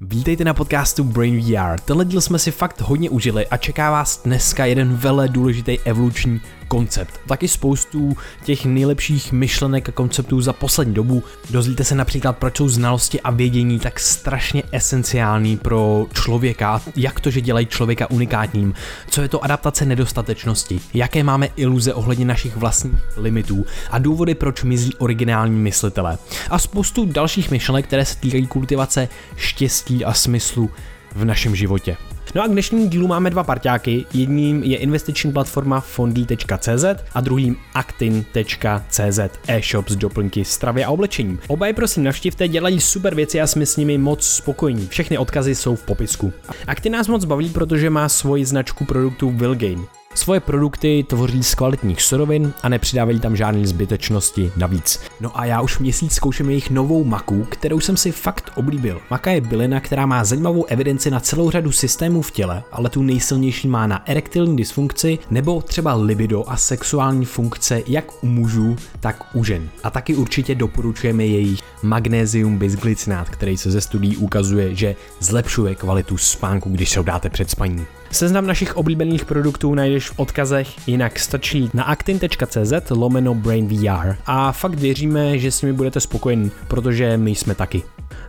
[0.00, 1.80] Vítejte na podcastu Brain VR.
[1.80, 6.40] Tenhle díl jsme si fakt hodně užili a čeká vás dneska jeden vele důležitý evoluční
[6.68, 7.20] koncept.
[7.26, 11.22] Taky spoustu těch nejlepších myšlenek a konceptů za poslední dobu.
[11.50, 17.30] Dozvíte se například, proč jsou znalosti a vědění tak strašně esenciální pro člověka, jak to,
[17.30, 18.74] že dělají člověka unikátním,
[19.10, 24.62] co je to adaptace nedostatečnosti, jaké máme iluze ohledně našich vlastních limitů a důvody, proč
[24.62, 26.18] mizí originální myslitele.
[26.50, 30.70] A spoustu dalších myšlenek, které se týkají kultivace štěstí a smyslu
[31.14, 31.96] v našem životě.
[32.34, 34.06] No a k dnešnímu dílu máme dva parťáky.
[34.14, 39.18] Jedním je investiční platforma fondy.cz a druhým actin.cz
[39.48, 41.38] e-shop s doplňky stravy a oblečením.
[41.48, 44.86] Oba je prosím navštivte, dělají super věci a jsme s nimi moc spokojení.
[44.86, 46.32] Všechny odkazy jsou v popisku.
[46.66, 49.86] Actin nás moc baví, protože má svoji značku produktů Vilgain.
[50.16, 55.00] Svoje produkty tvoří z kvalitních surovin a nepřidávají tam žádné zbytečnosti navíc.
[55.20, 59.00] No a já už měsíc zkouším jejich novou maku, kterou jsem si fakt oblíbil.
[59.10, 63.02] Maka je bylina, která má zajímavou evidenci na celou řadu systémů v těle, ale tu
[63.02, 69.26] nejsilnější má na erektilní dysfunkci nebo třeba libido a sexuální funkce jak u mužů, tak
[69.34, 69.68] u žen.
[69.82, 76.16] A taky určitě doporučujeme jejich magnézium bisglycinát, který se ze studií ukazuje, že zlepšuje kvalitu
[76.16, 77.86] spánku, když se ho dáte před spaním.
[78.10, 84.74] Seznam našich oblíbených produktů najdeš v odkazech, jinak stačí na actin.cz lomeno brainvr a fakt
[84.74, 87.82] věříme, že s nimi budete spokojení, protože my jsme taky.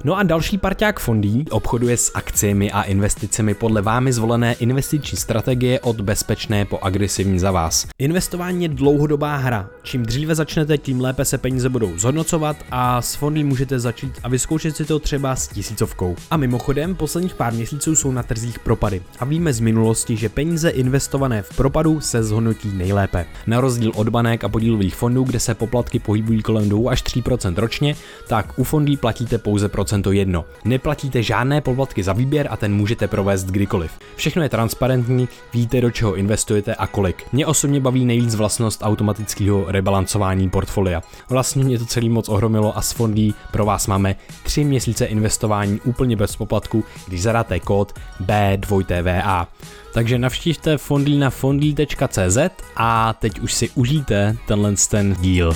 [0.03, 5.79] No a další parťák fondí obchoduje s akciemi a investicemi podle vámi zvolené investiční strategie
[5.79, 7.87] od bezpečné po agresivní za vás.
[7.99, 9.69] Investování je dlouhodobá hra.
[9.83, 14.29] Čím dříve začnete, tím lépe se peníze budou zhodnocovat a s fondy můžete začít a
[14.29, 16.15] vyzkoušet si to třeba s tisícovkou.
[16.31, 20.69] A mimochodem, posledních pár měsíců jsou na trzích propady a víme z minulosti, že peníze
[20.69, 23.25] investované v propadu se zhodnotí nejlépe.
[23.47, 27.55] Na rozdíl od banek a podílových fondů, kde se poplatky pohybují kolem 2 až 3%
[27.57, 27.95] ročně,
[28.27, 30.45] tak u fondů platíte pouze procento jedno.
[30.65, 33.91] Neplatíte žádné poplatky za výběr a ten můžete provést kdykoliv.
[34.15, 37.23] Všechno je transparentní, víte do čeho investujete a kolik.
[37.31, 41.01] Mě osobně baví nejvíc vlastnost automatického rebalancování portfolia.
[41.29, 45.81] Vlastně mě to celý moc ohromilo a s fondí pro vás máme 3 měsíce investování
[45.85, 47.93] úplně bez poplatku, když zadáte kód
[48.25, 49.47] B2TVA.
[49.93, 52.37] Takže navštivte fondly na fondly.cz
[52.75, 55.53] a teď už si užijte tenhle ten díl.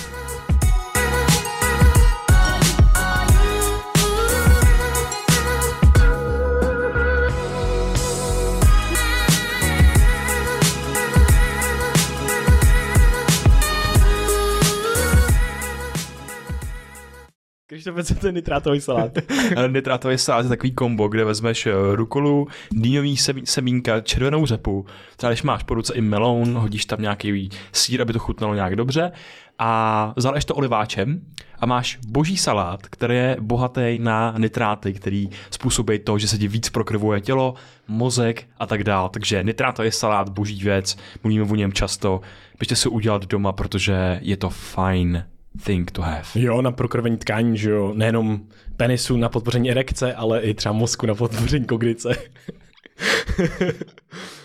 [18.04, 19.12] Co to je nitrátový salát?
[19.68, 24.86] nitrátový salát je takový kombo, kde vezmeš eh, rukolu, dýňový semínka, červenou řepu,
[25.18, 28.76] třeba když máš po ruce i melon, hodíš tam nějaký sír, aby to chutnalo nějak
[28.76, 29.12] dobře
[29.59, 31.22] a zaleješ to oliváčem
[31.59, 36.48] a máš boží salát, který je bohatý na nitráty, který způsobí to, že se ti
[36.48, 37.53] víc prokrvuje tělo,
[37.88, 39.09] mozek a tak dál.
[39.09, 42.22] Takže nitrátový salát, boží věc, mluvíme o něm často,
[42.59, 45.24] běžte se udělat doma, protože je to fajn
[45.63, 46.25] thing to have.
[46.35, 48.41] Jo, na prokrvení tkání, že jo, nejenom
[48.78, 52.16] penisu na podpoření erekce, ale i třeba mozku na podpoření kognice.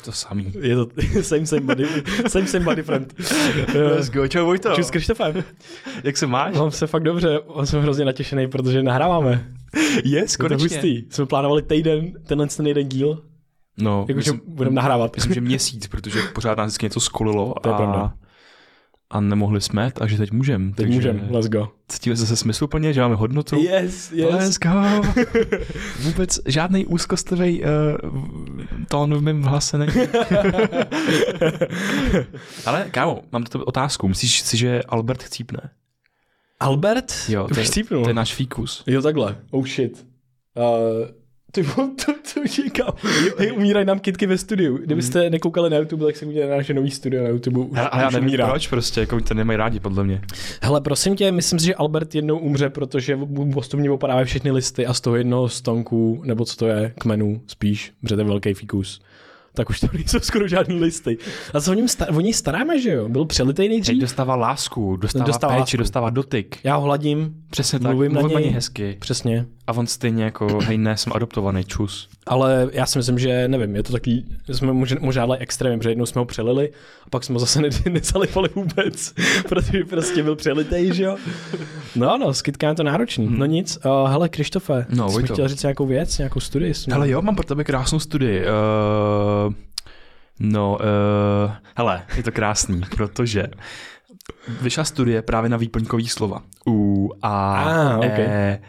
[0.04, 0.52] to samý.
[0.60, 0.88] Je to
[1.22, 1.86] same, same body,
[2.28, 3.14] same, same body friend.
[3.74, 4.74] Let's go, čau Vojto.
[4.74, 5.44] Čus Krištofem.
[6.04, 6.54] Jak se máš?
[6.54, 9.52] Mám se fakt dobře, jsem hrozně natěšený, protože nahráváme.
[10.04, 10.64] Yes, konečně.
[10.64, 11.04] Je to hustý.
[11.10, 13.22] Jsme plánovali týden, tenhle ten jeden díl.
[13.78, 14.06] No.
[14.08, 15.16] Jakože budeme nahrávat.
[15.16, 17.54] Myslím, že měsíc, protože pořád nás vždycky něco skolilo.
[17.62, 17.76] To je a...
[17.76, 18.12] pravda
[19.10, 20.72] a nemohli jsme, takže teď můžem.
[20.72, 21.68] Teď můžem, let's go.
[21.88, 23.62] Cítíme se smysluplně, že máme hodnotu.
[23.62, 24.34] Yes, yes.
[24.34, 25.02] Let's go.
[26.02, 27.68] Vůbec žádný úzkostlivý uh,
[28.88, 29.92] tón v mém hlase není.
[32.66, 34.08] Ale kámo, mám to otázku.
[34.08, 35.60] Myslíš si, že Albert chcípne?
[36.60, 37.12] Albert?
[37.28, 38.84] Jo, to, je, to je náš fíkus.
[38.86, 39.36] Jo, takhle.
[39.50, 40.06] Oh shit.
[40.54, 40.62] Uh,
[41.56, 41.62] ty
[42.04, 42.92] to, to říkám.
[43.38, 44.78] Hej, umírají nám kitky ve studiu.
[44.78, 45.30] Kdybyste mm.
[45.30, 47.60] nekoukali na YouTube, tak se udělali naše nový studio na YouTube.
[47.60, 48.48] Už, ale já nevím umírá.
[48.48, 50.20] proč prostě, jako to nemají rádi podle mě.
[50.62, 53.18] Hele, prosím tě, myslím si, že Albert jednou umře, protože
[53.52, 57.92] postupně opadávají všechny listy a z toho jednoho stonku, nebo co to je, kmenů spíš,
[58.10, 59.00] je velký fikus
[59.56, 61.18] tak už to nejsou skoro žádný listy.
[61.54, 63.08] A co o, něm star- o něj staráme, že jo?
[63.08, 63.92] Byl přelitej nejdřív.
[63.94, 65.76] Teď dostává lásku, dostává, dostává péči, lásku.
[65.76, 66.58] dostává dotyk.
[66.64, 68.50] Já ho hladím, Přesně tak, mluvím na něj.
[68.50, 68.96] hezky.
[69.00, 69.46] Přesně.
[69.66, 72.08] A on stejně jako, hej, ne, jsem adoptovaný, čus.
[72.26, 76.06] Ale já si myslím, že nevím, je to takový, jsme možná, ale extrémně, protože jednou
[76.06, 76.70] jsme ho přelili
[77.06, 79.14] a pak jsme ho zase ne, nezalivali vůbec,
[79.48, 81.16] protože prostě byl přelitej, že jo.
[81.94, 83.26] No, no, skytka je to náročný.
[83.26, 83.38] Hmm.
[83.38, 86.74] No nic, uh, hele, Krištofe, no, jsi chtěl říct nějakou věc, nějakou studii?
[86.74, 86.94] Jsme...
[86.94, 88.40] Hele, jo, mám pro tebe krásnou studii.
[88.40, 89.54] Uh,
[90.40, 90.78] no,
[91.44, 93.46] uh, hele, je to krásný, protože
[94.60, 96.42] vyšla studie právě na výplňkový slova.
[96.68, 98.24] U, A, ah, okay.
[98.24, 98.60] E,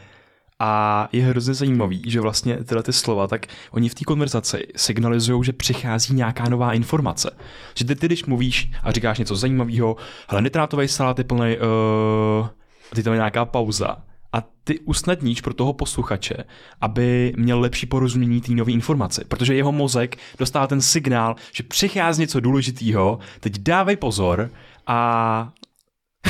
[0.60, 5.44] A je hrozně zajímavý, že vlastně tyhle ty slova, tak oni v té konverzaci signalizují,
[5.44, 7.32] že přichází nějaká nová informace.
[7.76, 9.96] Že ty, ty když mluvíš a říkáš něco zajímavého,
[10.28, 12.48] ale nitrátový salát je plný, uh,
[12.96, 13.98] ty tam je nějaká pauza,
[14.34, 16.44] a ty usnadníš pro toho posluchače,
[16.82, 22.22] aby měl lepší porozumění té nové informace, protože jeho mozek dostává ten signál, že přichází
[22.22, 24.50] něco důležitého, teď dávej pozor
[24.88, 25.52] a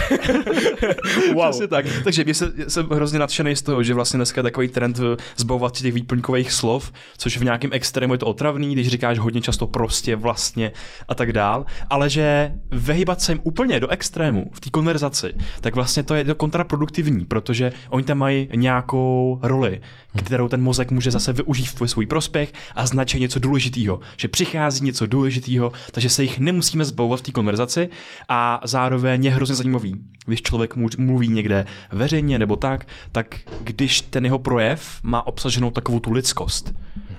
[1.33, 1.49] wow.
[1.49, 1.85] Přesně tak.
[2.03, 4.99] Takže mě se, jsem hrozně nadšený z toho, že vlastně dneska je takový trend
[5.35, 9.67] zbavovat těch výplňkových slov, což v nějakém extrému je to otravný, když říkáš hodně často
[9.67, 10.71] prostě, vlastně
[11.07, 15.75] a tak dál, ale že vyhybat se jim úplně do extrému v té konverzaci, tak
[15.75, 19.81] vlastně to je to kontraproduktivní, protože oni tam mají nějakou roli,
[20.17, 24.85] kterou ten mozek může zase využít v svůj prospěch a značit něco důležitého, že přichází
[24.85, 27.89] něco důležitého, takže se jich nemusíme zbavovat v té konverzaci
[28.29, 29.95] a zároveň je hrozně zajímavý,
[30.25, 35.99] když člověk mluví někde veřejně nebo tak, tak když ten jeho projev má obsaženou takovou
[35.99, 36.73] tu lidskost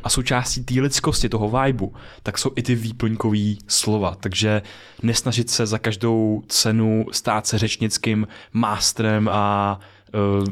[0.04, 4.14] a součástí té lidskosti, toho vibu, tak jsou i ty výplňkové slova.
[4.14, 4.62] Takže
[5.02, 9.80] nesnažit se za každou cenu stát se řečnickým mástrem a
[10.14, 10.44] uh,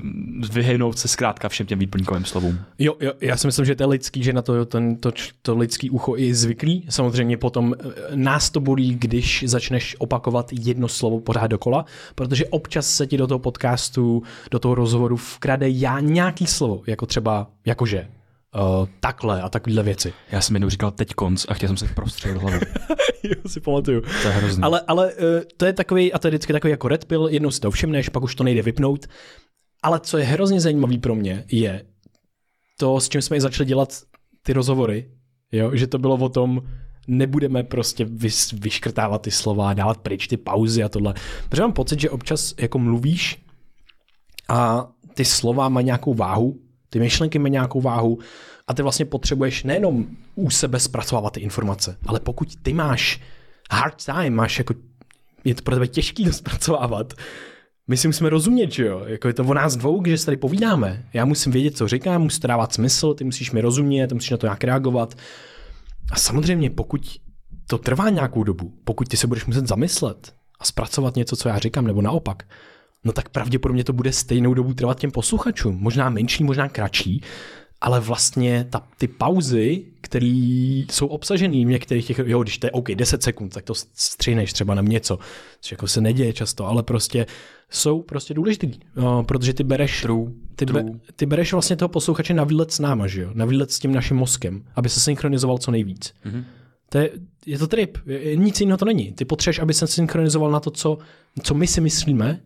[0.53, 2.59] vyhejnout se zkrátka všem těm výplňkovým slovům.
[2.79, 5.13] Jo, jo, já si myslím, že to je lidský, že na to, ten, to,
[5.43, 6.87] to lidský ucho je zvyklý.
[6.89, 12.91] Samozřejmě potom eh, nás to bolí, když začneš opakovat jedno slovo pořád dokola, protože občas
[12.91, 18.09] se ti do toho podcastu, do toho rozhovoru vkrade já nějaký slovo, jako třeba jakože,
[18.55, 20.13] Uh, takhle a takovéhle věci.
[20.33, 22.59] Já jsem jednou říkal teď konc a chtěl jsem se prostřelit hlavu.
[23.23, 24.01] jo, si pamatuju.
[24.01, 24.63] To je hrozný.
[24.63, 25.21] Ale, ale uh,
[25.57, 28.09] to je takový, a to je vždycky takový jako red pill, jednou si to všimneš,
[28.09, 29.07] pak už to nejde vypnout.
[29.87, 31.85] Ale co je hrozně zajímavý pro mě, je
[32.79, 34.03] to, s čím jsme i začali dělat
[34.43, 35.11] ty rozhovory,
[35.53, 35.71] jo?
[35.77, 36.63] že to bylo o tom,
[37.09, 41.15] nebudeme prostě vys, vyškrtávat ty slova, dávat pryč ty pauzy a tohle.
[41.49, 43.43] Protože mám pocit, že občas jako mluvíš
[44.49, 46.61] a ty slova mají nějakou váhu,
[46.91, 48.19] ty myšlenky mají nějakou váhu
[48.67, 53.21] a ty vlastně potřebuješ nejenom u sebe zpracovávat ty informace, ale pokud ty máš
[53.71, 54.75] hard time, máš jako,
[55.45, 57.15] je to pro tebe těžký to zpracovávat,
[57.89, 59.03] my si musíme rozumět, že jo?
[59.07, 61.05] Jako je to o nás dvou, že se tady povídáme.
[61.13, 64.31] Já musím vědět, co říkám, musí to dávat smysl, ty musíš mi rozumět, ty musíš
[64.31, 65.15] na to nějak reagovat.
[66.13, 67.21] A samozřejmě, pokud
[67.67, 71.59] to trvá nějakou dobu, pokud ty se budeš muset zamyslet a zpracovat něco, co já
[71.59, 72.43] říkám, nebo naopak,
[73.05, 75.77] no tak pravděpodobně to bude stejnou dobu trvat těm posluchačům.
[75.81, 77.23] Možná menší, možná kratší,
[77.81, 82.71] ale vlastně ta, ty pauzy, které jsou obsažené v některých těch, jo, když to je
[82.71, 85.19] OK, 10 sekund, tak to stříneš třeba na něco,
[85.61, 87.27] což jako se neděje často, ale prostě
[87.71, 90.83] jsou prostě důležitý, no, protože ty bereš, true, ty, true.
[90.83, 93.31] Be, ty bereš vlastně toho posluchače na výlet s náma, že jo?
[93.35, 96.15] na výlet s tím naším mozkem, aby se synchronizoval co nejvíc.
[96.27, 96.45] Mm-hmm.
[96.89, 97.11] To je,
[97.47, 97.99] je to trip,
[98.35, 99.13] nic jiného to není.
[99.13, 100.99] Ty potřebuješ, aby se synchronizoval na to, co,
[101.43, 102.41] co my si myslíme,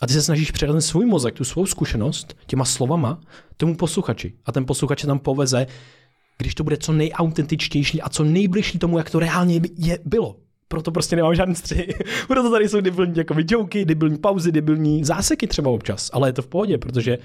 [0.00, 3.20] a ty se snažíš předat svůj mozek, tu svou zkušenost těma slovama
[3.56, 4.32] tomu posluchači.
[4.44, 5.66] A ten posluchač tam poveze,
[6.38, 10.36] když to bude co nejautentičtější a co nejbližší tomu, jak to reálně je, bylo.
[10.68, 11.98] Proto prostě nemám žádný střih.
[12.28, 16.10] Proto tady jsou debilní jako joky, debilní pauzy, debilní záseky třeba občas.
[16.12, 17.18] Ale je to v pohodě, protože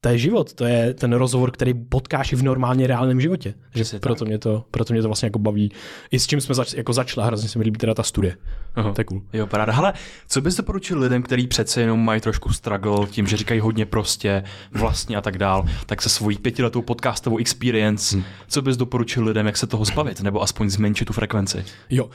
[0.00, 3.54] to je život, to je ten rozhovor, který potkáš i v normálně reálném životě.
[3.74, 5.72] Že proto, mě to, proto mě to vlastně jako baví.
[6.10, 8.36] I s čím jsme zač, jako začali, hrozně se mi líbí teda ta studie.
[8.74, 8.92] Aha.
[8.92, 9.22] To je cool.
[9.32, 9.72] Jo, paráda.
[9.72, 9.92] Hele,
[10.28, 14.44] co bys doporučil lidem, kteří přece jenom mají trošku struggle tím, že říkají hodně prostě,
[14.72, 18.24] vlastně a tak dál, tak se svojí pětiletou podcastovou experience, hmm.
[18.48, 21.64] co bys doporučil lidem, jak se toho zbavit, nebo aspoň zmenšit tu frekvenci?
[21.90, 22.10] Jo.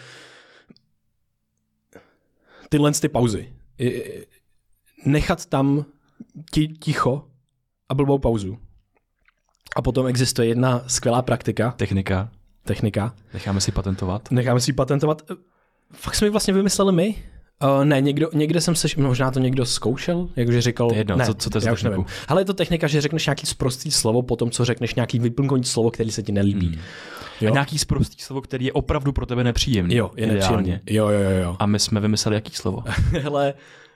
[2.70, 3.54] Tyhle ty pauzy.
[5.06, 5.86] Nechat tam
[6.80, 7.28] ticho,
[7.94, 8.58] a blbou pauzu.
[9.76, 11.72] A potom existuje jedna skvělá praktika.
[11.72, 12.30] Technika.
[12.64, 13.14] Technika.
[13.34, 14.32] Necháme si patentovat.
[14.32, 15.22] Necháme si patentovat.
[15.94, 17.16] Fakt jsme ji vlastně vymysleli my.
[17.64, 21.16] Uh, ne, někdo, někde jsem se, možná to někdo zkoušel, jakože říkal, to je jedno,
[21.16, 22.06] ne, co, co to je já už nevím.
[22.28, 25.92] Ale je to technika, že řekneš nějaký sprostý slovo, potom co řekneš nějaký vyplnkový slovo,
[25.92, 26.68] který se ti nelíbí.
[26.68, 26.80] Hmm.
[27.42, 27.50] Jo?
[27.50, 29.96] A nějaký sprostý slovo, který je opravdu pro tebe nepříjemný.
[29.96, 30.80] Jo, je nepříjemný.
[30.90, 31.56] Jo, jo, jo, jo.
[31.60, 32.84] A my jsme vymysleli jaký slovo?
[33.22, 33.54] Hele,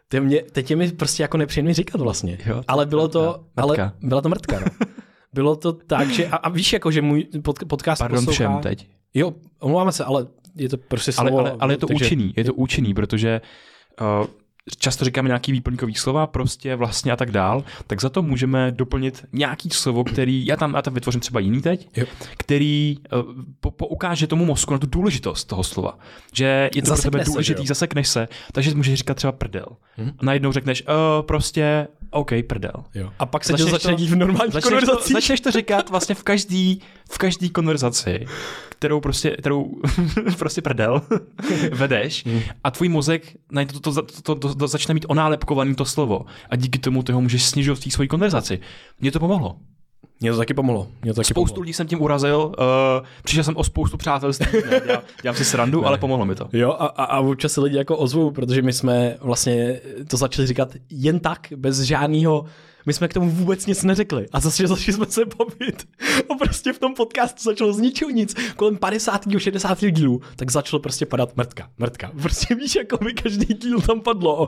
[0.07, 2.37] ty mě, teď je mi prostě jako nepříjemný říkat vlastně.
[2.45, 4.59] Jo, ale bylo to, ale byla to mrtka.
[4.59, 4.65] No.
[5.33, 8.61] Bylo to tak, že, a, a víš, jako, že můj pod, podcast Pardon poslouchá, všem
[8.61, 8.89] teď.
[9.13, 11.39] Jo, omlouváme se, ale je to prostě slovo.
[11.39, 12.05] Ale, ale, ale je to takže...
[12.05, 13.41] účinný, je to účinný, protože
[14.21, 14.27] uh,
[14.77, 19.25] často říkáme nějaký výplňkový slova, prostě vlastně a tak dál, tak za to můžeme doplnit
[19.33, 22.05] nějaký slovo, který, já tam, já tam vytvořím třeba jiný teď, jo.
[22.37, 25.99] který uh, po, poukáže tomu mozku na tu důležitost toho slova.
[26.33, 29.65] Že je to zasekne pro tebe důležitý, se, zasekneš se, takže můžeš říkat třeba prdel.
[29.97, 30.11] Hmm?
[30.19, 32.83] A najednou řekneš, uh, prostě OK, prdel.
[32.95, 33.11] Jo.
[33.19, 35.07] A pak se začneš to začne dít v normální začneš konverzaci.
[35.07, 38.25] To, začneš to říkat vlastně v každý, v každý konverzaci,
[38.69, 39.71] kterou prostě, kterou
[40.39, 41.01] prostě prdel
[41.71, 42.41] vedeš hmm.
[42.63, 46.55] a tvůj mozek na to, to, to, to, to začne mít onálepkovaný to slovo a
[46.55, 48.59] díky tomu toho můžeš snižovat v té svoji konverzaci.
[48.99, 49.57] Mně to pomohlo.
[50.19, 50.87] Mě to taky pomohlo.
[51.01, 51.61] Mě to taky Spoustu pomohlo.
[51.61, 55.85] lidí jsem tím urazil, uh, přišel jsem o spoustu přátelství, ne, dělám, dělám si srandu,
[55.85, 56.49] ale pomohlo mi to.
[56.53, 60.47] Jo, a, a, a občas se lidi jako ozvou, protože my jsme vlastně to začali
[60.47, 62.45] říkat jen tak, bez žádného,
[62.87, 64.25] my jsme k tomu vůbec nic neřekli.
[64.31, 65.87] A zase začali jsme se bavit.
[66.29, 68.35] A prostě v tom podcastu začalo z ničeho nic.
[68.55, 69.21] Kolem 50.
[69.37, 69.77] 60.
[69.91, 72.11] dílu, tak začalo prostě padat mrtka, mrtka.
[72.21, 74.47] Prostě víš, jako by každý díl tam padlo.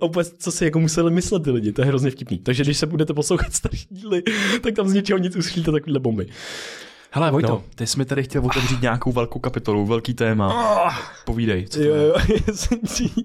[0.00, 2.38] A vůbec, co si jako museli myslet ty lidi, to je hrozně vtipný.
[2.38, 4.22] Takže když se budete poslouchat starší díly,
[4.60, 6.26] tak tam z ničeho nic uslyšíte takovýhle bomby.
[7.12, 7.62] Hele, Vojto, No.
[7.74, 10.94] ty jsi mi tady chtěl otevřít nějakou velkou kapitolu, velký téma.
[11.24, 12.02] Povídej, co to Jo, je?
[12.06, 12.14] jo,
[12.48, 13.10] já jsem ti...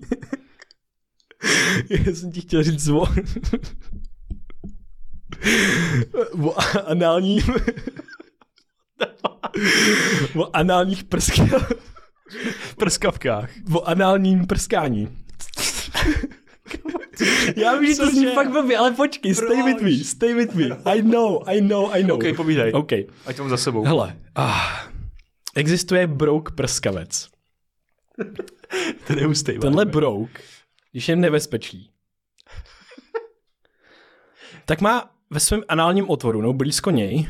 [1.89, 3.05] Já jsem ti chtěl říct zvo...
[6.44, 7.39] o anální...
[10.36, 11.72] o análních prskách.
[12.60, 13.50] V prskavkách.
[13.74, 15.18] O análním prskání.
[17.56, 20.65] Já vím, že to zní fakt blbě, ale počkej, stay with me, stay with me.
[20.86, 22.18] I know, I know, I know.
[22.18, 22.72] OK, povídej.
[22.74, 22.92] OK.
[23.25, 23.84] Ať mám za sebou.
[23.84, 24.89] Hele, ah,
[25.56, 27.30] existuje brouk prskavec.
[29.08, 29.60] Ten je hustý.
[29.60, 30.30] Tenhle brouk,
[30.92, 31.92] když je nebezpečí,
[34.65, 37.30] tak má ve svém análním otvoru, no blízko něj,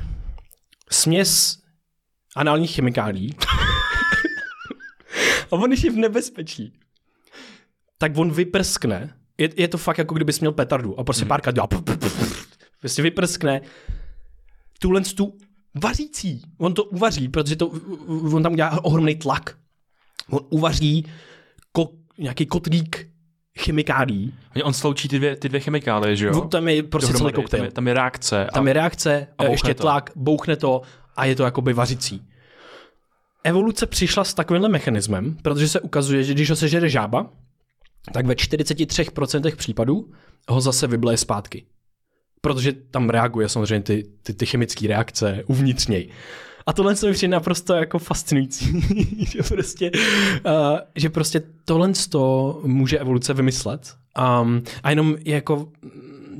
[0.92, 1.60] směs
[2.36, 3.36] análních chemikálí.
[5.52, 6.74] A on, když je v nebezpečí,
[7.98, 9.18] tak on vyprskne.
[9.38, 11.68] Je, je to fakt jako kdybys měl petardu a prostě párkrát dělá.
[12.80, 13.62] Prostě vyprskne
[14.80, 15.38] tuhle tu
[15.76, 16.42] vařící.
[16.58, 17.68] On to uvaří, protože to,
[18.08, 19.58] on tam udělá ohromný tlak.
[20.30, 21.06] On uvaří
[21.72, 23.10] ko, nějaký kotlík
[23.60, 24.34] chemikálí.
[24.64, 26.42] On sloučí ty dvě, ty dvě chemikálie, že jo?
[26.42, 27.62] Tam je prostě celý koktejl.
[27.62, 28.48] Tam je, tam je reakce.
[28.54, 29.84] Tam je reakce, a bouchne ještě to.
[29.84, 30.82] tlak, bouchne to
[31.16, 32.22] a je to jakoby vařící.
[33.44, 37.30] Evoluce přišla s takovýmhle mechanismem, protože se ukazuje, že když ho sežere žába,
[38.14, 40.12] tak ve 43% případů
[40.50, 41.66] ho zase vybleje zpátky.
[42.42, 46.10] Protože tam reaguje samozřejmě ty, ty, ty chemické reakce uvnitř něj.
[46.66, 48.82] A tohle se mi přijde naprosto jako fascinující,
[49.32, 49.92] že prostě,
[50.46, 50.52] uh,
[50.96, 53.96] že prostě tohle to může evoluce vymyslet.
[54.42, 55.72] Um, a jenom jako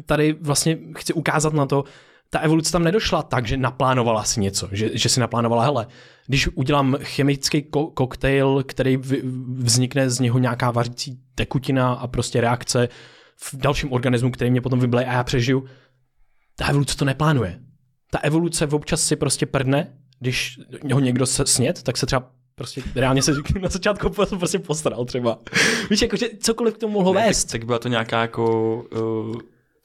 [0.06, 1.84] tady vlastně chci ukázat na to,
[2.30, 5.88] ta evoluce tam nedošla tak, že naplánovala si něco, že, že si naplánovala, hele,
[6.28, 9.22] když udělám chemický ko- koktejl, který vy-
[9.58, 12.90] vznikne z něho nějaká vařící tekutina a prostě reakce
[13.38, 15.66] v dalším organismu, který mě potom vybleje a já přežiju,
[16.56, 17.60] ta evoluce to neplánuje.
[18.12, 20.60] Ta evoluce občas si prostě prdne, když
[20.94, 23.32] ho někdo se snět, tak se třeba prostě reálně se
[23.62, 25.40] na začátku prostě postaral třeba.
[25.90, 27.44] Víš, jako, že cokoliv k tomu mohlo vést.
[27.44, 29.36] tak, tak byla to nějaká jako uh,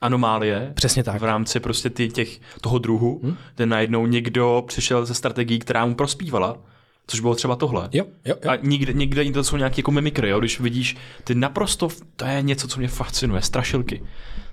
[0.01, 0.73] anomálie.
[0.75, 1.21] Přesně tak.
[1.21, 3.37] v rámci prostě ty, těch, toho druhu, hmm?
[3.57, 6.59] kde najednou někdo přišel ze strategií, která mu prospívala,
[7.11, 7.89] což bylo třeba tohle.
[7.93, 8.51] Jo, jo, jo.
[8.51, 10.41] A nikde, nikde to jsou nějaké jako mimikry, jo?
[10.41, 14.03] když vidíš ty naprosto, to je něco, co mě fascinuje, strašilky.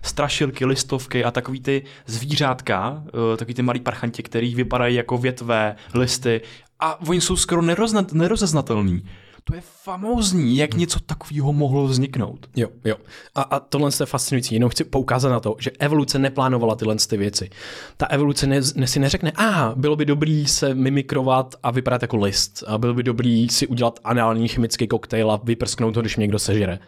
[0.01, 5.75] Strašilky, listovky a takový ty zvířátka, eh, takový ty malý parchanti, který vypadají jako větve,
[5.93, 6.41] listy
[6.79, 9.03] a oni jsou skoro nerozna, nerozeznatelný.
[9.47, 12.49] To je famózní, jak něco takového mohlo vzniknout.
[12.55, 12.95] Jo, jo.
[13.35, 14.55] A, a tohle je fascinující.
[14.55, 17.49] Jenom chci poukázat na to, že evoluce neplánovala tyhle ty věci.
[17.97, 22.17] Ta evoluce ne, ne, si neřekne, a bylo by dobrý se mimikrovat a vypadat jako
[22.17, 22.63] list.
[22.67, 26.39] A bylo by dobrý si udělat anální chemický koktejl a vyprsknout ho, když mě někdo
[26.39, 26.79] sežere.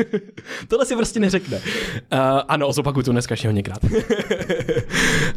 [0.68, 1.56] tohle si prostě neřekne.
[1.56, 1.62] Uh,
[2.48, 3.78] ano, zopakuju to dneska ještě hodněkrát.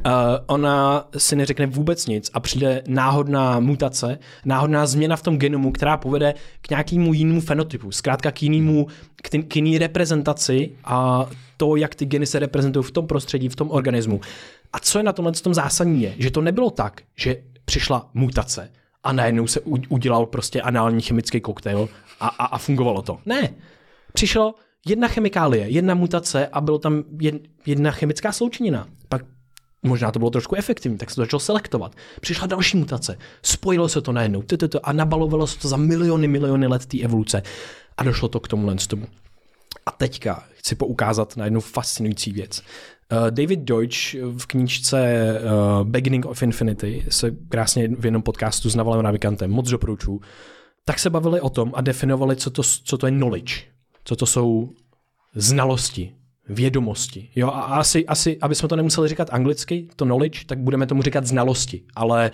[0.07, 0.13] Uh,
[0.47, 5.97] ona si neřekne vůbec nic a přijde náhodná mutace, náhodná změna v tom genomu, která
[5.97, 8.87] povede k nějakému jinému fenotypu, zkrátka k jinému,
[9.47, 11.25] k, jiný reprezentaci a
[11.57, 14.21] to, jak ty geny se reprezentují v tom prostředí, v tom organismu.
[14.73, 17.35] A co je na tomhle tom zásadní je, že to nebylo tak, že
[17.65, 18.71] přišla mutace
[19.03, 19.59] a najednou se
[19.89, 23.19] udělal prostě anální chemický koktejl a, a, a fungovalo to.
[23.25, 23.49] Ne,
[24.13, 27.35] přišlo jedna chemikálie, jedna mutace a bylo tam jed,
[27.65, 28.87] jedna chemická sloučenina.
[29.09, 29.21] Pak
[29.87, 31.95] možná to bylo trošku efektivní, tak se to začalo selektovat.
[32.21, 34.43] Přišla další mutace, spojilo se to najednou
[34.83, 37.41] a nabalovalo se to za miliony, miliony let té evoluce
[37.97, 39.05] a došlo to k tomuhle tomu.
[39.85, 42.61] A teďka chci poukázat na jednu fascinující věc.
[43.11, 45.31] Uh, David Deutsch v knížce
[45.79, 50.21] uh, Beginning of Infinity se krásně v jednom podcastu s Navalem Navikantem, moc doporučuji,
[50.85, 53.53] tak se bavili o tom a definovali, co to, co to je knowledge,
[54.03, 54.69] co to jsou
[55.35, 56.15] znalosti,
[56.49, 57.29] vědomosti.
[57.35, 61.01] Jo, a asi, asi, aby jsme to nemuseli říkat anglicky, to knowledge, tak budeme tomu
[61.01, 62.31] říkat znalosti, ale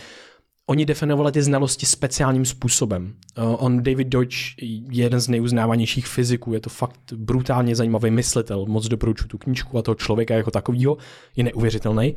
[0.67, 3.13] oni definovali ty znalosti speciálním způsobem.
[3.37, 8.65] Uh, on, David Deutsch, je jeden z nejuznávanějších fyziků, je to fakt brutálně zajímavý myslitel,
[8.65, 10.97] moc doporučuji tu knížku a toho člověka jako takového,
[11.35, 12.15] je neuvěřitelný.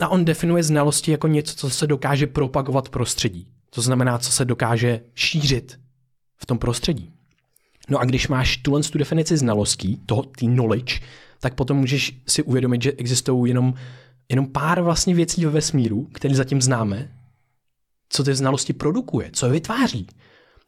[0.00, 3.48] A on definuje znalosti jako něco, co se dokáže propagovat prostředí.
[3.70, 5.78] To znamená, co se dokáže šířit
[6.36, 7.15] v tom prostředí.
[7.90, 11.00] No a když máš tuhle tu definici znalostí, toho, tý knowledge,
[11.40, 13.74] tak potom můžeš si uvědomit, že existují jenom
[14.28, 17.10] jenom pár vlastně věcí ve vesmíru, které zatím známe,
[18.08, 20.06] co ty znalosti produkuje, co je vytváří.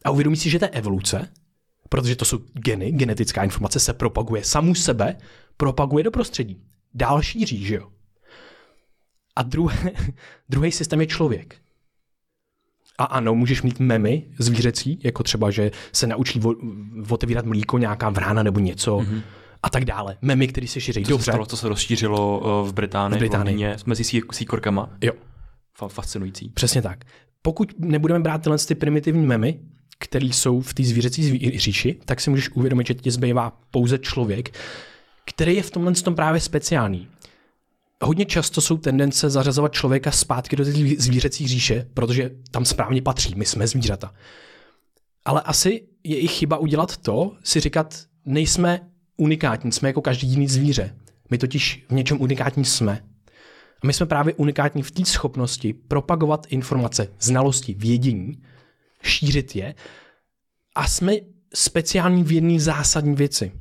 [0.05, 1.29] A uvědomí si, že to je evoluce,
[1.89, 5.17] protože to jsou geny, genetická informace se propaguje samu sebe,
[5.57, 6.63] propaguje do prostředí.
[6.93, 7.89] Dál šíří, že jo?
[9.35, 9.91] A druhé,
[10.49, 11.61] druhý systém je člověk.
[12.99, 16.53] A ano, můžeš mít memy zvířecí, jako třeba, že se naučí vo,
[17.09, 19.21] otevírat mlíko nějaká vrána nebo něco mm-hmm.
[19.63, 20.17] a tak dále.
[20.21, 21.03] Memy, které se šíří.
[21.03, 21.25] To Dobře.
[21.25, 23.55] se stalo, to se rozšířilo uh, v Británii, V Británii.
[23.55, 24.89] v Londýně, mezi sí- síkorkama.
[25.01, 25.13] Jo,
[25.79, 26.49] Fa- fascinující.
[26.49, 27.05] přesně tak.
[27.41, 29.59] Pokud nebudeme brát tyhle ty primitivní memy,
[29.99, 33.97] které jsou v té zvířecí zví- říši, tak si můžeš uvědomit, že ti zbývá pouze
[33.97, 34.49] člověk,
[35.25, 37.07] který je v tomhle tom právě speciální.
[38.03, 43.01] Hodně často jsou tendence zařazovat člověka zpátky do té zví- zvířecí říše, protože tam správně
[43.01, 44.13] patří, my jsme zvířata.
[45.25, 48.79] Ale asi je i chyba udělat to, si říkat, nejsme
[49.17, 50.95] unikátní, jsme jako každý jiný zvíře.
[51.31, 53.03] My totiž v něčem unikátní jsme.
[53.83, 58.41] A my jsme právě unikátní v té schopnosti propagovat informace, znalosti, vědění,
[59.03, 59.75] šířit je
[60.75, 61.13] a jsme
[61.53, 63.51] speciální v jedné zásadní věci.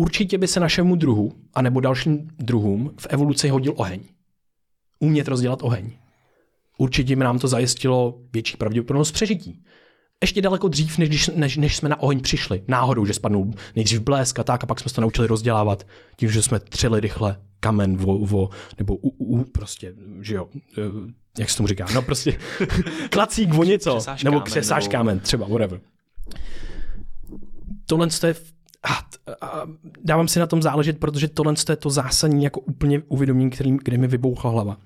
[0.00, 4.00] Určitě by se našemu druhu, anebo dalším druhům v evoluci hodil oheň.
[4.98, 5.90] Umět rozdělat oheň.
[6.78, 9.62] Určitě by nám to zajistilo větší pravděpodobnost přežití.
[10.20, 12.62] Ještě daleko dřív, než, než, než jsme na oheň přišli.
[12.68, 16.30] Náhodou, že spadnul nejdřív blesk a tak, a pak jsme se to naučili rozdělávat tím,
[16.30, 21.50] že jsme třeli rychle kamen vo, vo nebo u, u, prostě, že jo, eh, jak
[21.50, 22.38] se tomu říká, no prostě
[23.10, 25.80] klacík o něco, Křesáš nebo kámen, křesáš nebo- kámen, třeba, whatever.
[27.86, 28.34] Tohle je,
[28.82, 29.08] a,
[29.46, 29.66] a,
[30.04, 33.98] dávám si na tom záležet, protože tohle je to zásadní jako úplně uvědomění, kterým, kde
[33.98, 34.76] mi vybouchla hlava.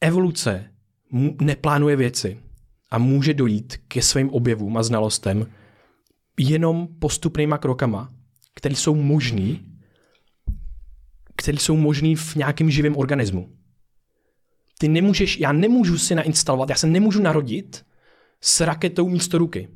[0.00, 0.70] Evoluce
[1.10, 2.40] mu, neplánuje věci
[2.90, 5.46] a může dojít ke svým objevům a znalostem
[6.38, 8.12] jenom postupnýma krokama,
[8.54, 9.64] které jsou možný,
[11.36, 13.48] které jsou možný v nějakém živém organismu.
[14.78, 17.86] Ty nemůžeš, já nemůžu si nainstalovat, já se nemůžu narodit
[18.40, 19.68] s raketou místo ruky.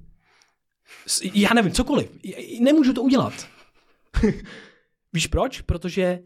[1.35, 2.11] Já nevím, cokoliv.
[2.61, 3.33] Nemůžu to udělat.
[5.13, 5.61] Víš proč?
[5.61, 6.19] Protože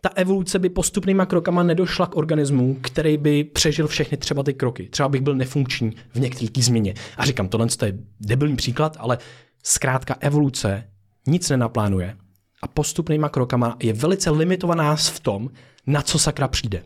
[0.00, 4.88] ta evoluce by postupnýma krokama nedošla k organismu, který by přežil všechny třeba ty kroky.
[4.88, 6.94] Třeba bych byl nefunkční v některé té změně.
[7.16, 9.18] A říkám, tohle je debilní příklad, ale
[9.62, 10.90] zkrátka evoluce
[11.26, 12.16] nic nenaplánuje
[12.62, 15.50] a postupnýma krokama je velice limitovaná v tom,
[15.86, 16.82] na co sakra přijde.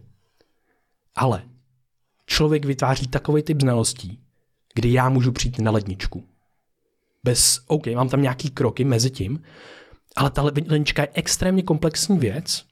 [1.14, 1.42] Ale
[2.27, 4.20] člověk vytváří takový typ znalostí,
[4.74, 6.24] kdy já můžu přijít na ledničku.
[7.24, 9.42] Bez, OK, mám tam nějaký kroky mezi tím,
[10.16, 12.64] ale ta lednička je extrémně komplexní věc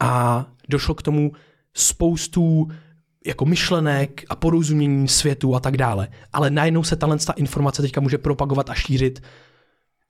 [0.00, 1.32] a došlo k tomu
[1.74, 2.68] spoustu
[3.26, 6.08] jako myšlenek a porozumění světu a tak dále.
[6.32, 9.22] Ale najednou se tahle ta informace teďka může propagovat a šířit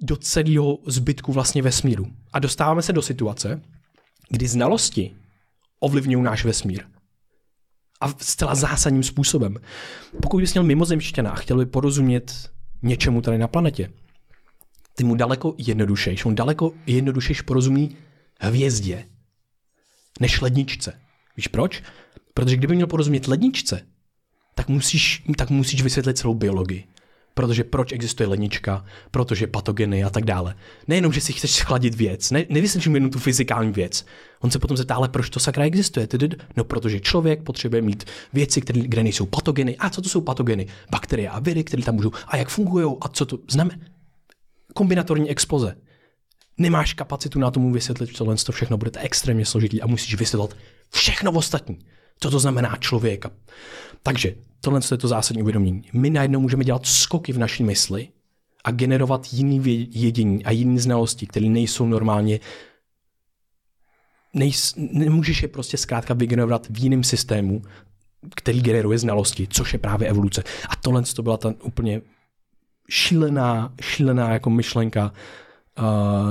[0.02, 2.06] do celého zbytku vlastně vesmíru.
[2.32, 3.62] A dostáváme se do situace,
[4.30, 5.16] kdy znalosti
[5.80, 6.84] ovlivňují náš vesmír.
[8.00, 9.56] A zcela zásadním způsobem.
[10.22, 12.50] Pokud bys měl mimozemštěna a chtěl by porozumět
[12.82, 13.90] něčemu tady na planetě,
[14.94, 17.96] ty mu daleko jednodušejš, on daleko jednodušejš porozumí
[18.40, 19.08] hvězdě,
[20.20, 21.00] než ledničce.
[21.36, 21.82] Víš proč?
[22.34, 23.86] Protože kdyby měl porozumět ledničce,
[24.54, 26.84] tak musíš, tak musíš vysvětlit celou biologii.
[27.38, 30.54] Protože proč existuje lednička, protože patogeny a tak dále.
[30.88, 34.06] Nejenom, že si chceš schladit věc, ne, nevysvětlíš mu jenom tu fyzikální věc.
[34.40, 36.08] On se potom zeptá, ale proč to sakra existuje?
[36.56, 39.76] No, protože člověk potřebuje mít věci, které, kde nejsou patogeny.
[39.76, 40.66] A co to jsou patogeny?
[40.90, 42.12] Bakterie a viry, které tam můžou.
[42.28, 42.96] A jak fungují?
[43.00, 43.80] A co to znamená?
[44.74, 45.76] Kombinatorní exploze.
[46.58, 50.56] Nemáš kapacitu na tomu vysvětlit, co to všechno bude extrémně složitý a musíš vysvětlit
[50.90, 51.78] všechno ostatní.
[52.20, 53.30] Co to znamená člověka.
[54.02, 55.82] Takže tohle je to zásadní uvědomění.
[55.92, 58.08] My najednou můžeme dělat skoky v naší mysli
[58.64, 62.40] a generovat jiný jedění a jiné znalosti, které nejsou normálně
[64.34, 67.62] nejs, nemůžeš je prostě zkrátka vygenerovat v jiném systému,
[68.36, 70.42] který generuje znalosti, což je právě evoluce.
[70.68, 72.00] A tohle to byla ta úplně
[72.90, 75.12] šílená, šílená jako myšlenka
[75.78, 75.84] uh,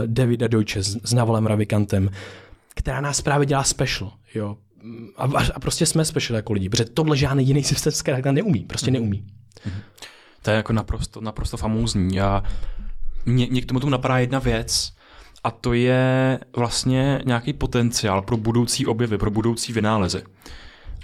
[0.06, 2.10] Davida Deutsche s, s Navalem Ravikantem,
[2.76, 4.13] která nás právě dělá special.
[4.36, 4.58] Jo.
[5.17, 5.23] A,
[5.54, 9.28] a prostě jsme special jako lidi, protože tohle žádný jiný systém zkrátka neumí, prostě neumí.
[10.41, 12.21] To je jako naprosto, naprosto famózní.
[12.21, 12.43] A
[13.26, 14.93] mě, mě k tomu tomu napadá jedna věc,
[15.43, 20.23] a to je vlastně nějaký potenciál pro budoucí objevy, pro budoucí vynálezy.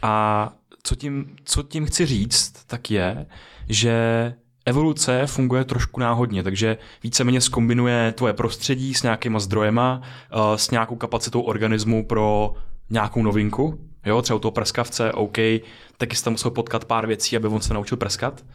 [0.01, 3.25] A co tím, co tím chci říct, tak je,
[3.69, 4.33] že
[4.65, 10.95] evoluce funguje trošku náhodně, takže víceméně skombinuje tvoje prostředí s nějakýma zdrojema, eh, s nějakou
[10.95, 12.53] kapacitou organismu pro
[12.89, 15.37] nějakou novinku Jo, třeba u toho prskavce, OK,
[15.97, 18.45] taky tam musel potkat pár věcí, aby on se naučil prskat.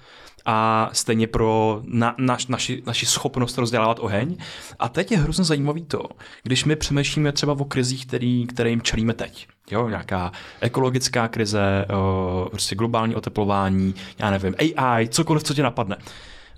[0.46, 4.36] A stejně pro na, naš, naši, naši schopnost rozdělávat oheň.
[4.78, 6.02] A teď je hrozně zajímavý to,
[6.42, 9.48] když my přemýšlíme třeba o krizích, který, kterým čelíme teď.
[9.70, 15.96] Jo, nějaká ekologická krize, o, prostě globální oteplování, já nevím, AI, cokoliv, co tě napadne.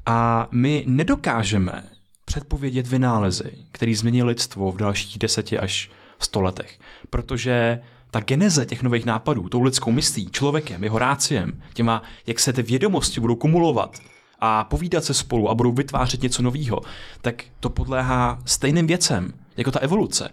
[0.06, 1.84] A my nedokážeme
[2.24, 6.78] předpovědět vynálezy, který změní lidstvo v dalších deseti až sto letech.
[7.10, 12.52] Protože ta geneze těch nových nápadů, tou lidskou myslí, člověkem, jeho ráciem, těma, jak se
[12.52, 13.98] ty vědomosti budou kumulovat
[14.38, 16.80] a povídat se spolu a budou vytvářet něco nového,
[17.20, 20.30] tak to podléhá stejným věcem, jako ta evoluce.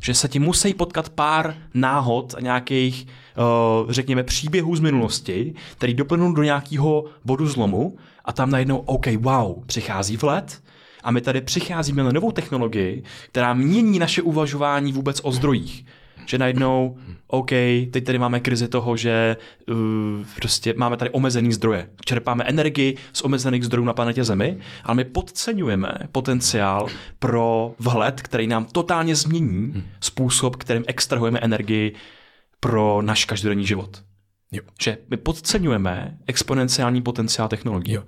[0.00, 3.06] Že se ti musí potkat pár náhod a nějakých,
[3.86, 9.06] uh, řekněme, příběhů z minulosti, který doplnou do nějakého bodu zlomu a tam najednou, OK,
[9.06, 10.62] wow, přichází vlet,
[11.04, 15.84] a my tady přicházíme na novou technologii, která mění naše uvažování vůbec o zdrojích
[16.26, 17.50] že najednou, OK,
[17.90, 19.36] teď tady máme krizi toho, že
[19.68, 19.76] uh,
[20.36, 21.90] prostě máme tady omezený zdroje.
[22.04, 28.46] Čerpáme energii z omezených zdrojů na planetě Zemi, ale my podceňujeme potenciál pro vhled, který
[28.46, 31.94] nám totálně změní způsob, kterým extrahujeme energii
[32.60, 34.02] pro náš každodenní život.
[34.52, 34.62] Jo.
[34.82, 37.94] Že my podceňujeme exponenciální potenciál technologií.
[37.94, 38.02] Jo.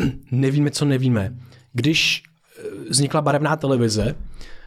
[0.30, 1.34] Nevíme, co nevíme.
[1.72, 2.22] Když
[2.58, 4.14] eh, vznikla barevná televize,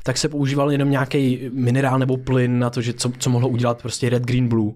[0.08, 3.82] tak se používal jenom nějaký minerál nebo plyn na to, že co, co mohlo udělat
[3.82, 4.74] prostě red, green, blue.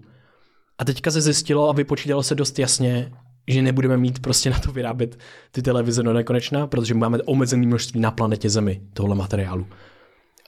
[0.78, 3.12] A teďka se zjistilo a vypočítalo se dost jasně,
[3.48, 5.18] že nebudeme mít prostě na to vyrábět
[5.50, 9.66] ty televize do nekonečna, protože máme omezené množství na planetě Zemi tohle materiálu.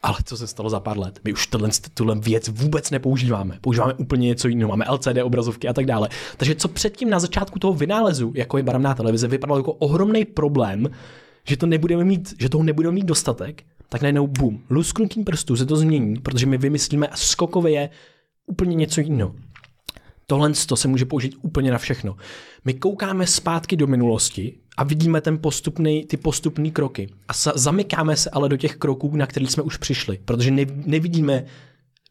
[0.03, 1.20] Ale co se stalo za pár let?
[1.25, 3.59] My už tohle, tuhle věc vůbec nepoužíváme.
[3.61, 4.68] Používáme úplně něco jiného.
[4.68, 6.09] Máme LCD obrazovky a tak dále.
[6.37, 10.90] Takže co předtím na začátku toho vynálezu, jako je barevná televize, vypadalo jako ohromný problém,
[11.44, 13.62] že to nebudeme mít, že toho nebudeme mít dostatek,
[13.94, 17.90] tak najednou bum, lusknutím prstů se to změní, protože my vymyslíme a skokově je
[18.46, 19.35] úplně něco jiného.
[20.26, 22.16] Tohle to se může použít úplně na všechno.
[22.64, 27.09] My koukáme zpátky do minulosti a vidíme ten postupný, ty postupné kroky.
[27.28, 31.44] A zamykáme se ale do těch kroků, na který jsme už přišli, protože ne, nevidíme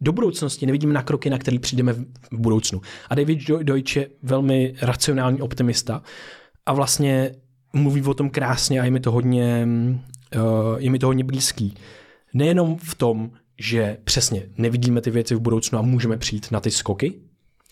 [0.02, 2.82] do budoucnosti, nevidíme na kroky, na který přijdeme v, budoucnu.
[3.10, 6.02] A David Deutsch je velmi racionální optimista
[6.66, 7.32] a vlastně
[7.74, 10.13] mluví o tom krásně a je mi to hodně, uh,
[10.78, 11.74] je mi to hodně blízký.
[12.34, 16.72] Nejenom v tom, že přesně nevidíme ty věci v budoucnu a můžeme přijít na ty
[16.72, 17.22] skoky,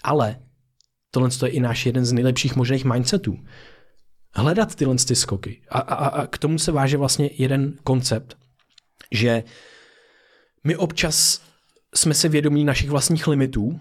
[0.03, 0.39] ale
[1.11, 3.39] tohle je i náš jeden z nejlepších možných mindsetů.
[4.33, 5.61] Hledat tyhle ty skoky.
[5.69, 8.37] A, a, a k tomu se váže vlastně jeden koncept,
[9.11, 9.43] že
[10.63, 11.41] my občas
[11.95, 13.79] jsme se vědomí našich vlastních limitů,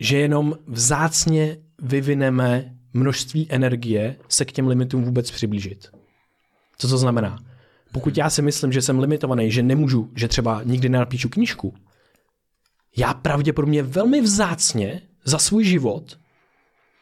[0.00, 6.01] že jenom vzácně vyvineme množství energie se k těm limitům vůbec přiblížit.
[6.82, 7.38] Co to znamená?
[7.92, 11.74] Pokud já si myslím, že jsem limitovaný, že nemůžu, že třeba nikdy nenapíšu knížku,
[12.96, 16.18] já pravděpodobně velmi vzácně za svůj život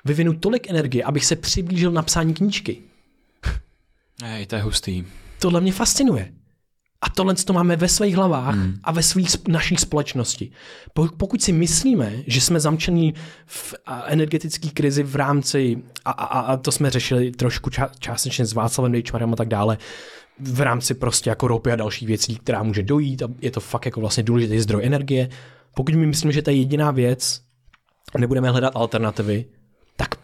[0.04, 2.82] vyvinu tolik energie, abych se přiblížil na psání knížky.
[4.22, 5.04] Hej, to je hustý.
[5.38, 6.32] Tohle mě fascinuje.
[7.02, 8.74] A tohle to máme ve svých hlavách hmm.
[8.84, 10.50] a ve svých naší společnosti.
[11.16, 13.14] Pokud si myslíme, že jsme zamčení
[13.46, 13.74] v
[14.06, 18.92] energetické krizi v rámci, a, a, a to jsme řešili trošku ča, částečně s Václavem
[18.92, 19.78] Dejčmarem a tak dále,
[20.40, 23.86] v rámci prostě jako ropy a dalších věcí, která může dojít a je to fakt
[23.86, 25.28] jako vlastně důležitý zdroj energie.
[25.74, 27.40] Pokud my myslíme, že to je jediná věc
[28.14, 29.44] a nebudeme hledat alternativy,
[29.96, 30.14] tak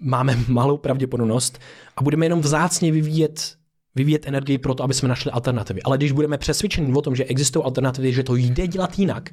[0.00, 1.58] máme malou pravděpodobnost
[1.96, 3.56] a budeme jenom vzácně vyvíjet
[3.96, 5.82] vyvíjet energii pro to, aby jsme našli alternativy.
[5.82, 9.30] Ale když budeme přesvědčeni o tom, že existují alternativy, že to jde dělat jinak,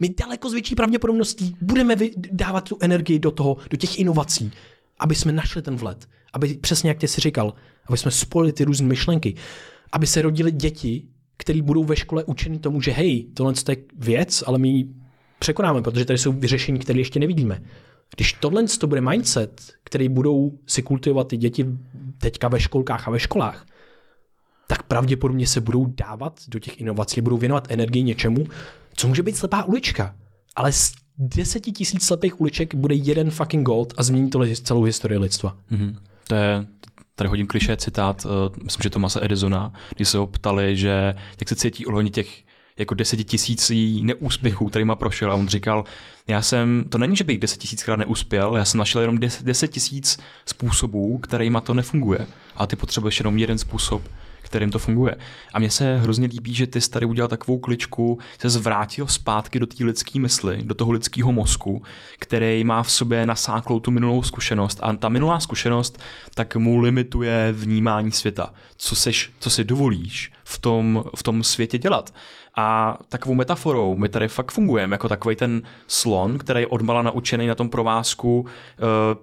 [0.00, 4.52] my daleko s větší pravděpodobností budeme dávat tu energii do toho, do těch inovací,
[4.98, 6.08] aby jsme našli ten vlet.
[6.32, 7.54] Aby přesně jak ty si říkal,
[7.86, 9.34] aby jsme spojili ty různé myšlenky,
[9.92, 11.02] aby se rodili děti,
[11.36, 14.88] které budou ve škole učeni tomu, že hej, tohle je věc, ale my ji
[15.38, 17.62] překonáme, protože tady jsou vyřešení, které ještě nevidíme.
[18.16, 21.66] Když tohle to bude mindset, který budou si kultivovat ty děti
[22.18, 23.66] teďka ve školkách a ve školách,
[24.72, 28.46] tak pravděpodobně se budou dávat do těch inovací, budou věnovat energii něčemu,
[28.94, 30.14] co může být slepá ulička.
[30.56, 35.18] Ale z deseti tisíc slepých uliček bude jeden fucking gold a změní to celou historii
[35.18, 35.56] lidstva.
[35.72, 35.96] Mm-hmm.
[36.28, 36.66] To je,
[37.14, 38.30] tady hodím kliše citát, uh,
[38.64, 42.42] myslím, že Tomasa Edisona, když se ho ptali, že jak se cítí ohledně těch
[42.78, 45.84] jako desetitisící neúspěchů, kterýma prošel a on říkal,
[46.28, 50.18] já jsem, to není, že bych deset tisíckrát neuspěl, já jsem našel jenom deset tisíc
[50.46, 52.26] způsobů, kterýma to nefunguje.
[52.56, 54.02] A ty potřebuješ jenom jeden způsob,
[54.42, 55.16] kterým to funguje.
[55.52, 59.58] A mně se hrozně líbí, že ty jsi tady udělal takovou kličku, se zvrátil zpátky
[59.58, 61.82] do té lidské mysli, do toho lidského mozku,
[62.18, 64.78] který má v sobě nasáklou tu minulou zkušenost.
[64.82, 66.00] A ta minulá zkušenost
[66.34, 68.54] tak mu limituje vnímání světa.
[68.76, 72.14] Co, seš, co si dovolíš v tom, v tom světě dělat.
[72.56, 77.46] A takovou metaforou my tady fakt fungujeme jako takový ten slon, který je odmala naučený
[77.46, 78.46] na tom provázku uh,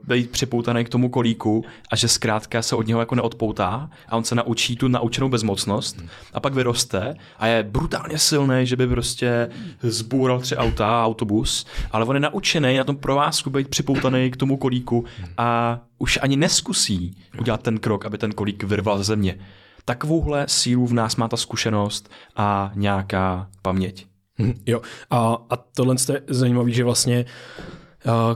[0.08, 4.24] být připoutaný k tomu kolíku a že zkrátka se od něho jako neodpoutá a on
[4.24, 9.50] se naučí tu naučenou bezmocnost a pak vyroste a je brutálně silný, že by prostě
[9.82, 14.38] zbůral tři auta a autobus, ale on je naučený na tom provázku být připoutaný k
[14.38, 15.06] tomu kolíku
[15.38, 19.40] a už ani neskusí udělat ten krok, aby ten kolík vyrval ze země.
[19.86, 24.06] Takovouhle sílu v nás má ta zkušenost a nějaká paměť.
[24.40, 27.26] Hm, jo, a, a tohle je zajímavé, že vlastně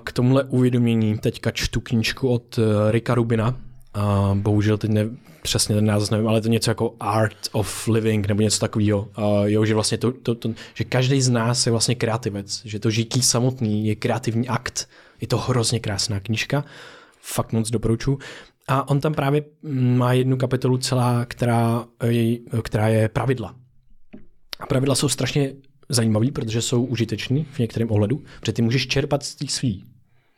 [0.03, 3.56] k tomuhle uvědomění teďka čtu knížku od uh, Rika Rubina,
[3.93, 5.10] a bohužel teď ne,
[5.41, 9.10] přesně ten název nevím, ale to něco jako Art of Living nebo něco takového.
[9.43, 12.89] Jo, že vlastně to, to, to, že každý z nás je vlastně kreativec, že to
[12.89, 14.89] žití samotný je kreativní akt.
[15.21, 16.63] Je to hrozně krásná knížka,
[17.21, 18.19] fakt moc doporučuji.
[18.67, 19.45] A on tam právě
[19.97, 23.56] má jednu kapitolu celá, která je, která je pravidla.
[24.60, 25.54] A pravidla jsou strašně
[25.89, 29.84] zajímavé, protože jsou užiteční v některém ohledu, protože ty můžeš čerpat z té svý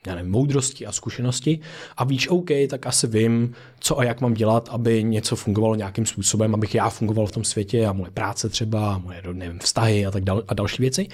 [0.08, 1.60] já nevím, moudrosti a zkušenosti
[1.98, 6.06] a víš, OK, tak asi vím, co a jak mám dělat, aby něco fungovalo nějakým
[6.06, 10.06] způsobem, abych já fungoval v tom světě a moje práce třeba, a moje nevím, vztahy
[10.06, 11.08] a tak dal, a další věci.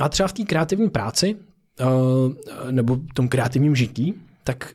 [0.00, 1.36] A třeba v té kreativní práci
[1.80, 4.72] uh, nebo tom kreativním žití, tak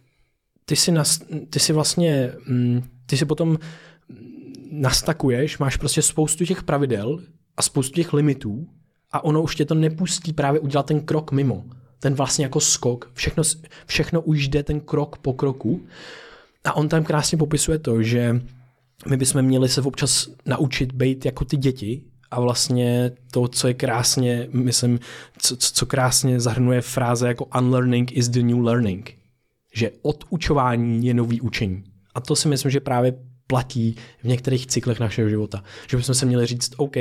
[0.72, 3.58] ty si, nas, ty si vlastně, mm, ty si potom
[4.72, 7.20] nastakuješ, máš prostě spoustu těch pravidel
[7.58, 8.68] a spoustu těch limitů
[9.12, 11.64] a ono už tě to nepustí právě udělat ten krok mimo.
[12.00, 13.12] Ten vlastně jako skok.
[13.14, 13.44] Všechno,
[13.86, 15.82] všechno už jde ten krok po kroku.
[16.64, 18.42] A on tam krásně popisuje to, že
[19.10, 23.74] my bychom měli se občas naučit být jako ty děti a vlastně to, co je
[23.74, 25.00] krásně, myslím,
[25.38, 29.21] co, co krásně zahrnuje fráze jako unlearning is the new learning
[29.74, 31.84] že odučování je nový učení.
[32.16, 33.14] A to si myslím, že právě
[33.48, 35.64] platí v některých cyklech našeho života.
[35.90, 36.96] Že bychom se měli říct, OK,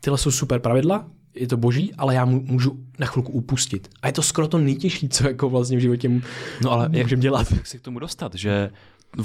[0.00, 3.88] tyhle jsou super pravidla, je to boží, ale já můžu na chvilku upustit.
[4.02, 6.10] A je to skoro to nejtěžší, co jako vlastně v životě
[6.62, 7.52] no ale můžeme dělat.
[7.52, 8.70] Jak se k tomu dostat, že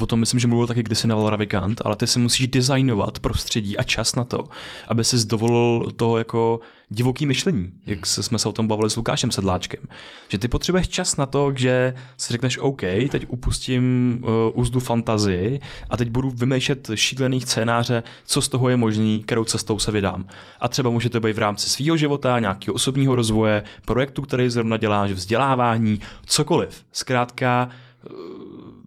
[0.01, 3.77] o tom myslím, že mluvil taky kdysi Naval Ravikant, ale ty si musíš designovat prostředí
[3.77, 4.43] a čas na to,
[4.87, 9.31] aby si dovolil to jako divoký myšlení, jak jsme se o tom bavili s Lukášem
[9.31, 9.79] Sedláčkem.
[10.27, 15.59] Že ty potřebuješ čas na to, že si řekneš OK, teď upustím uh, úzdu fantazii
[15.89, 20.25] a teď budu vymýšlet šílený scénáře, co z toho je možný, kterou cestou se vydám.
[20.59, 24.77] A třeba může to být v rámci svého života, nějakého osobního rozvoje, projektu, který zrovna
[24.77, 26.83] děláš, vzdělávání, cokoliv.
[26.91, 27.69] Zkrátka,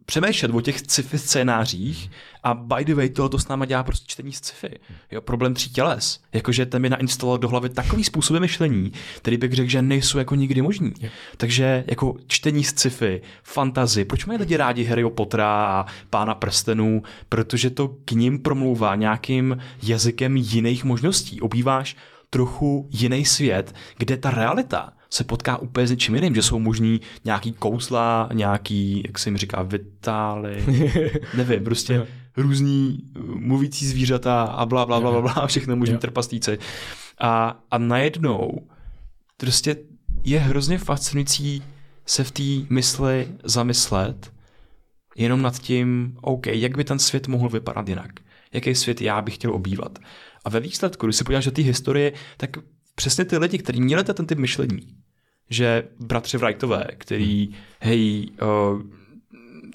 [0.09, 2.11] přemýšlet o těch sci-fi scénářích
[2.43, 4.79] a by the way, tohle to s náma dělá prostě čtení sci-fi.
[5.11, 6.21] Jo, problém tří těles.
[6.33, 10.35] Jakože ten mi nainstaloval do hlavy takový způsob myšlení, který bych řekl, že nejsou jako
[10.35, 10.93] nikdy možný.
[11.01, 11.11] Je.
[11.37, 17.03] Takže jako čtení sci-fi, fantazy, proč mají lidi rádi Harryho Pottera a Pána prstenů?
[17.29, 21.41] Protože to k ním promlouvá nějakým jazykem jiných možností.
[21.41, 21.97] Obýváš
[22.31, 27.01] trochu jiný svět, kde ta realita se potká úplně s něčím jiným, že jsou možný
[27.25, 30.65] nějaký kouzla, nějaký, jak se jim říká, vitály,
[31.37, 36.59] nevím, prostě různý uh, mluvící zvířata a bla, bla, bla, bla, bla všechno možný trpastíci.
[37.21, 38.67] A, a najednou
[39.37, 39.77] prostě
[40.25, 41.63] je hrozně fascinující
[42.07, 44.33] se v té mysli zamyslet
[45.17, 48.11] jenom nad tím, OK, jak by ten svět mohl vypadat jinak.
[48.53, 49.99] Jaký svět já bych chtěl obývat.
[50.45, 52.51] A ve výsledku, když si podíváš do té historie, tak
[52.95, 54.81] přesně ty lidi, kteří měli ten typ myšlení,
[55.51, 58.83] že bratři Wrightové, který, hej, uh,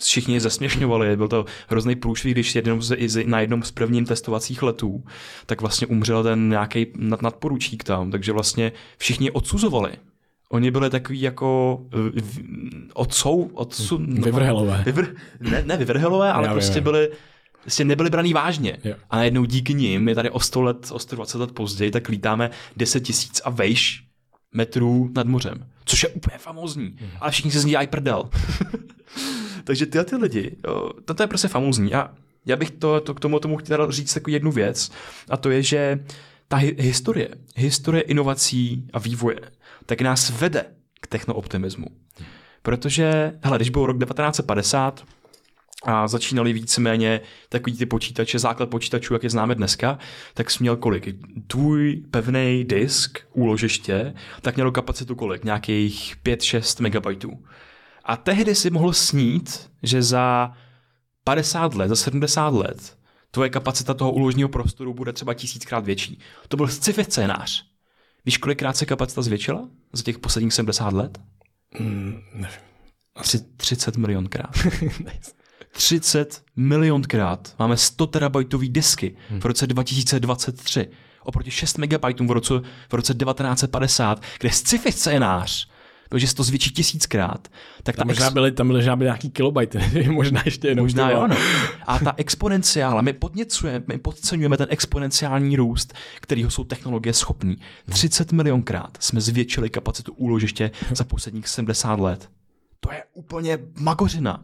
[0.02, 4.64] všichni je zesměšňovali, byl to hrozný průšvih, když jednou z, na jednom z prvních testovacích
[4.64, 5.04] letů,
[5.46, 9.92] tak vlastně umřel ten nějaký nad, nadporučík tam, takže vlastně všichni odsuzovali.
[10.50, 11.82] Oni byli takový jako
[12.94, 14.84] odsou, odsu, no, vyvrhelové.
[14.86, 15.08] Vyvr,
[15.40, 16.84] ne, ne vyvrhelové, ale já prostě vím.
[16.84, 17.10] byli
[17.62, 18.78] prostě nebyli braný vážně.
[18.84, 18.96] Jo.
[19.10, 22.50] A najednou díky nim, je tady o 100 let, o 120 let později, tak lítáme
[22.78, 24.04] 10 tisíc a vejš
[24.54, 25.68] metrů nad mořem.
[25.86, 26.84] Což je úplně famózní.
[26.84, 27.10] Mm.
[27.20, 28.30] Ale všichni se z ní dělají prdel.
[29.64, 31.94] Takže tyhle ty lidi, jo, to je prostě famózní.
[31.94, 32.12] A
[32.46, 34.92] já bych to, to k tomu, tomu chtěl říct takovou jednu věc.
[35.30, 36.04] A to je, že
[36.48, 39.40] ta hi- historie, historie inovací a vývoje,
[39.86, 40.66] tak nás vede
[41.02, 41.88] k technooptimismu.
[42.62, 45.04] Protože, hele, když byl rok 1950,
[45.84, 50.00] a začínali víceméně takový ty počítače, základ počítačů, jak je známe dneska,
[50.34, 51.16] tak jsi měl kolik?
[51.48, 55.44] Tvůj pevný disk, úložiště, tak mělo kapacitu kolik?
[55.44, 57.44] Nějakých 5-6 megabajtů.
[58.04, 60.54] A tehdy si mohl snít, že za
[61.24, 62.98] 50 let, za 70 let,
[63.32, 66.20] tvoje kapacita toho úložního prostoru bude třeba tisíckrát větší.
[66.48, 67.66] To byl sci-fi scénář.
[68.26, 71.20] Víš, kolikrát se kapacita zvětšila za těch posledních 70 let?
[71.80, 72.60] Mm, nevím.
[73.16, 74.52] Asi 30 milionkrát.
[75.74, 77.56] 30 milionkrát.
[77.60, 80.88] Máme 100 terabajtový disky v roce 2023
[81.24, 82.54] oproti 6 megabajtům v roce,
[82.90, 85.74] v roce 1950, kde sci-fi scénář
[86.10, 87.48] protože se to zvětší tisíckrát.
[87.84, 89.80] Tak ta Tam možná ex- byly, tam možná byly nějaký kilobajty,
[90.12, 90.86] možná ještě jenom.
[90.86, 91.36] Možná jo, no.
[91.88, 97.58] A ta exponenciála, my podněcujeme, my podceňujeme ten exponenciální růst, kterýho jsou technologie schopný.
[97.90, 102.30] 30 milionkrát jsme zvětšili kapacitu úložiště za posledních 70 let.
[102.80, 104.44] To je úplně magořina.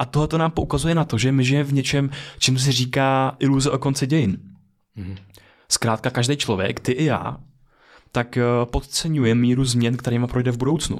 [0.00, 3.36] A tohle to nám poukazuje na to, že my žijeme v něčem, čím se říká
[3.38, 4.38] iluze o konci dějin.
[5.68, 7.36] Zkrátka každý člověk, ty i já,
[8.12, 10.98] tak eh, podceňuje míru změn, kterýma projde v budoucnu.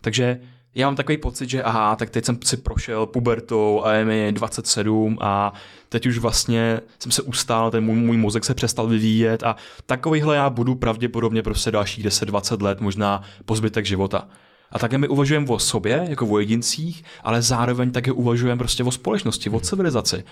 [0.00, 0.40] Takže
[0.74, 4.32] já mám takový pocit, že aha, tak teď jsem si prošel pubertou a je mi
[4.32, 5.52] 27 a
[5.88, 10.36] teď už vlastně jsem se ustál, ten můj, můj mozek se přestal vyvíjet a takovýhle
[10.36, 14.28] já budu pravděpodobně prostě dalších 10-20 let, možná po zbytek života.
[14.72, 18.90] A také my uvažujeme o sobě, jako o jedincích, ale zároveň také uvažujeme prostě o
[18.90, 20.24] společnosti, o civilizaci.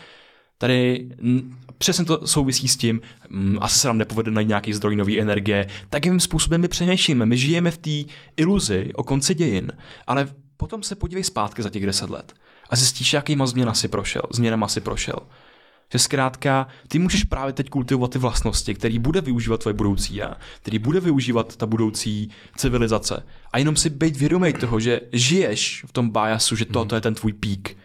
[0.58, 1.08] Tady
[1.78, 5.68] přesně to souvisí s tím, m, asi se nám nepovede najít nějaký zdroj nové energie,
[5.88, 7.26] takým způsobem my přemýšlíme.
[7.26, 9.72] My žijeme v té iluzi o konci dějin,
[10.06, 12.34] ale potom se podívej zpátky za těch deset let
[12.70, 15.18] a zjistíš, jakýma změna si prošel, změnama si prošel.
[15.92, 20.36] Že zkrátka, ty můžeš právě teď kultivovat ty vlastnosti, který bude využívat tvoje budoucí já,
[20.60, 23.26] který bude využívat ta budoucí civilizace.
[23.52, 27.14] A jenom si být vědomý toho, že žiješ v tom biasu, že toto je ten
[27.14, 27.76] tvůj pík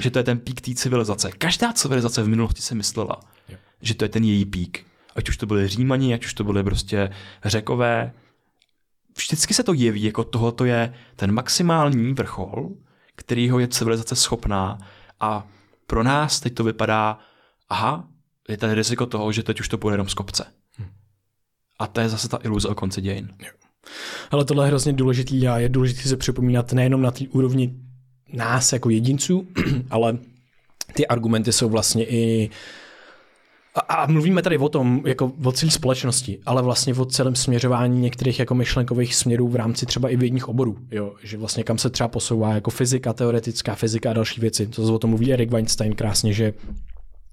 [0.00, 1.30] že to je ten pík té civilizace.
[1.32, 3.20] Každá civilizace v minulosti si myslela,
[3.80, 4.86] že to je ten její pík.
[5.16, 7.10] Ať už to byly Římani, ať už to byly prostě
[7.44, 8.12] Řekové.
[9.16, 12.70] Vždycky se to jeví, jako tohoto je ten maximální vrchol,
[13.16, 14.78] kterýho je civilizace schopná
[15.20, 15.46] a
[15.86, 17.18] pro nás teď to vypadá,
[17.68, 18.08] aha,
[18.48, 20.46] je tady riziko toho, že teď už to bude jenom z kopce.
[21.78, 23.28] A to je zase ta iluze o konci dějin.
[24.30, 27.74] Ale tohle je hrozně důležitý a je důležité si připomínat nejenom na té úrovni
[28.32, 29.48] nás jako jedinců,
[29.90, 30.18] ale
[30.92, 32.50] ty argumenty jsou vlastně i
[33.74, 38.00] a, a mluvíme tady o tom, jako o celé společnosti, ale vlastně o celém směřování
[38.00, 41.14] některých jako myšlenkových směrů v rámci třeba i vědních oborů, jo?
[41.22, 44.66] že vlastně kam se třeba posouvá jako fyzika, teoretická fyzika a další věci.
[44.66, 46.52] To o tom mluví Erik Weinstein krásně, že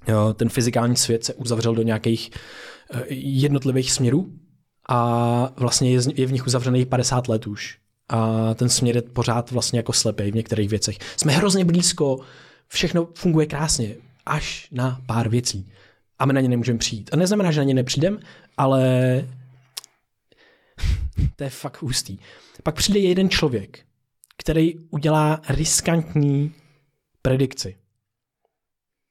[0.08, 2.32] jo, ten fyzikální svět se uzavřel do nějakých
[2.94, 4.32] eh, jednotlivých směrů
[4.90, 7.78] a vlastně je, je v nich uzavřených 50 let už.
[8.10, 10.98] A ten směr je pořád vlastně jako slepý v některých věcech.
[11.18, 12.20] Jsme hrozně blízko,
[12.68, 15.72] všechno funguje krásně, až na pár věcí.
[16.22, 17.10] A my na ně nemůžeme přijít.
[17.14, 18.20] A neznamená, že na ně nepřijdem,
[18.58, 18.82] ale
[21.36, 22.18] to je fakt hustý.
[22.64, 23.86] Pak přijde jeden člověk,
[24.38, 26.54] který udělá riskantní
[27.22, 27.78] predikci.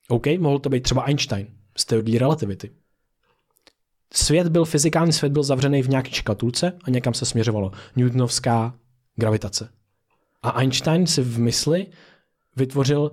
[0.08, 1.46] OK, mohl to být třeba Einstein
[1.76, 2.70] z teorie relativity.
[4.12, 7.72] Svět byl, fyzikální svět byl zavřený v nějaké škatulce a někam se směřovalo.
[7.96, 8.74] Newtonovská
[9.16, 9.68] gravitace.
[10.42, 11.86] A Einstein si v mysli
[12.56, 13.12] vytvořil,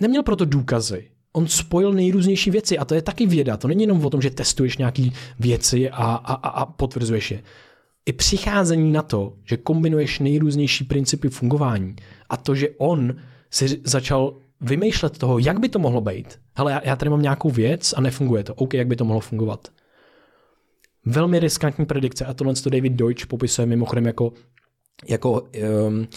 [0.00, 3.56] neměl proto důkazy, on spojil nejrůznější věci a to je taky věda.
[3.56, 7.42] To není jenom o tom, že testuješ nějaké věci a, a, a, a potvrzuješ je.
[8.06, 11.96] I přicházení na to, že kombinuješ nejrůznější principy fungování
[12.28, 13.16] a to, že on
[13.50, 16.38] si začal vymýšlet toho, jak by to mohlo být.
[16.54, 18.54] Hele, já, já tady mám nějakou věc a nefunguje to.
[18.54, 19.68] OK, jak by to mohlo fungovat.
[21.04, 24.32] Velmi riskantní predikce a tohle to David Deutsch popisuje mimochodem jako,
[25.08, 25.40] jako
[25.86, 26.08] um,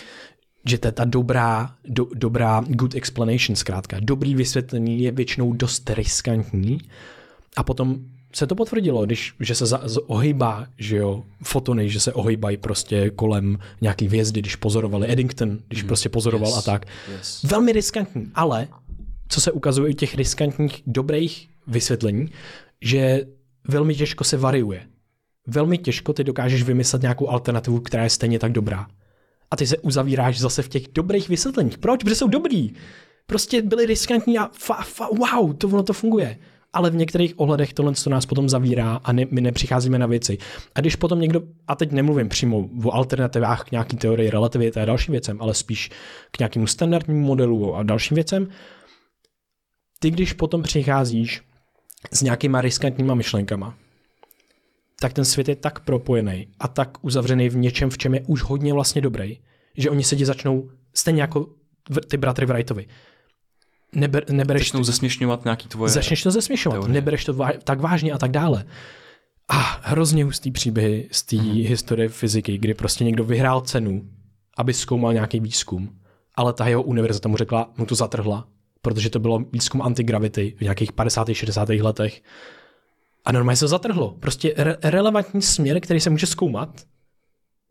[0.65, 3.97] že to je ta dobrá, do, dobrá good explanation zkrátka.
[3.99, 6.77] Dobrý vysvětlení je většinou dost riskantní
[7.57, 7.95] a potom
[8.33, 12.57] se to potvrdilo, když, že se za, z, ohejbá, že jo, fotony, že se ohejbají
[12.57, 16.57] prostě kolem nějaký hvězdy, když pozorovali Eddington, když prostě pozoroval Yes.
[16.57, 16.85] a tak.
[17.11, 17.43] Yes.
[17.43, 18.67] Velmi riskantní, ale
[19.27, 22.29] co se ukazuje u těch riskantních dobrých vysvětlení,
[22.81, 23.25] že
[23.67, 24.81] velmi těžko se variuje.
[25.47, 28.87] Velmi těžko ty dokážeš vymyslet nějakou alternativu, která je stejně tak dobrá.
[29.51, 31.77] A ty se uzavíráš zase v těch dobrých vysvětleních.
[31.77, 32.03] Proč?
[32.03, 32.73] Protože jsou dobrý.
[33.25, 36.37] Prostě byli riskantní a fa, fa, wow, to ono to funguje.
[36.73, 40.37] Ale v některých ohledech tohle to nás potom zavírá a ne, my nepřicházíme na věci.
[40.75, 44.85] A když potom někdo, a teď nemluvím přímo o alternativách k nějaký teorii relativity a
[44.85, 45.89] dalším věcem, ale spíš
[46.31, 48.47] k nějakému standardnímu modelu a dalším věcem,
[49.99, 51.41] ty když potom přicházíš
[52.11, 53.77] s nějakýma riskantníma myšlenkama,
[55.01, 58.41] tak ten svět je tak propojený a tak uzavřený v něčem, v čem je už
[58.43, 59.37] hodně vlastně dobrý,
[59.77, 61.47] že oni se ti začnou, stejně jako
[62.07, 62.87] ty bratry Wrightovi,
[63.95, 65.89] Neber, nebereš Začnou zesměšňovat nějaký tvoje...
[65.91, 66.93] Začneš to zesměšovat, teorie.
[66.93, 68.65] nebereš to vá- tak vážně a tak dále.
[69.49, 71.51] A hrozně hustý příběhy z té Mhm.
[71.51, 74.01] historie fyziky, kdy prostě někdo vyhrál cenu,
[74.57, 75.99] aby zkoumal nějaký výzkum,
[76.35, 78.47] ale ta jeho univerzita mu řekla, mu to zatrhla,
[78.81, 81.33] protože to bylo výzkum antigravity v nějakých 50.
[81.33, 81.69] 60.
[81.69, 82.21] letech.
[83.25, 84.15] A normálně se to zatrhlo.
[84.19, 86.81] Prostě re- relevantní směr, který se může zkoumat,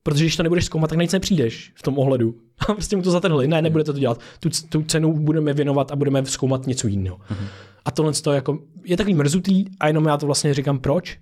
[0.03, 2.35] Protože když to nebudeš zkoumat, tak na nic nepřijdeš v tom ohledu.
[2.69, 3.49] A prostě mu to zatrhli.
[3.49, 4.21] Ne, nebudete to dělat.
[4.41, 7.17] Tu, tu cenu budeme věnovat a budeme zkoumat něco jiného.
[7.17, 7.47] Mm-hmm.
[7.85, 11.19] A tohle to jako, je takový mrzutý a jenom já to vlastně říkám proč.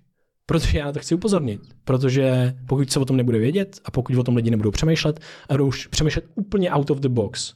[0.46, 1.60] Protože já na to chci upozornit.
[1.84, 5.54] Protože pokud se o tom nebude vědět a pokud o tom lidi nebudou přemýšlet a
[5.54, 7.54] budou už přemýšlet úplně out of the box,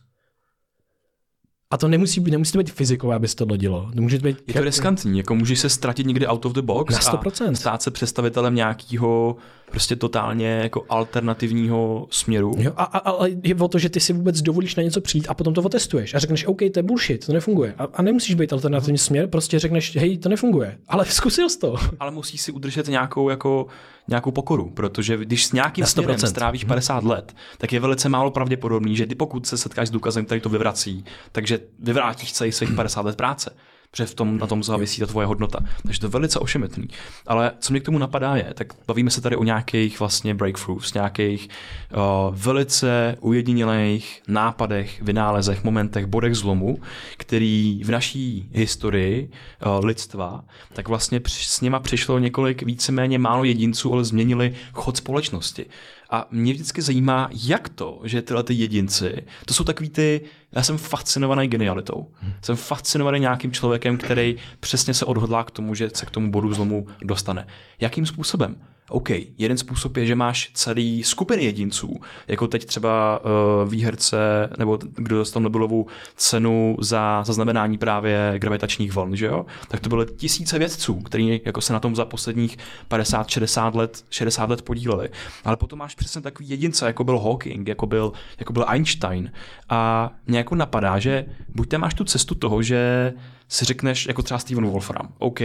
[1.72, 3.90] a to nemusí být, nemusí to být fyzikové, aby se to dělo.
[3.96, 6.94] To může být je to riskantní, jako můžeš se ztratit někdy out of the box
[6.94, 7.50] Na 100%.
[7.50, 9.36] a stát se představitelem nějakého
[9.72, 12.54] prostě totálně jako alternativního směru.
[12.58, 15.26] Jo, a, a, ale je o to, že ty si vůbec dovolíš na něco přijít
[15.28, 17.74] a potom to otestuješ a řekneš, OK, to je bullshit, to nefunguje.
[17.78, 20.78] A, a nemusíš být alternativní směr, prostě řekneš, hej, to nefunguje.
[20.88, 21.76] Ale zkusil jsi to.
[22.00, 23.66] Ale musíš si udržet nějakou jako
[24.08, 25.90] nějakou pokoru, protože když s nějakým Na 100%.
[25.90, 29.90] směrem strávíš 50 let, tak je velice málo pravděpodobný, že ty pokud se setkáš s
[29.90, 33.50] důkazem, který to vyvrací, takže vyvrátíš celý svých 50 let práce.
[33.97, 35.59] Protože v tom, na tom závisí ta tvoje hodnota.
[35.82, 36.88] Takže to je velice ošemetný.
[37.26, 40.95] Ale co mě k tomu napadá je, tak bavíme se tady o nějakých vlastně breakthroughs,
[40.95, 42.01] nějakých uh,
[42.36, 46.78] velice ujedinělých nápadech, vynálezech, momentech, bodech zlomu,
[47.16, 49.30] který v naší historii
[49.66, 54.97] uh, lidstva, tak vlastně při- s něma přišlo několik víceméně málo jedinců, ale změnili chod
[54.97, 55.66] společnosti.
[56.12, 60.20] A mě vždycky zajímá, jak to, že tyhle ty jedinci, to jsou takový ty,
[60.52, 62.06] já jsem fascinovaný genialitou.
[62.20, 62.32] Hmm.
[62.42, 66.54] Jsem fascinovaný nějakým člověkem, který přesně se odhodlá k tomu, že se k tomu bodu
[66.54, 67.46] zlomu dostane.
[67.80, 68.56] Jakým způsobem?
[68.89, 74.78] OK, jeden způsob je, že máš celý skupiny jedinců, jako teď třeba uh, výherce, nebo
[74.95, 79.47] kdo dostal Nobelovu cenu za zaznamenání právě gravitačních vln, že jo?
[79.68, 82.59] Tak to byly tisíce vědců, kteří jako se na tom za posledních
[82.91, 85.09] 50-60 let, 60 let podíleli.
[85.45, 89.33] Ale potom máš přesně takový jedince, jako byl Hawking, jako byl, jako byl Einstein.
[89.68, 93.12] A mě jako napadá, že buď tam máš tu cestu toho, že
[93.49, 95.41] si řekneš, jako třeba Steven Wolfram, OK,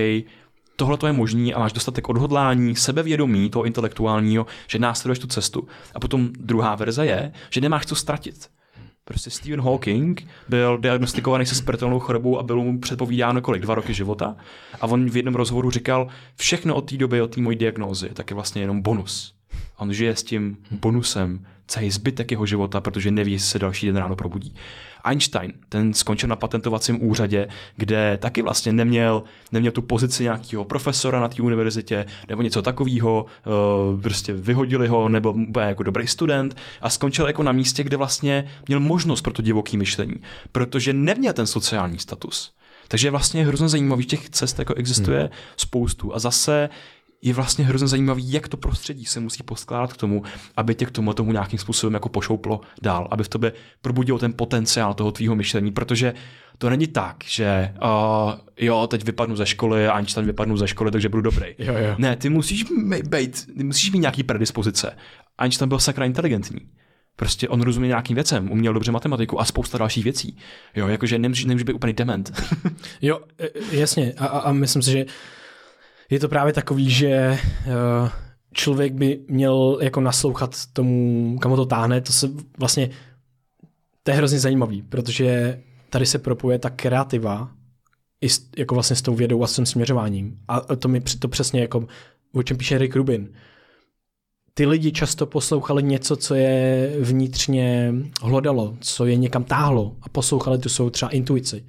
[0.77, 5.67] tohle to je možný a máš dostatek odhodlání, sebevědomí toho intelektuálního, že následuješ tu cestu.
[5.95, 8.49] A potom druhá verze je, že nemáš co ztratit.
[9.03, 13.93] Prostě Stephen Hawking byl diagnostikovaný se smrtelnou chorobou a bylo mu předpovídáno kolik, dva roky
[13.93, 14.35] života.
[14.81, 18.29] A on v jednom rozhovoru říkal, všechno od té doby, od té mojí diagnózy, tak
[18.29, 19.33] je vlastně jenom bonus.
[19.77, 23.87] A on žije s tím bonusem celý zbytek jeho života, protože neví, jestli se další
[23.87, 24.55] den ráno probudí.
[25.03, 31.19] Einstein, ten skončil na patentovacím úřadě, kde taky vlastně neměl, neměl tu pozici nějakého profesora
[31.19, 33.25] na té univerzitě nebo něco takového,
[33.95, 37.97] uh, prostě vyhodili ho, nebo byl jako dobrý student a skončil jako na místě, kde
[37.97, 40.15] vlastně měl možnost pro to divoký myšlení,
[40.51, 42.51] protože neměl ten sociální status.
[42.87, 45.29] Takže vlastně je hrozně zajímavý, těch cest jako existuje hmm.
[45.57, 46.69] spoustu a zase
[47.21, 50.23] je vlastně hrozně zajímavý, jak to prostředí se musí poskládat k tomu,
[50.57, 54.33] aby tě k tomu, tomu nějakým způsobem jako pošouplo dál, aby v tobě probudil ten
[54.33, 56.13] potenciál toho tvýho myšlení, protože
[56.57, 60.91] to není tak, že uh, jo, teď vypadnu ze školy a Einstein vypadnu ze školy,
[60.91, 61.47] takže budu dobrý.
[61.59, 61.95] Jo, jo.
[61.97, 62.65] Ne, ty musíš
[63.03, 64.97] být, ty musíš mít nějaký predispozice.
[65.37, 66.59] Einstein byl sakra inteligentní.
[67.15, 70.37] Prostě on rozumí nějakým věcem, uměl dobře matematiku a spousta dalších věcí.
[70.75, 72.43] Jo, jakože nemůžeš, nemůžeš být úplně dement.
[73.01, 74.13] Jo, e, jasně.
[74.17, 75.05] A, a, a myslím si, že
[76.09, 77.39] je to právě takový, že eh,
[78.53, 82.01] člověk by měl jako naslouchat tomu, kam to táhne.
[82.01, 82.29] To se
[82.59, 82.89] vlastně,
[84.03, 87.51] to je hrozně zajímavý, protože tady se propuje ta kreativa
[88.21, 90.39] i s, jako vlastně s tou vědou a s tím směřováním.
[90.47, 91.87] A to mi to přesně jako,
[92.33, 93.33] o čem píše Rick Rubin.
[94.53, 100.57] Ty lidi často poslouchali něco, co je vnitřně hlodalo, co je někam táhlo a poslouchali
[100.57, 101.65] tu svou třeba intuici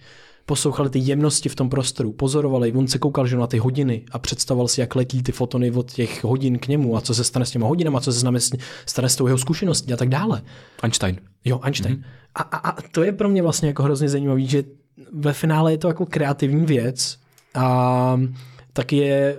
[0.48, 4.18] poslouchali ty jemnosti v tom prostoru, pozorovali, on se koukal že na ty hodiny a
[4.18, 7.46] představoval si, jak letí ty fotony od těch hodin k němu a co se stane
[7.46, 8.50] s těma hodinama, co se stane s,
[8.86, 10.42] stane s tou jeho zkušeností a tak dále.
[10.82, 11.20] Einstein.
[11.44, 11.96] Jo, Einstein.
[11.96, 12.04] Mm-hmm.
[12.34, 14.64] A, a, a to je pro mě vlastně jako hrozně zajímavý, že
[15.12, 17.18] ve finále je to jako kreativní věc
[17.54, 18.20] a
[18.72, 19.36] tak je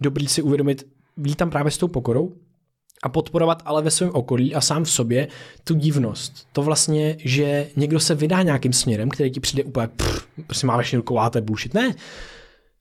[0.00, 0.86] dobrý si uvědomit,
[1.16, 2.32] vítám právě s tou pokorou,
[3.02, 5.28] a podporovat ale ve svém okolí a sám v sobě
[5.64, 6.46] tu divnost.
[6.52, 10.94] To vlastně, že někdo se vydá nějakým směrem, který ti přijde úplně, pff, prostě máš
[10.94, 11.74] rukou, to je bullshit.
[11.74, 11.94] Ne,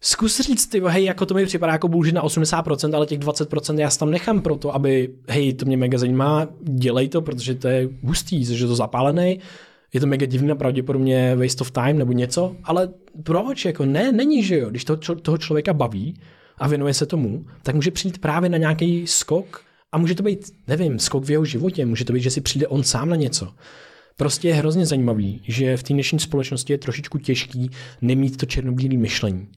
[0.01, 3.79] Zkus říct, ty, hej, jako to mi připadá jako bullshit na 80%, ale těch 20%
[3.79, 7.89] já tam nechám proto, aby, hej, to mě mega zajímá, dělej to, protože to je
[8.03, 9.39] hustý, že to zapálený,
[9.93, 12.89] je to mega divný, pravděpodobně waste of time nebo něco, ale
[13.23, 16.19] proč, jako ne, není, že jo, když to, toho člověka baví
[16.57, 19.61] a věnuje se tomu, tak může přijít právě na nějaký skok,
[19.91, 22.67] a může to být, nevím, skok v jeho životě, může to být, že si přijde
[22.67, 23.53] on sám na něco.
[24.17, 27.69] Prostě je hrozně zajímavý, že v té dnešní společnosti je trošičku těžký
[28.01, 29.47] nemít to černobílé myšlení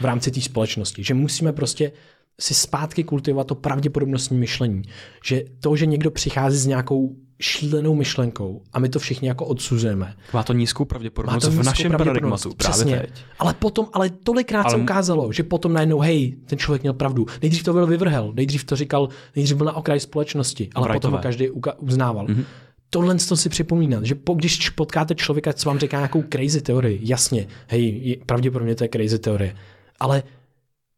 [0.00, 1.04] v rámci té společnosti.
[1.04, 1.92] Že musíme prostě
[2.40, 4.82] si zpátky kultivovat to pravděpodobnostní myšlení.
[5.24, 10.16] Že to, že někdo přichází s nějakou šílenou myšlenkou a my to všichni jako odsuzujeme.
[10.32, 13.00] Má to nízkou pravděpodobnost to v nízkou našem pravděpodobnost, paradigmatu právě přesně.
[13.00, 13.24] teď.
[13.38, 14.70] Ale potom, ale tolikrát ale...
[14.70, 17.26] se ukázalo, že potom najednou, hej, ten člověk měl pravdu.
[17.42, 21.00] Nejdřív to byl vyvrhel, nejdřív to říkal, nejdřív byl na okraji společnosti, ale Brightové.
[21.00, 22.26] potom ho každý uznával.
[22.28, 22.40] Mhm.
[22.40, 22.44] Mm-hmm.
[22.90, 27.00] Tohle to si připomínat, že po, když potkáte člověka, co vám říká nějakou crazy teorii,
[27.02, 29.56] jasně, hej, je, pravděpodobně to je crazy teorie,
[30.00, 30.22] ale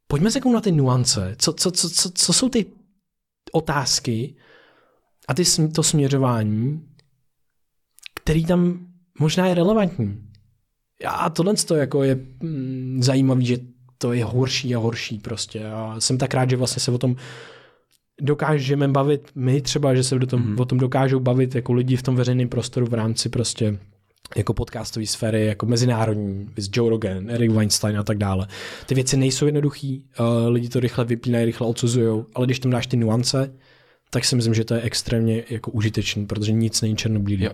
[0.06, 2.66] pojďme se kouknout na ty nuance, co, co, co, co, co jsou ty
[3.52, 4.34] otázky
[5.28, 5.42] a ty,
[5.74, 6.82] to směřování,
[8.14, 8.86] který tam
[9.20, 10.22] možná je relevantní.
[11.06, 13.58] A tohle to jako je mm, zajímavý, že
[13.98, 15.66] to je horší a horší prostě.
[15.66, 17.16] A jsem tak rád, že vlastně se o tom
[18.20, 20.62] dokážeme bavit my třeba, že se do tom, mm-hmm.
[20.62, 23.78] o tom dokážou bavit jako lidi v tom veřejném prostoru v rámci prostě
[24.36, 28.46] jako podcastové sféry, jako mezinárodní, z Joe Rogan, Eric Weinstein a tak dále.
[28.86, 32.86] Ty věci nejsou jednoduchý, uh, lidi to rychle vypínají, rychle odsuzují, ale když tam dáš
[32.86, 33.54] ty nuance,
[34.10, 37.44] tak si myslím, že to je extrémně jako užitečný, protože nic není černobílý.
[37.44, 37.50] Jo.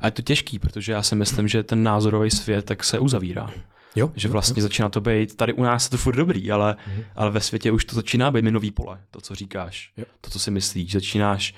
[0.00, 3.50] A je to těžký, protože já si myslím, že ten názorový svět tak se uzavírá.
[3.96, 4.10] jo?
[4.16, 6.76] Že vlastně začíná to být, tady u nás je to furt dobrý, ale,
[7.16, 10.04] ale ve světě už to začíná být minový pole, to, co říkáš, Jo.
[10.20, 10.92] to, co si myslíš.
[10.92, 11.54] Začínáš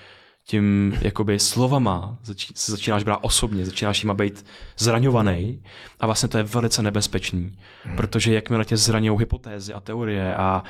[0.48, 4.46] tím jakoby slovama, zači, se začínáš brát osobně, začínáš jima být
[4.78, 5.62] zraňovaný
[6.00, 7.58] a vlastně to je velice nebezpečný,
[7.96, 10.62] protože jakmile tě zraňují hypotézy a teorie a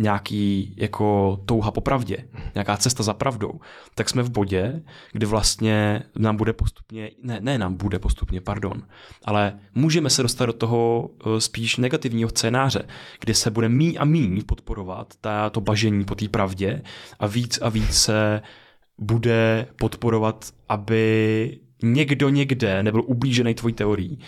[0.00, 2.16] nějaký jako touha po pravdě,
[2.54, 3.60] nějaká cesta za pravdou,
[3.94, 4.82] tak jsme v bodě,
[5.12, 8.82] kdy vlastně nám bude postupně, ne, ne nám bude postupně, pardon,
[9.24, 12.82] ale můžeme se dostat do toho eh, spíš negativního scénáře,
[13.20, 16.82] kdy se bude míň a míň podporovat ta, to bažení po té pravdě
[17.18, 18.42] a víc a víc se
[18.98, 24.18] bude podporovat, aby někdo někde nebyl ublížený tvojí teorií.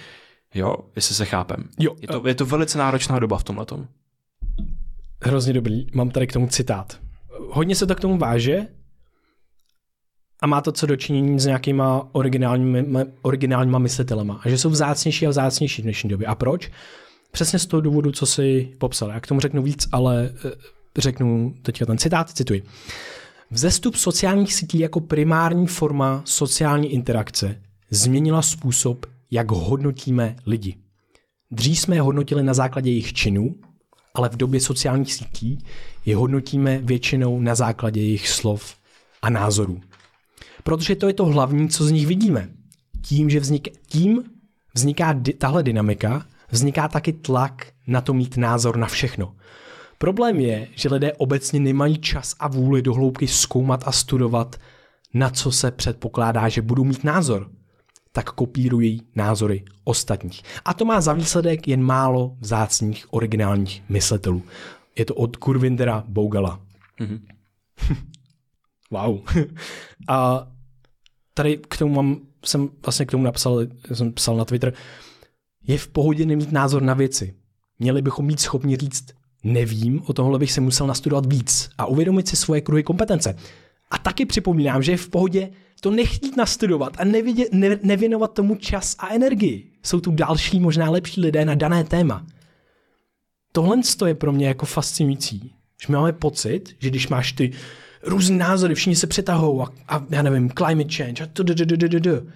[0.54, 1.68] Jo, jestli se chápem.
[1.78, 1.96] Jo.
[2.00, 3.88] Je to, je to velice náročná doba v tomhle tom.
[5.24, 5.86] Hrozně dobrý.
[5.94, 7.00] Mám tady k tomu citát.
[7.50, 8.66] Hodně se to k tomu váže
[10.40, 14.40] a má to co dočinění s nějakýma originálníma, originálníma myslitelema.
[14.44, 16.26] A že jsou vzácnější a vzácnější v dnešní době.
[16.26, 16.70] A proč?
[17.32, 19.10] Přesně z toho důvodu, co si popsal.
[19.10, 20.50] Já k tomu řeknu víc, ale eh,
[20.98, 22.62] řeknu teďka ten citát, cituji.
[23.50, 30.76] Vzestup sociálních sítí jako primární forma sociální interakce změnila způsob, jak hodnotíme lidi.
[31.50, 33.54] Dřív jsme je hodnotili na základě jejich činů,
[34.14, 35.64] ale v době sociálních sítí
[36.06, 38.76] je hodnotíme většinou na základě jejich slov
[39.22, 39.80] a názorů.
[40.64, 42.48] Protože to je to hlavní, co z nich vidíme.
[43.02, 44.22] Tím, že vznik, tím
[44.74, 49.34] vzniká di- tahle dynamika, vzniká taky tlak na to mít názor na všechno.
[49.98, 54.56] Problém je, že lidé obecně nemají čas a vůli do hloubky zkoumat a studovat,
[55.14, 57.50] na co se předpokládá, že budou mít názor.
[58.12, 60.42] Tak kopírují názory ostatních.
[60.64, 64.42] A to má za výsledek jen málo vzácných originálních myslitelů.
[64.98, 66.60] Je to od Kurvindera Bougala.
[67.00, 67.26] Mhm.
[68.90, 69.20] wow.
[70.08, 70.48] a
[71.34, 73.60] tady k tomu mám, jsem vlastně k tomu napsal,
[73.92, 74.72] jsem psal na Twitter,
[75.66, 77.34] je v pohodě nemít názor na věci.
[77.78, 79.04] Měli bychom být schopni říct,
[79.44, 83.36] nevím, o tohle bych se musel nastudovat víc a uvědomit si svoje kruhy kompetence.
[83.92, 88.56] A taky připomínám, že je v pohodě to nechtít nastudovat a nevidě, ne, nevěnovat tomu
[88.56, 89.72] čas a energii.
[89.82, 92.26] Jsou tu další, možná lepší lidé na dané téma.
[93.52, 93.76] Tohle
[94.06, 95.54] je pro mě jako fascinující.
[95.86, 97.52] Že máme pocit, že když máš ty
[98.02, 101.66] různé názory, všichni se přetahou a, a já nevím, climate change a to, to, to,
[101.66, 102.26] to, to, to.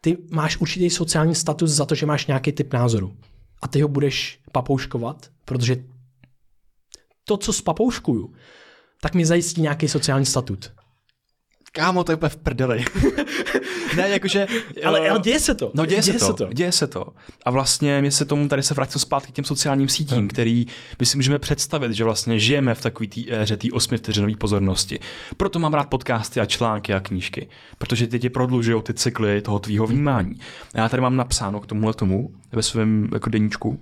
[0.00, 3.16] Ty máš určitý sociální status za to, že máš nějaký typ názoru.
[3.62, 5.84] A ty ho budeš papouškovat, protože
[7.24, 8.32] to, co spapouškuju,
[9.02, 10.72] tak mi zajistí nějaký sociální statut.
[11.76, 12.84] Kámo, to je úplně v prdeli.
[13.96, 14.46] ne, jakože...
[14.84, 15.70] Ale, eh, ale děje se to.
[15.74, 17.06] No děje, děje se, to, děje se to.
[17.44, 20.28] A vlastně mě se tomu tady se vrátím zpátky k těm sociálním sítím, hmm.
[20.28, 20.66] který
[21.00, 24.98] my si můžeme představit, že vlastně žijeme v takové té éře té osmi vteřinové pozornosti.
[25.36, 27.48] Proto mám rád podcasty a články a knížky,
[27.78, 30.34] protože ty ti prodlužují ty cykly toho tvýho vnímání.
[30.74, 33.80] A já tady mám napsáno k tomuhle tomu ve svém jako deníčku.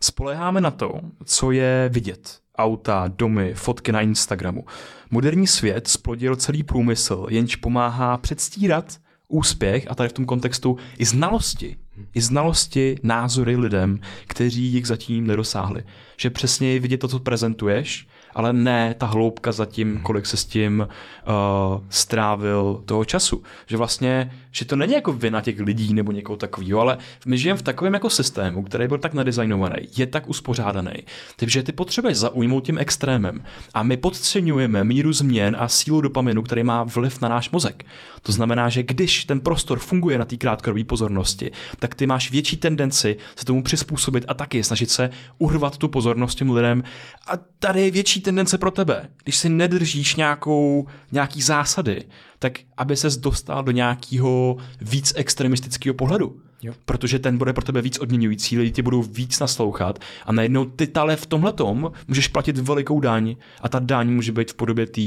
[0.00, 2.40] Spoleháme na to, co je vidět.
[2.64, 4.64] Auta, domy, fotky na Instagramu.
[5.10, 8.98] Moderní svět splodil celý průmysl, jenž pomáhá předstírat
[9.28, 11.76] úspěch a tady v tom kontextu i znalosti.
[12.14, 15.84] I znalosti, názory lidem, kteří jich zatím nedosáhli.
[16.16, 20.44] Že přesně vidět to, co prezentuješ, ale ne ta hloubka za tím, kolik se s
[20.44, 23.42] tím uh, strávil toho času.
[23.66, 27.58] Že vlastně, že to není jako vina těch lidí nebo někoho takového, ale my žijeme
[27.58, 30.92] v takovém jako systému, který byl tak nadizajnovaný, je tak uspořádaný,
[31.36, 33.44] takže ty potřebuješ zaujmout tím extrémem.
[33.74, 37.84] A my podceňujeme míru změn a sílu dopaminu, který má vliv na náš mozek.
[38.22, 42.56] To znamená, že když ten prostor funguje na té krátkodobé pozornosti, tak ty máš větší
[42.56, 46.82] tendenci se tomu přizpůsobit a taky snažit se urvat tu pozornost těm lidem.
[47.26, 52.04] A tady je větší tendence pro tebe, když si nedržíš nějakou, nějaký zásady,
[52.42, 56.36] tak aby ses dostal do nějakého víc extremistického pohledu.
[56.62, 56.74] Jo.
[56.84, 60.86] Protože ten bude pro tebe víc odměňující, lidi ti budou víc naslouchat a najednou ty
[60.86, 65.00] tale v tomhletom můžeš platit velikou daň a ta daň může být v podobě té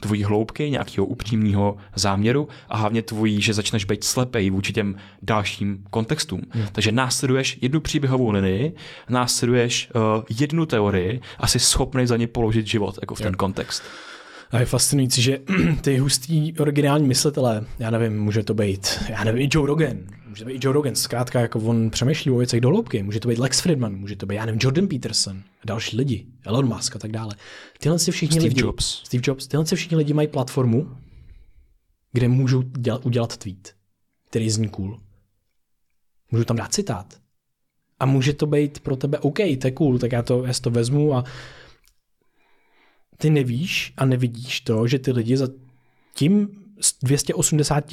[0.00, 5.84] tvojí hloubky, nějakého upřímného záměru a hlavně tvojí, že začneš být slepej vůči těm dalším
[5.90, 6.40] kontextům.
[6.50, 6.66] Hmm.
[6.72, 8.74] Takže následuješ jednu příběhovou linii,
[9.08, 13.24] následuješ uh, jednu teorii a jsi schopný za ně položit život jako v Jo.
[13.24, 13.82] ten kontext.
[14.52, 15.38] A je fascinující, že
[15.80, 19.98] ty hustý originální myslitelé, já nevím, může to být, já nevím, i Joe Rogan,
[20.28, 23.20] může to být i Joe Rogan, zkrátka jako on přemýšlí o věcech do hloubky, může
[23.20, 26.68] to být Lex Friedman, může to být, já nevím, Jordan Peterson a další lidi, Elon
[26.68, 27.34] Musk a tak dále.
[27.78, 29.02] Tyhle si všichni Steve lidi, Jobs.
[29.04, 30.96] Steve Jobs, tyhle si všichni lidi mají platformu,
[32.12, 33.74] kde můžou dělat, udělat tweet,
[34.30, 35.00] který zní cool.
[36.30, 37.14] Můžu tam dát citát.
[38.00, 40.70] A může to být pro tebe OK, to je cool, tak já to, já to
[40.70, 41.24] vezmu a
[43.22, 45.48] ty nevíš a nevidíš to, že ty lidi za
[46.14, 46.48] tím
[46.80, 47.84] s 280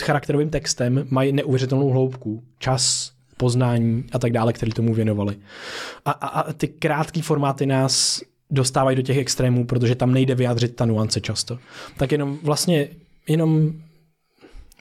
[0.00, 5.36] charakterovým textem mají neuvěřitelnou hloubku, čas, poznání a tak dále, který tomu věnovali.
[6.04, 10.76] A, a, a ty krátké formáty nás dostávají do těch extrémů, protože tam nejde vyjádřit
[10.76, 11.58] ta nuance často.
[11.96, 12.88] Tak jenom vlastně,
[13.28, 13.72] jenom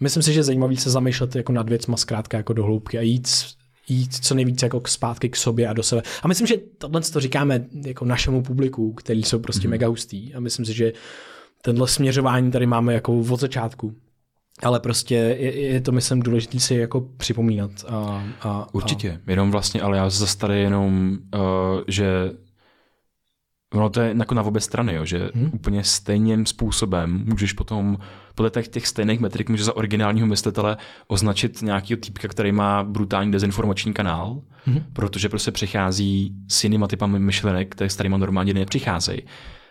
[0.02, 3.02] myslím si, že je zajímavý se zamýšlet jako nad věcma zkrátka jako do hloubky a
[3.02, 3.28] jít
[3.88, 6.02] jít co nejvíce jako k zpátky k sobě a do sebe.
[6.24, 9.72] A myslím, že tohle to říkáme jako našemu publiku, který jsou prostě mm.
[9.72, 10.34] mega hustý.
[10.34, 10.94] A myslím si, že
[11.62, 13.96] tenhle směřování tady máme jako od začátku.
[14.64, 17.72] Ale prostě je, je to, myslím, důležité si jako připomínat.
[17.88, 21.42] A, a, Určitě, jenom vlastně, ale já zase tady jenom, uh,
[21.88, 22.32] že
[23.74, 25.50] ono to je jako na obě strany, jo, že hmm.
[25.54, 27.98] úplně stejným způsobem můžeš potom
[28.36, 33.32] podle těch, těch stejných metrik můžeš za originálního myslitele označit nějakého týpka, který má brutální
[33.32, 34.84] dezinformační kanál, hmm.
[34.94, 39.22] protože prostě přichází s jinýma typami myšlenek, které s kterýma normálně nepřicházejí.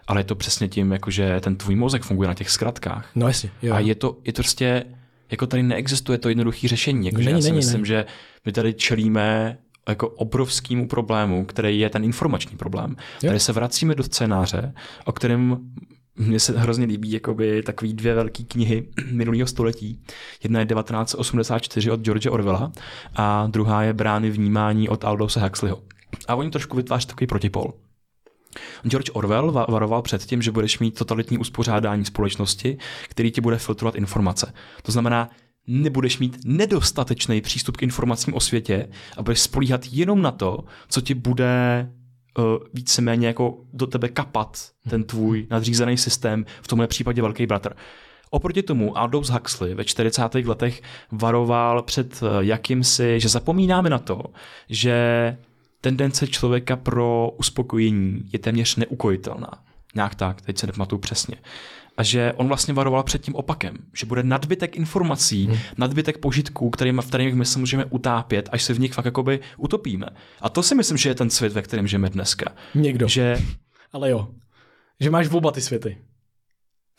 [0.06, 3.10] Ale je to přesně tím, jako že ten tvůj mozek funguje na těch zkratkách.
[3.14, 3.50] No jasně.
[3.62, 3.74] Jo.
[3.74, 4.84] A je to, je to prostě,
[5.30, 7.06] jako tady neexistuje to jednoduché řešení.
[7.06, 7.86] Jako, Není, já si není, myslím, není.
[7.86, 8.06] že
[8.44, 9.58] my tady čelíme
[9.88, 12.96] jako obrovskému problému, který je ten informační problém.
[13.22, 13.26] Jo.
[13.26, 14.74] Tady se vracíme do scénáře,
[15.04, 15.58] o kterém
[16.16, 20.02] mně se hrozně líbí jakoby takový dvě velké knihy minulého století.
[20.42, 22.72] Jedna je 1984 od George Orwella
[23.14, 25.82] a druhá je Brány vnímání od Aldose Huxleyho.
[26.28, 27.72] A oni trošku vytváří takový protipol.
[28.88, 32.78] George Orwell va- varoval před tím, že budeš mít totalitní uspořádání společnosti,
[33.08, 34.52] který ti bude filtrovat informace.
[34.82, 35.30] To znamená,
[35.66, 41.00] nebudeš mít nedostatečný přístup k informacím o světě a budeš spolíhat jenom na to, co
[41.00, 41.88] ti bude
[42.38, 42.44] uh,
[42.74, 47.74] víceméně jako do tebe kapat ten tvůj nadřízený systém, v tomhle případě velký bratr.
[48.30, 50.34] Oproti tomu Aldous Huxley ve 40.
[50.34, 54.22] letech varoval před eh, jakýmsi, že zapomínáme na to,
[54.68, 55.36] že
[55.80, 59.50] tendence člověka pro uspokojení je téměř neukojitelná.
[59.94, 61.36] Nějak tak, teď se nepamatuju přesně.
[61.96, 65.58] A že on vlastně varoval před tím opakem, že bude nadbytek informací, hmm.
[65.78, 69.40] nadbytek požitků, kterým, v kterých my se můžeme utápět, až se v nich fakt jakoby
[69.56, 70.06] utopíme.
[70.40, 72.52] A to si myslím, že je ten svět, ve kterém žijeme dneska.
[72.74, 73.08] Někdo.
[73.08, 73.38] Že
[73.92, 74.28] Ale jo.
[75.00, 75.98] Že máš oba ty světy.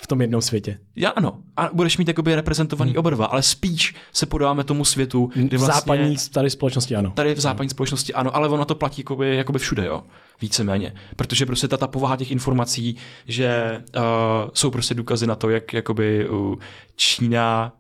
[0.01, 0.79] V tom jednom světě.
[0.95, 2.99] já ano, a budeš mít jakoby reprezentovaný hmm.
[2.99, 5.73] oba dva, ale spíš se podáváme tomu světu, kdy V vlastně...
[5.73, 7.11] západní tady společnosti ano.
[7.11, 10.03] Tady v západní společnosti ano, ale ono to platí jakoby, jakoby všude, jo.
[10.41, 10.93] Víceméně.
[11.15, 12.95] Protože prostě ta, ta povaha těch informací,
[13.27, 14.01] že uh,
[14.53, 16.55] jsou prostě důkazy na to, jak jakoby uh,
[16.95, 17.73] Čína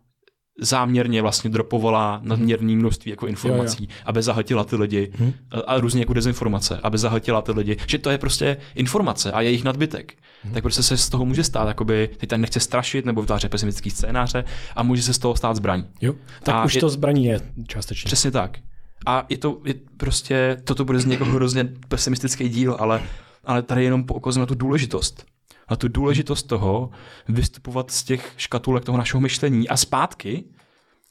[0.61, 4.03] záměrně vlastně dropovala nadměrný množství jako informací, jo, jo.
[4.05, 5.33] aby zahltila ty lidi hmm.
[5.51, 9.41] a, a různě jako dezinformace, aby zahltila ty lidi, že to je prostě informace a
[9.41, 10.13] je jejich nadbytek.
[10.43, 10.53] Hmm.
[10.53, 13.89] Tak prostě se z toho může stát, jakoby, teď tady nechce strašit nebo vytvářet pesimistický
[13.89, 14.43] scénáře
[14.75, 15.83] a může se z toho stát zbraň.
[16.01, 16.13] Jo.
[16.43, 18.07] Tak A už je- to zbraní je částečně.
[18.07, 18.59] Přesně tak.
[19.07, 23.03] A je to je prostě, toto bude z někoho jako hrozně pesimistický díl, ale,
[23.43, 25.25] ale tady jenom poukazujeme na tu důležitost.
[25.69, 26.89] Na tu důležitost toho
[27.29, 30.43] vystupovat z těch škatulek toho našeho myšlení a zpátky,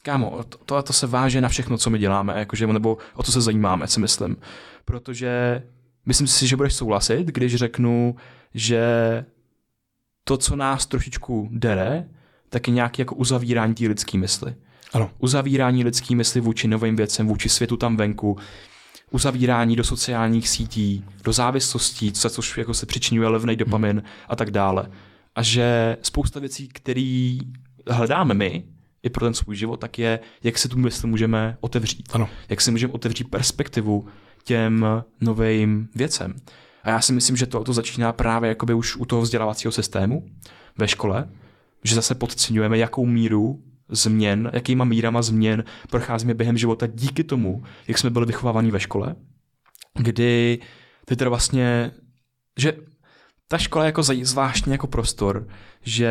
[0.03, 3.32] kámo, to, to, to se váže na všechno, co my děláme, jakože, nebo o co
[3.32, 4.36] se zajímáme, si myslím.
[4.84, 5.62] Protože
[6.07, 8.16] myslím si, že budeš souhlasit, když řeknu,
[8.55, 8.84] že
[10.24, 12.09] to, co nás trošičku dere,
[12.49, 14.55] tak je nějaký jako uzavírání té lidské mysli
[14.97, 15.11] Ano.
[15.18, 18.36] uzavírání lidský mysli vůči novým věcem, vůči světu tam venku,
[19.11, 24.51] uzavírání do sociálních sítí, do závislostí, co- což jako se přičinuje levný dopamin a tak
[24.51, 24.90] dále.
[25.34, 27.38] A že spousta věcí, které
[27.90, 28.64] hledáme my,
[29.03, 32.09] i pro ten svůj život, tak je, jak se tu mysl můžeme otevřít.
[32.12, 32.28] Ano.
[32.49, 34.07] Jak si můžeme otevřít perspektivu
[34.44, 34.86] těm
[35.20, 36.34] novým věcem.
[36.82, 40.28] A já si myslím, že to, to začíná právě jakoby už u toho vzdělávacího systému
[40.78, 41.28] ve škole,
[41.84, 47.99] že zase podceňujeme, jakou míru změn, jakýma mírama změn procházíme během života díky tomu, jak
[47.99, 49.14] jsme byli vychovávaní ve škole,
[49.99, 50.59] kdy
[51.05, 51.91] ty teda vlastně,
[52.59, 52.72] že
[53.49, 55.49] ta škola je jako zvláštní jako prostor,
[55.82, 56.11] že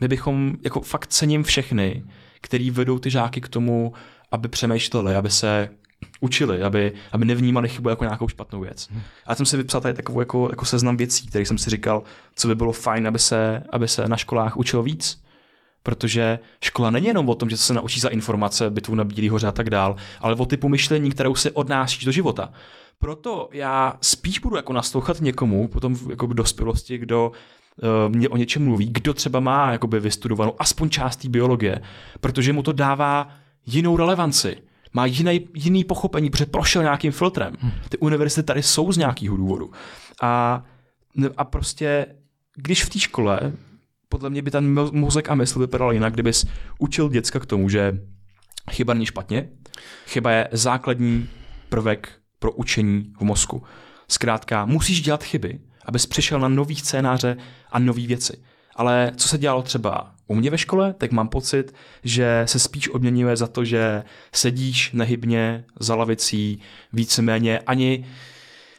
[0.00, 2.04] my bychom, jako fakt cením všechny,
[2.40, 3.92] který vedou ty žáky k tomu,
[4.32, 5.68] aby přemýšleli, aby se
[6.20, 8.88] učili, aby, aby nevnímali chybu jako nějakou špatnou věc.
[8.90, 9.00] Hmm.
[9.26, 12.02] A já jsem si vypsal tady takovou jako, jako seznam věcí, který jsem si říkal,
[12.36, 15.23] co by bylo fajn, aby se, aby se na školách učilo víc.
[15.84, 19.46] Protože škola není jenom o tom, že se naučí za informace, bitvu na Bílý hoře
[19.46, 22.52] a tak dál, ale o typu myšlení, kterou se odnášíš do života.
[22.98, 28.36] Proto já spíš budu jako naslouchat někomu potom jako v dospělosti, kdo uh, mě o
[28.36, 31.82] něčem mluví, kdo třeba má jakoby vystudovanou aspoň část té biologie,
[32.20, 33.28] protože mu to dává
[33.66, 34.56] jinou relevanci
[34.94, 37.54] má jiný, jiný pochopení, protože prošel nějakým filtrem.
[37.88, 39.70] Ty univerzity tady jsou z nějakého důvodu.
[40.22, 40.64] A,
[41.36, 42.06] a prostě,
[42.56, 43.52] když v té škole,
[44.08, 46.46] podle mě by ten mozek a mysl vypadal jinak, kdybys
[46.78, 47.98] učil děcka k tomu, že
[48.70, 49.48] chyba není špatně,
[50.06, 51.28] chyba je základní
[51.68, 53.62] prvek pro učení v mozku.
[54.08, 57.36] Zkrátka, musíš dělat chyby, abys přišel na nový scénáře
[57.72, 58.36] a nové věci.
[58.76, 61.74] Ale co se dělalo třeba u mě ve škole, tak mám pocit,
[62.04, 66.60] že se spíš odměňuje za to, že sedíš nehybně za lavicí,
[66.92, 68.06] víceméně ani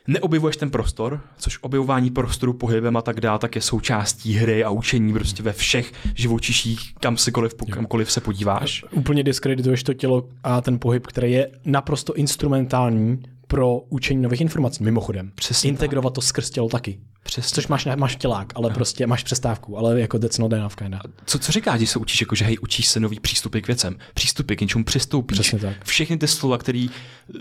[0.07, 4.69] neobjevuješ ten prostor, což objevování prostoru pohybem a tak dále, tak je součástí hry a
[4.69, 7.31] učení prostě ve všech živočiších, kam si
[7.71, 8.85] kamkoliv se podíváš.
[8.91, 14.83] Úplně diskredituješ to tělo a ten pohyb, který je naprosto instrumentální pro učení nových informací,
[14.83, 15.31] mimochodem.
[15.35, 16.15] Přesně Integrovat tak.
[16.15, 16.99] to skrz tělo taky.
[17.41, 17.55] Přesně.
[17.55, 18.75] Což máš, máš tělák, ale no.
[18.75, 20.99] prostě máš přestávku, ale jako that's not enough kinda.
[21.25, 23.97] Co, co říkáš, když se učíš, jako, že hej, učíš se nový přístupy k věcem,
[24.13, 25.39] přístupy k něčemu přistoupíš.
[25.39, 25.85] Přesně tak.
[25.85, 27.39] Všechny ty slova, které uh,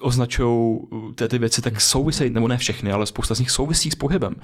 [0.00, 0.78] označují
[1.14, 4.34] ty, ty věci, tak souvisejí, nebo ne všechny, ale spousta z nich souvisí s pohybem.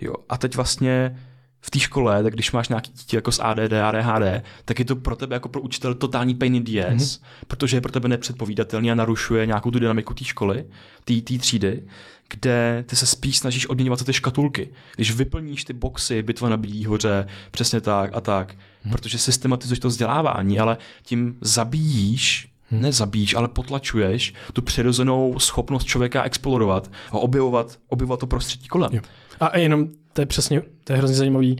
[0.00, 0.14] Jo.
[0.28, 1.18] A teď vlastně
[1.60, 4.96] v té škole, tak když máš nějaký dítě jako s ADD, ADHD, tak je to
[4.96, 7.24] pro tebe jako pro učitel totální pain in the ass, mm-hmm.
[7.46, 10.64] protože je pro tebe nepředpovídatelný a narušuje nějakou tu dynamiku té školy,
[11.04, 11.82] té třídy,
[12.28, 14.68] kde ty se spíš snažíš odměňovat ty škatulky.
[14.96, 18.90] Když vyplníš ty boxy, bitva na Bílý hoře, přesně tak a tak, mm-hmm.
[18.90, 22.82] protože systematizuješ to vzdělávání, ale tím zabíjíš hmm.
[22.82, 28.90] nezabíjíš, ale potlačuješ tu přirozenou schopnost člověka explorovat a objevovat, objevovat to prostředí kolem.
[28.92, 29.00] Jo.
[29.40, 31.56] A jenom to je přesně, to je hrozně zajímavý.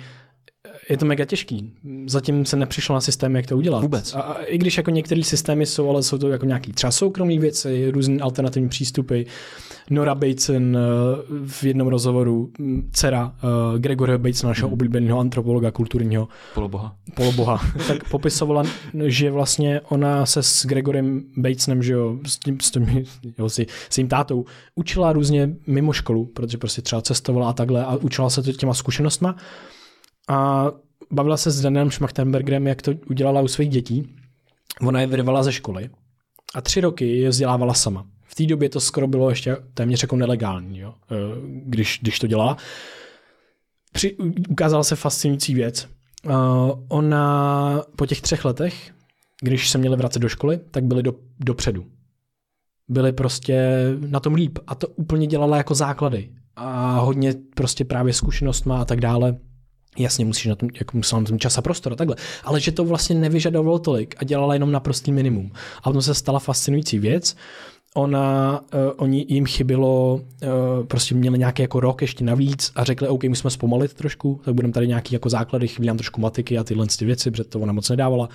[0.91, 1.73] Je to mega těžký.
[2.07, 3.83] Zatím se nepřišlo na systém, jak to udělat.
[3.83, 4.15] Vůbec.
[4.15, 7.39] A, a i když jako některé systémy jsou, ale jsou to jako nějaký třeba soukromý
[7.39, 9.23] věci, různé alternativní přístupy.
[9.91, 12.51] Nora Bateson uh, v jednom rozhovoru,
[12.93, 14.73] dcera uh, Gregory Batesona, našeho hmm.
[14.73, 16.29] oblíbeného antropologa kulturního.
[16.55, 16.97] Poloboha.
[17.15, 17.61] Poloboha.
[17.89, 18.65] tak popisovala,
[19.05, 23.05] že vlastně ona se s Gregorem Batesonem, že jo, s tím, s tím
[23.39, 23.61] jo, s,
[23.91, 28.31] s tím tátou, učila různě mimo školu, protože prostě třeba cestovala a takhle a učila
[28.31, 29.37] se to těma zkušenostma.
[30.29, 30.71] A
[31.11, 34.17] bavila se s Danielem Schmachtenbergerem, jak to udělala u svých dětí.
[34.81, 35.91] Ona je vyrvala ze školy
[36.55, 38.07] a tři roky je vzdělávala sama.
[38.23, 40.95] V té době to skoro bylo ještě téměř jako nelegální, jo?
[41.11, 41.17] Eh,
[41.65, 42.57] když, když to dělá.
[43.93, 44.17] Při,
[44.49, 45.89] ukázala se fascinující věc.
[46.27, 46.33] Uh,
[46.89, 48.93] ona po těch třech letech,
[49.43, 51.87] když se měli vracet do školy, tak byli do, dopředu.
[52.89, 56.31] Byli prostě na tom líp a to úplně dělala jako základy.
[56.57, 59.37] A hodně prostě právě zkušenost má a tak dále.
[59.99, 62.17] Jasně, musíš na tom, jako musel na tom čas a prostor a takhle.
[62.45, 65.53] Ale že to vlastně nevyžadovalo tolik a dělala jenom naprostý minimum.
[65.79, 67.37] A potom se stala fascinující věc.
[67.97, 73.09] Ona, uh, oni jim chybilo, uh, prostě měli nějaký jako rok ještě navíc a řekli,
[73.09, 76.65] OK, musíme zpomalit trošku, tak budeme tady nějaký jako základy, chybí nám trošku matiky a
[76.65, 78.29] tyhle ty věci, protože to ona moc nedávala.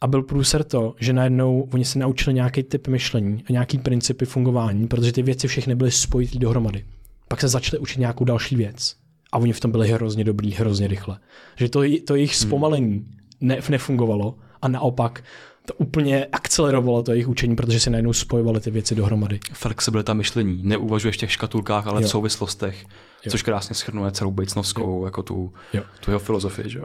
[0.00, 4.26] A byl průser to, že najednou oni se naučili nějaký typ myšlení a nějaký principy
[4.26, 6.84] fungování, protože ty věci všechny byly spojité dohromady.
[7.28, 8.96] Pak se začali učit nějakou další věc
[9.36, 11.18] a oni v tom byli hrozně dobrý, hrozně rychle.
[11.56, 12.48] Že to, to jejich hmm.
[12.48, 13.06] zpomalení
[13.40, 15.24] ne, nefungovalo a naopak
[15.66, 19.40] to úplně akcelerovalo to jejich učení, protože si najednou spojovali ty věci dohromady.
[19.52, 22.08] Flexibilita myšlení, neuvažuješ v těch škatulkách, ale jo.
[22.08, 22.84] v souvislostech,
[23.24, 23.30] jo.
[23.30, 25.82] což krásně schrnuje celou Bejcnovskou, jako tu, jo.
[26.00, 26.70] tu jeho filozofii.
[26.70, 26.80] Že?
[26.80, 26.84] Uh,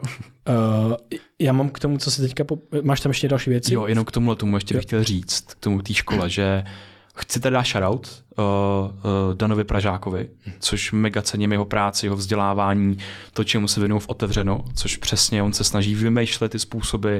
[1.38, 2.44] já mám k tomu, co si teďka...
[2.44, 2.58] Po...
[2.82, 3.74] Máš tam ještě další věci?
[3.74, 4.78] Jo, jenom k tomu tomu ještě jo.
[4.78, 6.64] bych chtěl říct, k tomu té škole, že
[7.14, 10.28] Chci teda dát shoutout uh, uh, Danovi Pražákovi,
[10.60, 12.98] což mega cením jeho práci, jeho vzdělávání,
[13.32, 17.18] to, čemu se věnují v otevřeno, což přesně on se snaží vymýšlet ty způsoby,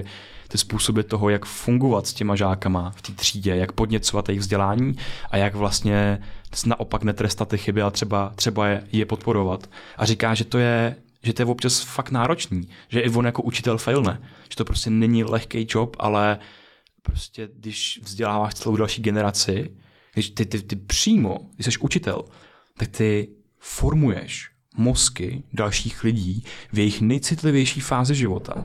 [0.48, 4.96] ty způsoby toho, jak fungovat s těma žákama v té třídě, jak podněcovat jejich vzdělání
[5.30, 6.22] a jak vlastně
[6.66, 9.70] naopak netrestat ty chyby a třeba, třeba je, je podporovat.
[9.96, 13.42] A říká, že to je že to je občas fakt náročný, že i on jako
[13.42, 16.38] učitel failne, že to prostě není lehký job, ale
[17.02, 19.70] prostě když vzděláváš celou další generaci,
[20.14, 22.24] když ty, ty, ty přímo, když jsi učitel,
[22.76, 28.64] tak ty formuješ mozky dalších lidí v jejich nejcitlivější fázi života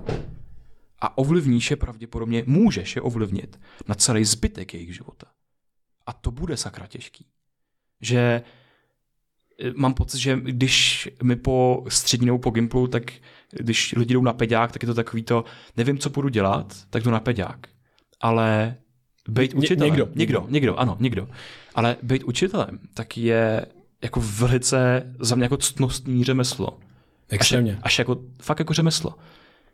[1.01, 5.27] a ovlivníš je pravděpodobně, můžeš je ovlivnit na celý zbytek jejich života.
[6.05, 7.25] A to bude sakra těžký.
[8.01, 8.41] Že
[9.59, 13.11] eh, mám pocit, že když my po střední nebo po Gimplu, tak
[13.51, 15.45] když lidi jdou na peďák, tak je to takový to,
[15.77, 17.67] nevím, co budu dělat, tak jdu na peďák.
[18.19, 18.77] Ale
[19.27, 19.89] být Ně- učitelem.
[19.93, 20.09] někdo.
[20.15, 21.27] Někdo, někdo, ano, někdo.
[21.75, 23.65] Ale být učitelem, tak je
[24.03, 26.67] jako velice za mě jako ctnostní řemeslo.
[26.69, 26.77] Až,
[27.29, 27.79] Extrémně.
[27.81, 29.15] až jako, fakt jako řemeslo.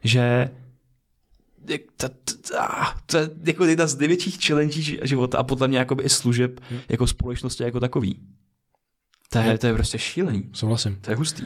[0.04, 0.50] Že
[1.98, 2.10] to, to,
[2.48, 2.56] to,
[3.06, 7.08] to je jako jedna z největších challenge života a podle mě jakoby i služeb jako
[7.08, 8.20] společnosti jako takový.
[9.34, 10.44] To je, to je prostě šílený.
[10.54, 10.98] Souhlasím.
[11.02, 11.44] To je hustý.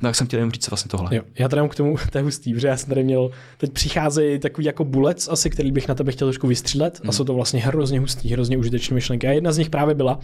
[0.00, 1.16] No jak jsem chtěl jenom říct vlastně tohle.
[1.16, 3.72] Jo, já tady mám k tomu, to je hustý, protože já jsem tady měl, teď
[3.72, 7.34] přicházejí takový jako bulec asi, který bych na tebe chtěl trošku vystřílet a jsou to
[7.34, 9.28] vlastně hrozně hustý, hrozně užitečné myšlenky.
[9.28, 10.20] A jedna z nich právě byla,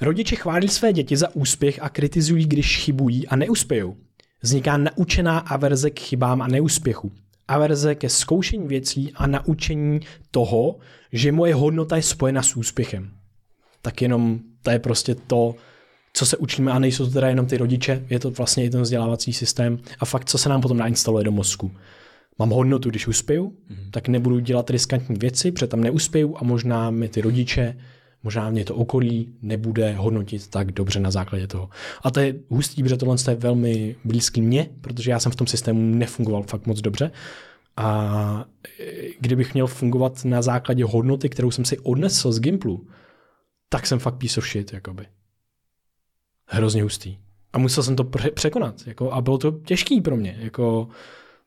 [0.00, 3.96] rodiče chválí své děti za úspěch a kritizují, když chybují a neuspějou.
[4.42, 7.12] Vzniká naučená averze k chybám a neúspěchu.
[7.48, 10.76] Averze ke zkoušení věcí a naučení toho,
[11.12, 13.10] že moje hodnota je spojena s úspěchem.
[13.82, 15.54] Tak jenom to je prostě to,
[16.12, 18.82] co se učíme a nejsou to teda jenom ty rodiče, je to vlastně i ten
[18.82, 21.70] vzdělávací systém a fakt, co se nám potom nainstaluje do mozku.
[22.38, 23.90] Mám hodnotu, když uspěju, mm-hmm.
[23.90, 27.76] tak nebudu dělat riskantní věci, protože tam neuspěju a možná mi ty rodiče,
[28.22, 31.68] možná mě to okolí nebude hodnotit tak dobře na základě toho.
[32.02, 35.46] A to je hustý, protože tohle je velmi blízký mně, protože já jsem v tom
[35.46, 37.10] systému nefungoval fakt moc dobře.
[37.76, 38.44] A
[39.20, 42.86] kdybych měl fungovat na základě hodnoty, kterou jsem si odnesl z Gimplu,
[43.68, 45.06] tak jsem fakt piece of shit, jakoby
[46.50, 47.16] hrozně hustý.
[47.52, 48.86] A musel jsem to pře- překonat.
[48.86, 50.38] Jako, a bylo to těžký pro mě.
[50.40, 50.88] Jako,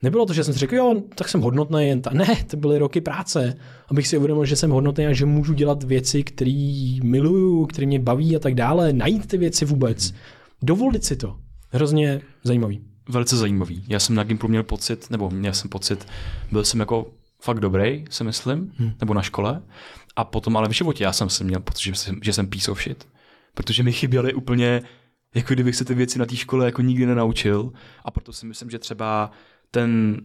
[0.02, 2.10] nebylo to, že jsem si řekl, jo, tak jsem hodnotný jen ta.
[2.14, 3.56] Ne, to byly roky práce,
[3.88, 8.00] abych si uvědomil, že jsem hodnotný a že můžu dělat věci, které miluju, které mě
[8.00, 8.94] baví a tak dále.
[8.94, 10.14] Najít ty věci vůbec.
[10.62, 11.38] Dovolit si to.
[11.70, 12.82] Hrozně zajímavý.
[13.10, 13.84] Velice zajímavý.
[13.88, 16.08] Já jsem na Gimplu měl pocit, nebo měl jsem pocit,
[16.52, 18.92] byl jsem jako fakt dobrý, si myslím, hmm.
[19.00, 19.62] nebo na škole.
[20.16, 22.72] A potom ale v životě já jsem si měl pocit, že jsem, že jsem piece
[22.72, 23.08] of shit.
[23.56, 24.82] Protože mi chyběly úplně,
[25.36, 27.72] jako kdybych se ty věci na té škole jako nikdy nenaučil.
[28.06, 29.32] A proto si myslím, že třeba
[29.72, 30.22] ten,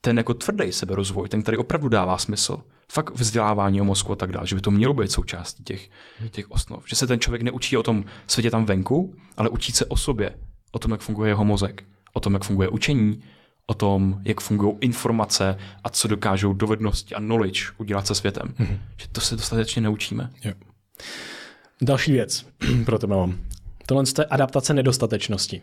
[0.00, 2.62] ten jako tvrdý seberozvoj, ten, který opravdu dává smysl,
[2.92, 5.90] fakt vzdělávání o mozku a tak dále, že by to mělo být součástí těch,
[6.30, 6.84] těch osnov.
[6.88, 10.34] Že se ten člověk neučí o tom světě tam venku, ale učí se o sobě,
[10.72, 13.22] o tom, jak funguje jeho mozek, o tom, jak funguje učení,
[13.66, 18.54] o tom, jak fungují informace a co dokážou dovednosti a knowledge udělat se světem.
[18.58, 18.78] Mm-hmm.
[18.96, 20.30] Že to se dostatečně neučíme.
[20.44, 20.52] Jo.
[21.84, 22.46] Další věc
[22.84, 23.38] pro tebe mám.
[23.86, 25.62] Tohle je adaptace nedostatečnosti.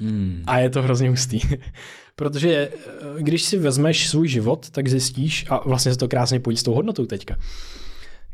[0.00, 0.44] Hmm.
[0.46, 1.40] A je to hrozně hustý.
[2.16, 6.56] Protože eh, když si vezmeš svůj život, tak zjistíš, a vlastně se to krásně pojí
[6.56, 7.38] s tou hodnotou teďka.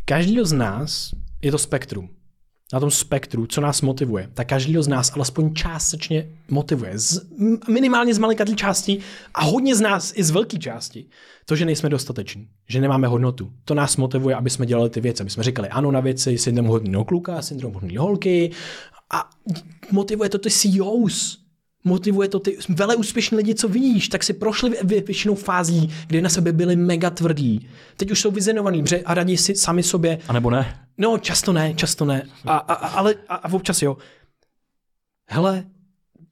[0.04, 1.10] Každýho z nás
[1.42, 2.10] je to spektrum.
[2.72, 6.98] Na tom spektru, co nás motivuje, tak každýho z nás alespoň částečně motivuje.
[6.98, 7.26] Z,
[7.68, 8.98] minimálně z malinkaté části
[9.34, 11.06] a hodně z nás i z velké části.
[11.44, 13.52] To, že nejsme dostateční, že nemáme hodnotu.
[13.64, 16.66] To nás motivuje, aby jsme dělali ty věci, aby jsme říkali ano na věci, syndrom
[16.66, 18.50] hodného kluka, syndrom hodné holky
[19.10, 19.30] a
[19.92, 21.47] motivuje to ty CEOs,
[21.88, 26.22] motivuje to ty vele úspěšní lidi, co vidíš, tak si prošli vě- většinou fází, kdy
[26.22, 27.68] na sebe byli mega tvrdí.
[27.96, 30.18] Teď už jsou vyzenovaný, bře a radí si sami sobě.
[30.28, 30.80] A nebo ne?
[30.98, 32.22] No, často ne, často ne.
[32.44, 33.96] A, a, a, ale a, a občas jo.
[35.30, 35.64] Hele,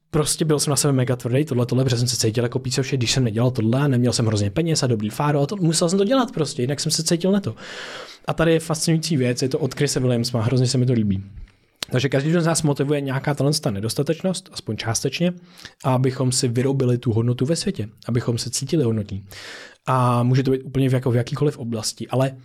[0.09, 2.97] prostě byl jsem na sebe mega tvrdý, tohle, tohle, protože jsem se cítil jako pícovše,
[2.97, 5.89] když jsem nedělal tohle, a neměl jsem hrozně peněz a dobrý fáro, a to, musel
[5.89, 7.55] jsem to dělat prostě, jinak jsem se cítil na to.
[8.25, 11.23] A tady je fascinující věc, je to od Chrise Williamsma, hrozně se mi to líbí.
[11.91, 15.33] Takže každý z nás motivuje nějaká talentsta nedostatečnost, aspoň částečně,
[15.83, 19.25] abychom si vyrobili tu hodnotu ve světě, abychom se cítili hodnotní.
[19.85, 22.37] A může to být úplně v, jako v jakýkoliv oblasti, ale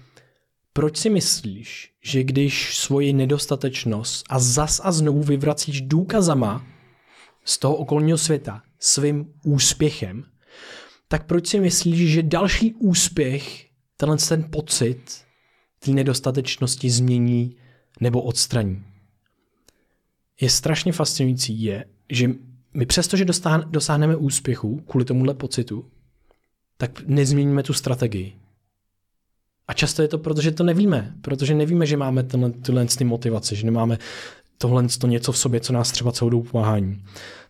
[0.73, 6.67] proč si myslíš, že když svoji nedostatečnost a zas a znovu vyvracíš důkazama
[7.45, 10.25] z toho okolního světa svým úspěchem,
[11.09, 13.67] tak proč si myslíš, že další úspěch
[13.97, 15.21] tenhle ten pocit
[15.79, 17.57] té nedostatečnosti změní
[18.01, 18.92] nebo odstraní?
[20.41, 22.31] Je strašně fascinující je, že
[22.75, 23.25] my přesto, že
[23.67, 25.85] dosáhneme úspěchu kvůli tomuhle pocitu,
[26.77, 28.33] tak nezměníme tu strategii.
[29.69, 33.55] A často je to, protože to nevíme, protože nevíme, že máme tenhle, tyhle ty motivace,
[33.55, 33.99] že nemáme
[34.59, 37.05] tohle to něco v sobě, co nás třeba celou dobu pomáhání.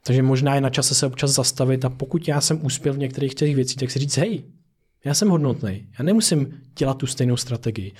[0.05, 3.35] Takže možná je na čase se občas zastavit a pokud já jsem úspěl v některých
[3.35, 4.45] těch věcích, tak si říct, hej,
[5.05, 7.93] já jsem hodnotný, já nemusím dělat tu stejnou strategii.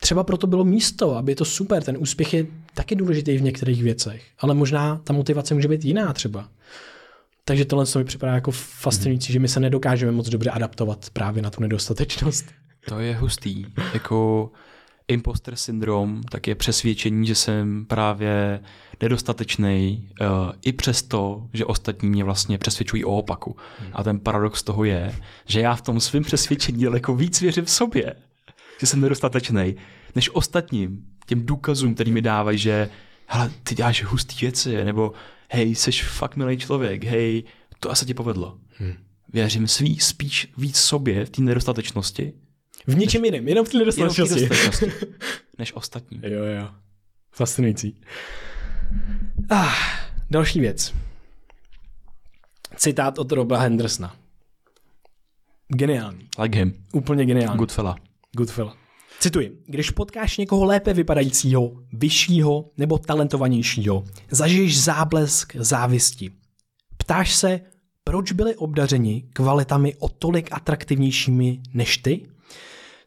[0.00, 3.82] Třeba proto bylo místo, aby je to super, ten úspěch je taky důležitý v některých
[3.82, 6.48] věcech, ale možná ta motivace může být jiná třeba.
[7.44, 11.50] Takže tohle mi připadá jako fascinující, že my se nedokážeme moc dobře adaptovat právě na
[11.50, 12.44] tu nedostatečnost.
[12.88, 13.64] To je hustý.
[13.94, 14.50] Jako
[15.08, 18.60] imposter syndrom, tak je přesvědčení, že jsem právě
[19.00, 20.26] nedostatečný uh,
[20.62, 23.56] i přesto, že ostatní mě vlastně přesvědčují o opaku.
[23.92, 25.14] A ten paradox toho je,
[25.46, 28.14] že já v tom svém přesvědčení daleko víc věřím v sobě,
[28.80, 29.76] že jsem nedostatečný,
[30.14, 32.90] než ostatním, těm důkazům, který mi dávají, že
[33.26, 35.12] hele, ty děláš hustý věci, nebo
[35.50, 37.44] hej, jsi fakt milý člověk, hej,
[37.80, 38.58] to asi ti povedlo.
[38.78, 38.94] Hmm.
[39.32, 42.32] Věřím svý, spíš víc sobě v té nedostatečnosti,
[42.86, 44.40] V ničem jiném, jenom v té jenom v té nedostatečnosti.
[44.48, 45.06] dostatečnosti,
[45.58, 46.20] než ostatní.
[46.22, 46.68] Jo, jo.
[47.32, 48.00] Fascinující.
[49.50, 49.72] Ah,
[50.30, 50.94] další věc.
[52.76, 54.16] Citát od Roba Hendersona.
[55.68, 56.28] Geniální.
[56.38, 57.58] Like him, Úplně geniální.
[57.58, 57.96] good fella.
[58.36, 58.76] Goodfella.
[59.20, 59.62] Cituji.
[59.66, 66.30] Když potkáš někoho lépe vypadajícího, vyššího nebo talentovanějšího, zažiješ záblesk závisti.
[66.96, 67.60] Ptáš se,
[68.04, 72.28] proč byli obdařeni kvalitami o tolik atraktivnějšími než ty?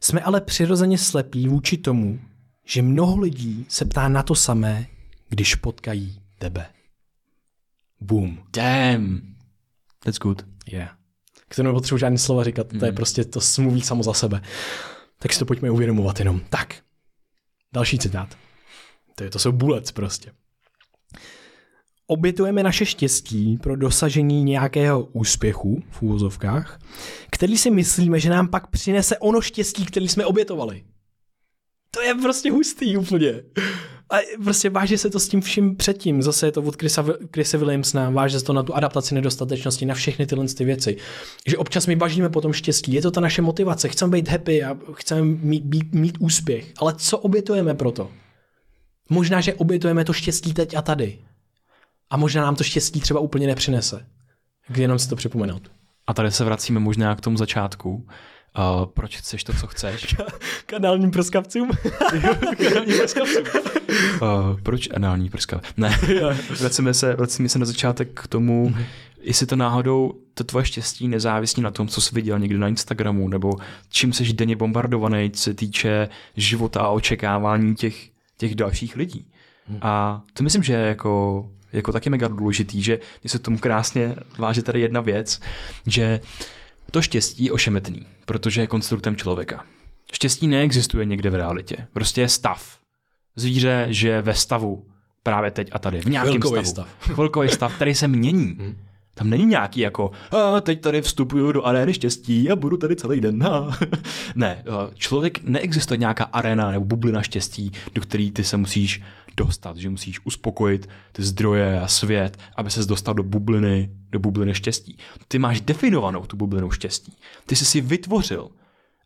[0.00, 2.20] Jsme ale přirozeně slepí vůči tomu,
[2.64, 4.86] že mnoho lidí se ptá na to samé,
[5.28, 6.66] když potkají tebe.
[8.00, 8.38] Boom.
[8.52, 9.36] Damn.
[10.04, 10.46] That's good.
[10.66, 10.90] Yeah.
[11.48, 14.42] K tomu nepotřebuji žádný slova říkat, to je prostě, to mluví samo za sebe.
[15.22, 16.40] Tak si to pojďme uvědomovat jenom.
[16.48, 16.74] Tak,
[17.72, 18.36] další citát.
[19.14, 20.32] To, je, to jsou bullets prostě.
[22.06, 26.78] Obětujeme naše štěstí pro dosažení nějakého úspěchu v úvozovkách,
[27.30, 30.84] který si myslíme, že nám pak přinese ono štěstí, který jsme obětovali.
[31.90, 33.42] To je prostě hustý úplně.
[34.10, 36.22] A prostě váže se to s tím vším předtím.
[36.22, 39.94] Zase je to od Chrisa, Chrisa Williamsona, váže se to na tu adaptaci nedostatečnosti, na
[39.94, 40.96] všechny tyhle ty věci.
[41.46, 44.64] Že občas my bažíme po tom štěstí, je to ta naše motivace, chceme být happy
[44.64, 46.72] a chceme mít, mít, mít úspěch.
[46.78, 48.10] Ale co obětujeme pro to?
[49.08, 51.18] Možná, že obětujeme to štěstí teď a tady.
[52.10, 54.06] A možná nám to štěstí třeba úplně nepřinese.
[54.68, 55.70] Tak jenom si to připomenout.
[56.06, 58.06] A tady se vracíme možná k tomu začátku.
[58.58, 60.16] Uh, proč chceš to, co chceš?
[60.66, 61.70] Kanálním prskavcům.
[64.22, 65.60] Uh, proč anální prska?
[65.76, 65.98] Ne,
[66.60, 68.84] vracíme se, vracíme se na začátek k tomu, mm-hmm.
[69.20, 73.28] jestli to náhodou to tvoje štěstí nezávisí na tom, co jsi viděl někde na Instagramu,
[73.28, 73.52] nebo
[73.88, 79.26] čím jsi denně bombardovaný, co se týče života a očekávání těch, těch dalších lidí.
[79.68, 79.78] Mm.
[79.82, 84.14] A to myslím, že je jako, jako taky mega důležitý, že mě se tomu krásně
[84.38, 85.40] váže tady jedna věc,
[85.86, 86.20] že
[86.90, 89.64] to štěstí je ošemetný, protože je konstruktem člověka.
[90.12, 91.86] Štěstí neexistuje někde v realitě.
[91.92, 92.78] Prostě je stav.
[93.36, 94.86] Zvíře žije ve stavu
[95.22, 96.00] právě teď a tady.
[96.00, 96.88] V nějakém Chvilkový stavu.
[96.88, 96.88] stav.
[97.14, 98.58] Chvilkový stav, který se mění.
[99.14, 103.20] Tam není nějaký jako, a teď tady vstupuju do arény štěstí a budu tady celý
[103.20, 103.42] den.
[103.42, 103.78] A.
[104.34, 104.64] ne,
[104.94, 109.02] člověk neexistuje nějaká arena nebo bublina štěstí, do které ty se musíš
[109.44, 114.54] dostat, že musíš uspokojit ty zdroje a svět, aby ses dostal do bubliny, do bubliny
[114.54, 114.96] štěstí.
[115.28, 117.12] Ty máš definovanou tu bublinu štěstí.
[117.46, 118.50] Ty jsi si vytvořil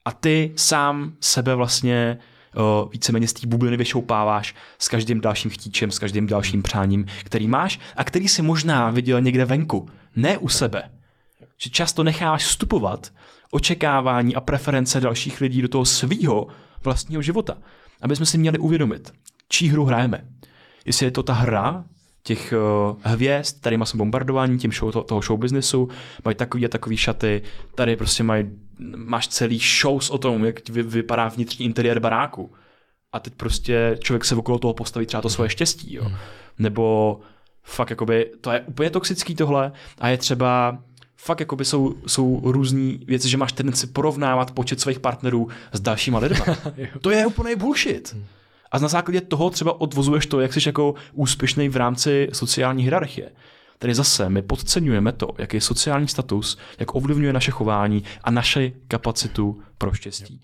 [0.05, 2.19] a ty sám sebe vlastně
[2.57, 7.49] o, víceméně z té bubliny vyšoupáváš s každým dalším chtíčem, s každým dalším přáním, který
[7.49, 10.91] máš a který si možná viděl někde venku, ne u sebe.
[11.59, 13.13] Že často necháváš vstupovat
[13.51, 16.47] očekávání a preference dalších lidí do toho svýho
[16.85, 17.59] vlastního života.
[18.03, 19.13] Aby jsme si měli uvědomit,
[19.49, 20.25] čí hru hrajeme.
[20.85, 21.85] Jestli je to ta hra
[22.23, 22.55] těch
[22.91, 25.89] uh, hvězd, tady má bombardování tím show, to, toho show businessu,
[26.25, 27.43] mají takový a takový šaty,
[27.75, 28.51] tady prostě mají,
[28.97, 32.53] máš celý shows o tom, jak vy, vypadá vnitřní interiér baráku.
[33.13, 36.13] A teď prostě člověk se okolo toho postaví třeba to svoje štěstí, jo.
[36.59, 37.21] Nebo
[37.63, 40.79] fakt jakoby, to je úplně toxický tohle a je třeba
[41.17, 46.19] fakt jakoby jsou, jsou různý věci, že máš tendenci porovnávat počet svých partnerů s dalšíma
[46.19, 46.45] lidma.
[47.01, 48.17] to je úplný bullshit.
[48.75, 53.31] A na základě toho třeba odvozuješ to, jak jsi jako úspěšný v rámci sociální hierarchie.
[53.79, 58.71] Tedy zase my podceňujeme to, jaký je sociální status, jak ovlivňuje naše chování a naše
[58.89, 60.43] kapacitu pro štěstí.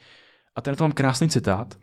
[0.56, 1.74] A ten to mám krásný citát,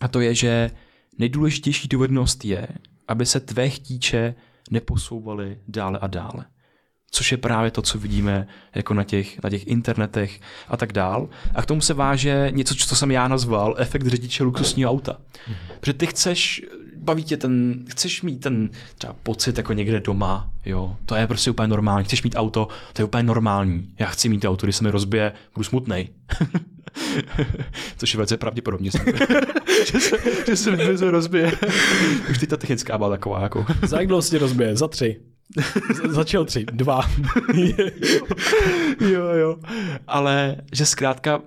[0.00, 0.70] a to je, že
[1.18, 2.68] nejdůležitější dovednost je,
[3.08, 4.34] aby se tvé chtíče
[4.70, 6.44] neposouvaly dále a dále.
[7.10, 11.28] Což je právě to, co vidíme jako na těch, na těch internetech a tak dál.
[11.54, 15.16] A k tomu se váže něco, co jsem já nazval efekt řidiče luxusního auta.
[15.48, 15.54] Mm.
[15.80, 16.62] Protože ty chceš,
[16.96, 21.50] baví tě ten, chceš mít ten třeba pocit jako někde doma, jo, to je prostě
[21.50, 22.04] úplně normální.
[22.04, 23.88] Chceš mít auto, to je úplně normální.
[23.98, 26.08] Já chci mít auto, když se mi rozbije, budu smutnej.
[27.96, 28.90] Což je velice pravděpodobně.
[29.92, 30.00] že,
[30.56, 31.52] se, že se rozbije.
[32.30, 33.66] Už teď ta technická byla taková jako...
[33.82, 34.76] Za jak dlouho se rozbije?
[34.76, 35.20] Za tři.
[36.08, 37.00] Začal tři, dva.
[39.00, 39.56] jo, jo.
[40.06, 41.42] Ale že zkrátka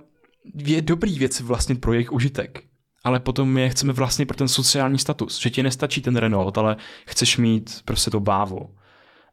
[0.54, 2.62] je dobrý věc vlastně pro jejich užitek.
[3.04, 6.76] Ale potom je chceme vlastně pro ten sociální status, že ti nestačí ten Renault, ale
[7.06, 8.70] chceš mít prostě to bávo.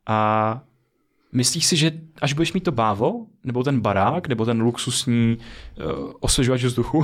[0.07, 0.61] A
[1.32, 1.91] myslíš si, že
[2.22, 7.03] až budeš mít to bávo, nebo ten barák, nebo ten luxusní uh, osvěžovač vzduchu,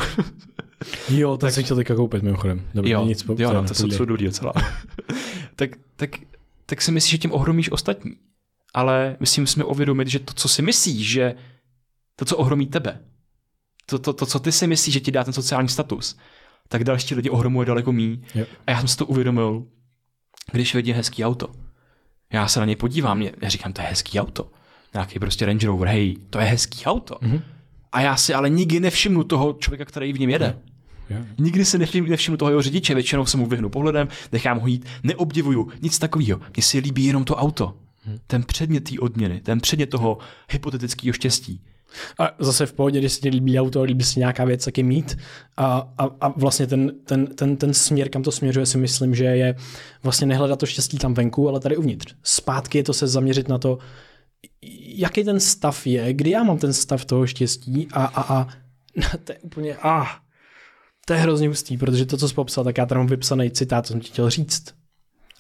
[1.09, 2.61] jo, tak jsem chtěl teďka koupit mimochodem.
[2.74, 3.65] Dobrý, jo, nic, jo no,
[3.97, 4.53] to důdí docela.
[5.55, 6.09] tak, tak,
[6.70, 8.11] tak si myslíš, že tím ohromíš ostatní.
[8.74, 11.36] Ale myslím, jsme uvědomit, že to, co si myslíš, že
[12.15, 13.01] to, co ohromí tebe,
[13.86, 16.18] to, to, to, co ty si myslíš, že ti dá ten sociální status,
[16.68, 18.24] tak další lidi ohromuje daleko mí.
[18.36, 18.45] Jo.
[18.68, 19.68] A já jsem si to uvědomil
[20.51, 21.51] když vidím hezký auto.
[22.34, 24.51] Já se na něj podívám, mě, já říkám, to je hezký auto.
[24.93, 27.15] Nějaký prostě Range Rover, hej, to je hezký auto.
[27.15, 27.41] Mm-hmm.
[27.91, 30.59] A já si ale nikdy nevšimnu toho člověka, který v něm jede.
[31.10, 31.18] Jo.
[31.38, 34.86] Nikdy si nevšimnu, nevšimnu toho jeho řidiče, většinou se mu vyhnu pohledem, nechám ho jít,
[35.03, 36.39] neobdivuju, nic takového.
[36.55, 37.78] Mně si líbí jenom to auto.
[38.28, 40.18] Ten předmět té odměny, ten předmět toho
[40.49, 41.62] hypotetického štěstí.
[42.20, 45.18] A zase v pohodě, když se ti líbí auto, líbí se nějaká věc, taky mít.
[45.58, 49.24] A, a, a vlastně ten, ten, ten, ten směr, kam to směřuje, si myslím, že
[49.24, 49.55] je
[50.03, 52.16] vlastně nehledat to štěstí tam venku, ale tady uvnitř.
[52.24, 53.78] Zpátky je to se zaměřit na to,
[54.82, 58.47] jaký ten stav je, kdy já mám ten stav toho štěstí a, a, a
[59.24, 60.08] to je úplně, a,
[61.08, 63.86] to je hrozně hustý, protože to, co jsi popsal, tak já tam mám vypsaný citát,
[63.86, 64.76] co jsem ti chtěl říct.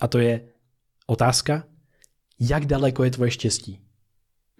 [0.01, 0.41] A to je
[1.07, 1.63] otázka,
[2.39, 3.79] jak daleko je tvoje štěstí?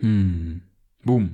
[0.01, 0.61] Hmm.
[1.05, 1.29] Boom.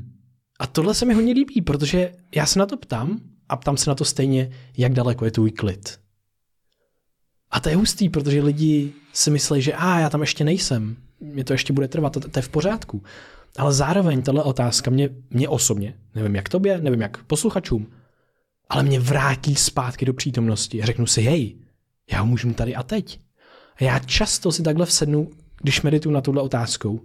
[0.60, 3.20] A tohle se mi hodně líbí, protože já se na to ptám
[3.50, 6.00] a ptám se na to stejně, jak daleko je tvůj klid.
[7.52, 11.44] A to je hustý, protože lidi si myslí, že a já tam ještě nejsem, mě
[11.44, 13.04] to ještě bude trvat, to, to je v pořádku.
[13.58, 17.88] Ale zároveň tahle otázka mě, mě osobně, nevím jak tobě, nevím jak posluchačům,
[18.70, 20.82] ale mě vrátí zpátky do přítomnosti.
[20.84, 21.56] Řeknu si, hej,
[22.12, 23.20] já můžu tady a teď.
[23.76, 27.02] A já často si takhle vsednu, když medituju na tuhle otázkou,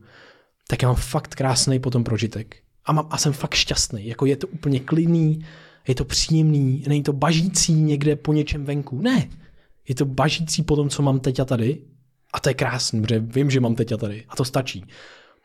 [0.69, 2.57] tak já mám fakt krásný potom prožitek.
[2.85, 4.07] A, mám, a jsem fakt šťastný.
[4.07, 5.45] Jako je to úplně klidný,
[5.89, 9.01] je to příjemný, není to bažící někde po něčem venku.
[9.03, 9.29] Ne,
[9.89, 11.79] je to bažící po tom, co mám teď a tady.
[12.33, 14.25] A to je krásný, protože vím, že mám teď a tady.
[14.29, 14.85] A to stačí.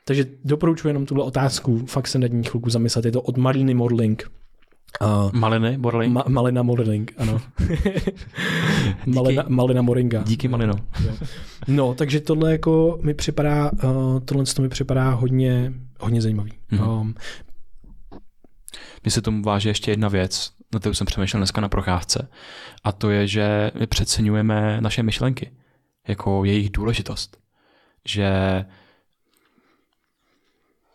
[0.05, 3.05] Takže doporučuji jenom tuhle otázku, fakt se nad ní chvilku zamyslet.
[3.05, 4.31] Je to od Marliny Morling.
[5.01, 6.09] Uh, Maliny, Borley?
[6.09, 7.41] Ma- Malina Morling, ano.
[9.05, 10.23] Malina, Malina Moringa.
[10.23, 10.73] Díky Malino.
[11.67, 16.51] No, takže tohle jako mi připadá, uh, tohle to mi připadá hodně, hodně zajímavý.
[16.71, 17.01] Mm-hmm.
[17.01, 17.15] Um,
[19.03, 22.27] Mně se tomu váže ještě jedna věc, na kterou jsem přemýšlel dneska na procházce,
[22.83, 25.51] a to je, že my přeceňujeme naše myšlenky,
[26.07, 27.37] jako jejich důležitost.
[28.07, 28.29] Že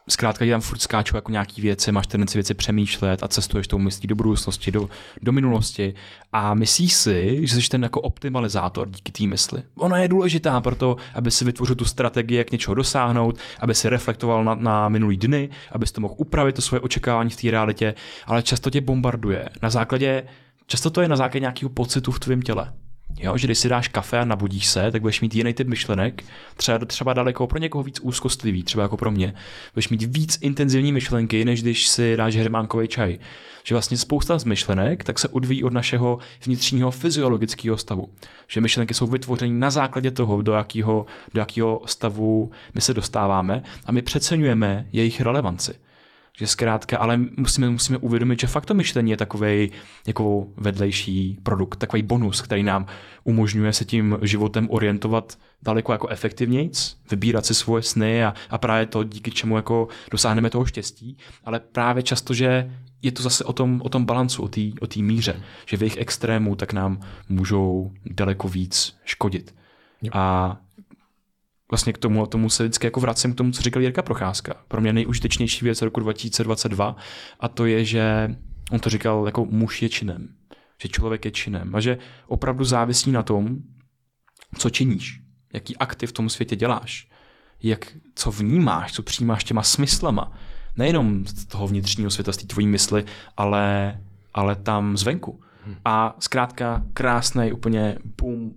[0.08, 3.78] zkrátka ti tam furt skáčou jako nějaký věci, máš tendenci věci přemýšlet a cestuješ tou
[3.78, 4.88] myslí do budoucnosti, do,
[5.22, 5.94] do minulosti
[6.32, 9.62] a myslíš si, že jsi ten jako optimalizátor díky té mysli.
[9.76, 14.44] Ona je důležitá proto, aby si vytvořil tu strategii, jak něčeho dosáhnout, aby si reflektoval
[14.44, 17.94] na, na minulý dny, aby to mohl upravit to svoje očekávání v té realitě,
[18.26, 19.48] ale často tě bombarduje.
[19.62, 20.22] Na základě,
[20.66, 22.72] často to je na základě nějakého pocitu v tvém těle.
[23.20, 26.24] Jo, že když si dáš kafe a nabudíš se, tak budeš mít jiný typ myšlenek,
[26.56, 29.34] třeba, třeba daleko pro někoho víc úzkostlivý, třeba jako pro mě.
[29.74, 33.18] Budeš mít víc intenzivní myšlenky, než když si dáš hermánkový čaj.
[33.64, 38.08] Že vlastně spousta z myšlenek tak se odvíjí od našeho vnitřního fyziologického stavu.
[38.48, 43.62] Že myšlenky jsou vytvořeny na základě toho, do jakého, do jakého stavu my se dostáváme
[43.86, 45.74] a my přeceňujeme jejich relevanci.
[46.38, 49.70] Že zkrátka, ale musíme, musíme uvědomit, že fakt to myšlení je takový
[50.06, 52.86] jako vedlejší produkt, takový bonus, který nám
[53.24, 58.86] umožňuje se tím životem orientovat daleko jako efektivnějc, vybírat si svoje sny a, a právě
[58.86, 62.70] to, díky čemu jako dosáhneme toho štěstí, ale právě často, že
[63.02, 65.82] je to zase o tom, o tom balancu, o té o tý míře, že v
[65.82, 69.54] jejich extrému tak nám můžou daleko víc škodit.
[70.02, 70.10] Jo.
[70.14, 70.56] A
[71.70, 74.54] vlastně k tomu, tomu se vždycky jako vracím k tomu, co říkal Jirka Procházka.
[74.68, 76.96] Pro mě nejužitečnější věc roku 2022
[77.40, 78.34] a to je, že
[78.70, 80.28] on to říkal jako muž je činem.
[80.82, 83.58] Že člověk je činem a že opravdu závisí na tom,
[84.58, 85.20] co činíš,
[85.54, 87.08] jaký akty v tom světě děláš,
[87.62, 90.32] jak, co vnímáš, co přijímáš těma smyslama.
[90.76, 93.04] Nejenom z toho vnitřního světa, z té tvojí mysli,
[93.36, 93.98] ale,
[94.34, 95.40] ale tam zvenku.
[95.84, 98.52] A zkrátka krásný úplně boom,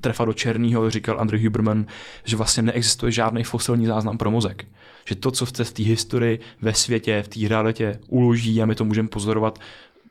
[0.00, 1.86] trefa do černého, říkal Andrew Huberman,
[2.24, 4.66] že vlastně neexistuje žádný fosilní záznam pro mozek.
[5.08, 8.84] Že to, co v té historii, ve světě, v té realitě uloží a my to
[8.84, 9.58] můžeme pozorovat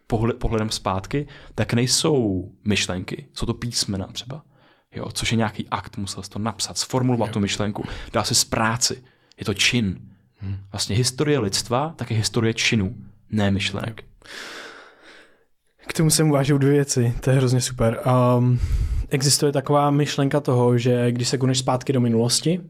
[0.07, 4.43] pohled, pohledem zpátky, tak nejsou myšlenky, jsou to písmena třeba.
[4.95, 7.34] Jo, což je nějaký akt, musel jsi to napsat, sformulovat jo.
[7.34, 9.03] tu myšlenku, dá se z práci.
[9.38, 9.99] Je to čin.
[10.38, 10.57] Hmm.
[10.72, 12.95] Vlastně historie lidstva, tak je historie činů,
[13.30, 14.03] ne myšlenek.
[15.88, 17.99] K tomu se uvážou dvě věci, to je hrozně super.
[18.37, 18.59] Um,
[19.09, 22.62] existuje taková myšlenka toho, že když se koneš zpátky do minulosti,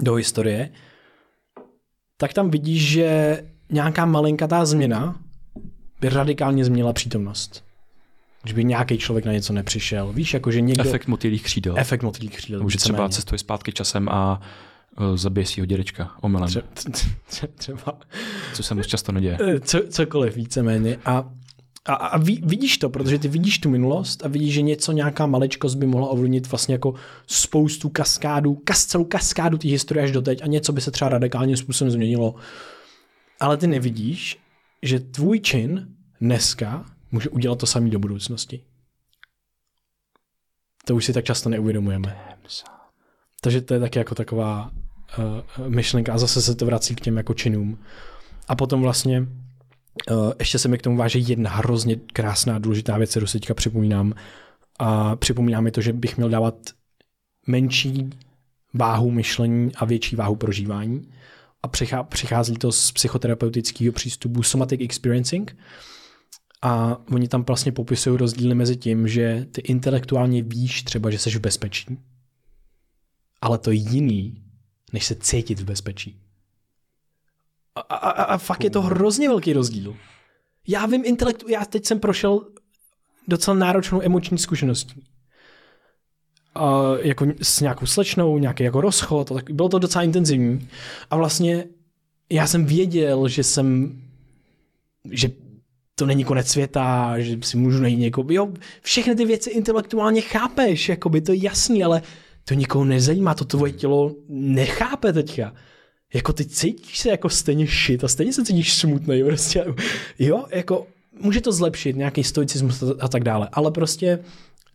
[0.00, 0.70] do historie,
[2.16, 5.16] tak tam vidíš, že nějaká malinkatá změna
[6.00, 7.64] by radikálně změnila přítomnost.
[8.42, 10.12] Když by nějaký člověk na něco nepřišel.
[10.12, 10.84] Víš, jako že někdo...
[10.84, 11.74] Efekt motýlých křídel.
[11.78, 12.62] Efekt motýlých křídel.
[12.62, 14.40] Může třeba cestuje zpátky časem a
[15.00, 16.48] uh, zabije svého dědečka omylem.
[16.48, 17.98] Tře- tře- třeba.
[18.54, 19.38] Co se moc často neděje.
[19.60, 20.98] Co, cokoliv víceméně.
[21.04, 21.30] A
[21.84, 25.26] a, a ví, vidíš to, protože ty vidíš tu minulost a vidíš, že něco, nějaká
[25.26, 26.94] maličkost by mohla ovlivnit vlastně jako
[27.26, 31.56] spoustu kaskádu, kas, celou kaskádu té historie až doteď a něco by se třeba radikálním
[31.56, 32.34] způsobem změnilo.
[33.40, 34.38] Ale ty nevidíš,
[34.82, 35.88] že tvůj čin
[36.20, 38.64] dneska může udělat to samý do budoucnosti.
[40.84, 42.36] To už si tak často neuvědomujeme.
[43.40, 44.70] Takže to je taky jako taková
[45.58, 47.78] uh, myšlenka a zase se to vrací k těm jako činům.
[48.48, 49.26] A potom vlastně
[50.38, 54.14] ještě se mi k tomu váže jedna hrozně krásná důležitá věc, kterou si teďka připomínám.
[54.78, 56.54] A připomíná mi to, že bych měl dávat
[57.46, 58.10] menší
[58.74, 61.12] váhu myšlení a větší váhu prožívání.
[61.62, 61.68] A
[62.02, 65.56] přichází to z psychoterapeutického přístupu somatic experiencing.
[66.62, 71.30] A oni tam vlastně popisují rozdíly mezi tím, že ty intelektuálně víš třeba, že jsi
[71.30, 71.98] v bezpečí,
[73.40, 74.42] ale to je jiný,
[74.92, 76.21] než se cítit v bezpečí.
[77.74, 79.96] A, a, a fakt je to hrozně velký rozdíl.
[80.68, 82.46] Já vím intelektu, já teď jsem prošel
[83.28, 85.04] docela náročnou emoční zkušeností.
[86.54, 90.68] A jako s nějakou slečnou, nějaký jako rozchod, a tak bylo to docela intenzivní.
[91.10, 91.64] A vlastně
[92.30, 93.98] já jsem věděl, že jsem,
[95.10, 95.30] že
[95.94, 98.26] to není konec světa, že si můžu najít někoho.
[98.30, 102.02] Jo, všechny ty věci intelektuálně chápeš, jako by to je jasný, ale
[102.44, 105.54] to nikoho nezajímá, to tvoje tělo nechápe teďka.
[106.14, 109.64] Jako ty cítíš se jako stejně shit a stejně se cítíš smutný, prostě.
[110.18, 110.86] Jo, jako
[111.20, 114.18] může to zlepšit, nějaký stoicismus a tak dále, ale prostě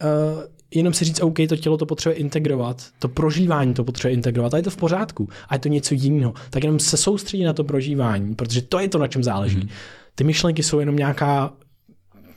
[0.03, 0.43] uh,
[0.75, 4.57] jenom si říct, OK, to tělo to potřebuje integrovat, to prožívání to potřebuje integrovat a
[4.57, 6.33] je to v pořádku a je to něco jiného.
[6.49, 9.57] Tak jenom se soustředí na to prožívání, protože to je to, na čem záleží.
[9.57, 9.69] Mm.
[10.15, 11.53] Ty myšlenky jsou jenom nějaká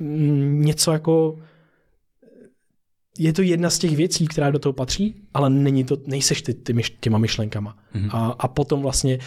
[0.01, 1.39] mm, něco jako
[3.21, 6.55] je to jedna z těch věcí, která do toho patří, ale není to, nejseš ty,
[6.55, 7.77] ty myš, těma myšlenkama.
[7.95, 8.11] Mm-hmm.
[8.13, 9.19] A, a potom vlastně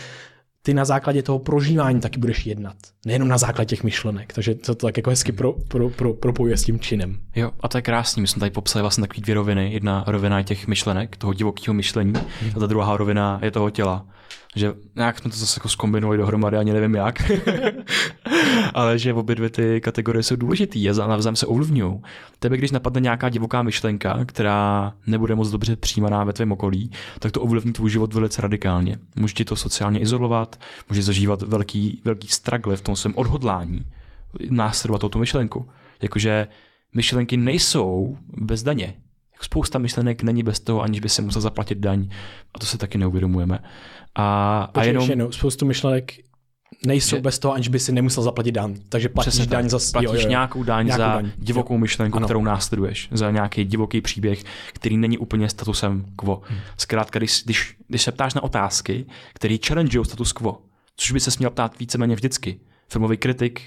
[0.61, 2.75] ty na základě toho prožívání taky budeš jednat.
[3.05, 4.33] Nejenom na základě těch myšlenek.
[4.33, 7.17] Takže to, to tak jako hezky pro, pro, pro, propojuje s tím činem.
[7.35, 8.21] Jo, a to je krásný.
[8.21, 9.73] My jsme tady popsali vlastně takový dvě roviny.
[9.73, 12.13] Jedna rovina je těch myšlenek, toho divokého myšlení,
[12.55, 14.05] a ta druhá rovina je toho těla
[14.55, 17.31] že nějak jsme to zase jako zkombinovali dohromady, ani nevím jak,
[18.73, 22.01] ale že obě dvě ty kategorie jsou důležitý a navzájem se ovlivňují.
[22.39, 27.31] Tebe, když napadne nějaká divoká myšlenka, která nebude moc dobře přijímaná ve tvém okolí, tak
[27.31, 28.97] to ovlivní tvůj život velice radikálně.
[29.15, 30.59] Může ti to sociálně izolovat,
[30.89, 33.85] může zažívat velký, velký struggle v tom svém odhodlání
[34.49, 35.69] následovat tu myšlenku.
[36.01, 36.47] Jakože
[36.95, 38.93] myšlenky nejsou bez daně.
[39.41, 42.09] Spousta myšlenek není bez toho, aniž by se musel zaplatit daň.
[42.53, 43.59] A to se taky neuvědomujeme.
[44.15, 45.03] A, Počkej, a jenom...
[45.03, 46.13] Ještě, no, spoustu myšlenek
[46.85, 47.21] nejsou že...
[47.21, 48.75] bez toho, aniž by si nemusel zaplatit daň.
[48.89, 49.79] Takže platíš Přesně daň za...
[49.91, 50.29] Platíš jo, jo, jo.
[50.29, 51.31] nějakou daň nějakou za daň.
[51.37, 52.27] divokou myšlenku, ano.
[52.27, 53.07] kterou následuješ.
[53.11, 56.41] Za nějaký divoký příběh, který není úplně statusem quo.
[56.45, 56.59] Hmm.
[56.77, 60.61] Zkrátka, když, když, když se ptáš na otázky, které challengeují status quo,
[60.97, 62.59] což by se směl ptát víceméně vždycky.
[62.89, 63.61] Filmový kritik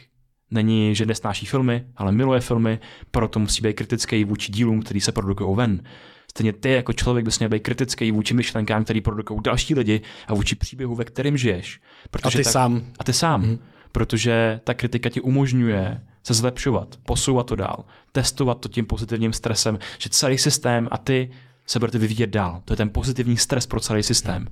[0.51, 2.79] není, že nesnáší filmy, ale miluje filmy,
[3.11, 5.83] proto musí být kritický vůči dílům, který se produkují ven.
[6.31, 10.35] Stejně ty jako člověk bys měl být kritický vůči myšlenkám, který produkují další lidi a
[10.35, 11.81] vůči příběhu, ve kterém žiješ.
[12.11, 12.83] Protože a ty tak, sám.
[12.99, 13.43] A ty sám.
[13.43, 13.59] Mm.
[13.93, 19.79] Protože ta kritika ti umožňuje se zlepšovat, posouvat to dál, testovat to tím pozitivním stresem,
[19.99, 21.31] že celý systém a ty
[21.67, 22.63] se budete vyvíjet dál.
[22.65, 24.47] To je ten pozitivní stres pro celý systém.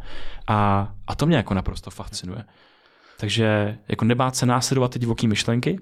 [0.47, 2.45] A, a to mě jako naprosto fascinuje.
[3.19, 5.79] Takže jako nebát se následovat ty divoké myšlenky,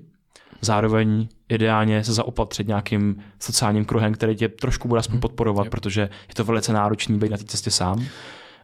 [0.60, 5.20] zároveň ideálně se zaopatřit nějakým sociálním kruhem, který tě trošku bude aspoň mhm.
[5.20, 8.04] podporovat, protože je to velice náročný být na té cestě sám.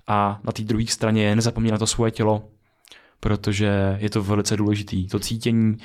[0.07, 2.43] A na té druhé straně je nezapomínat na to svoje tělo,
[3.21, 5.09] protože je to velice důležitý.
[5.09, 5.79] To cítění,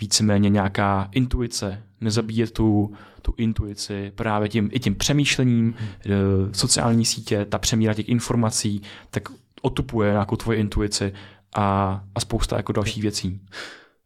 [0.00, 5.74] víceméně nějaká intuice, nezabíjet tu, tu intuici právě tím, i tím přemýšlením,
[6.04, 6.54] hmm.
[6.54, 9.28] sociální sítě, ta přemíra těch informací, tak
[9.62, 11.12] otupuje nějakou tvoji intuici
[11.54, 13.40] a, a spousta jako dalších věcí.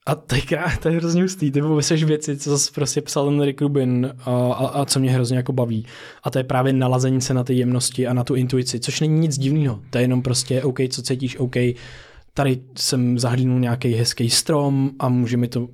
[0.09, 0.43] A to je,
[0.82, 4.30] to je hrozně hustý, ty popisuješ věci, co zase prostě psal ten Rick Rubin a,
[4.30, 5.86] a, a, co mě hrozně jako baví.
[6.22, 9.20] A to je právě nalazení se na ty jemnosti a na tu intuici, což není
[9.20, 9.80] nic divného.
[9.90, 11.56] To je jenom prostě OK, co cítíš, OK,
[12.35, 15.68] tady jsem zahlínul nějaký hezký strom a může mi to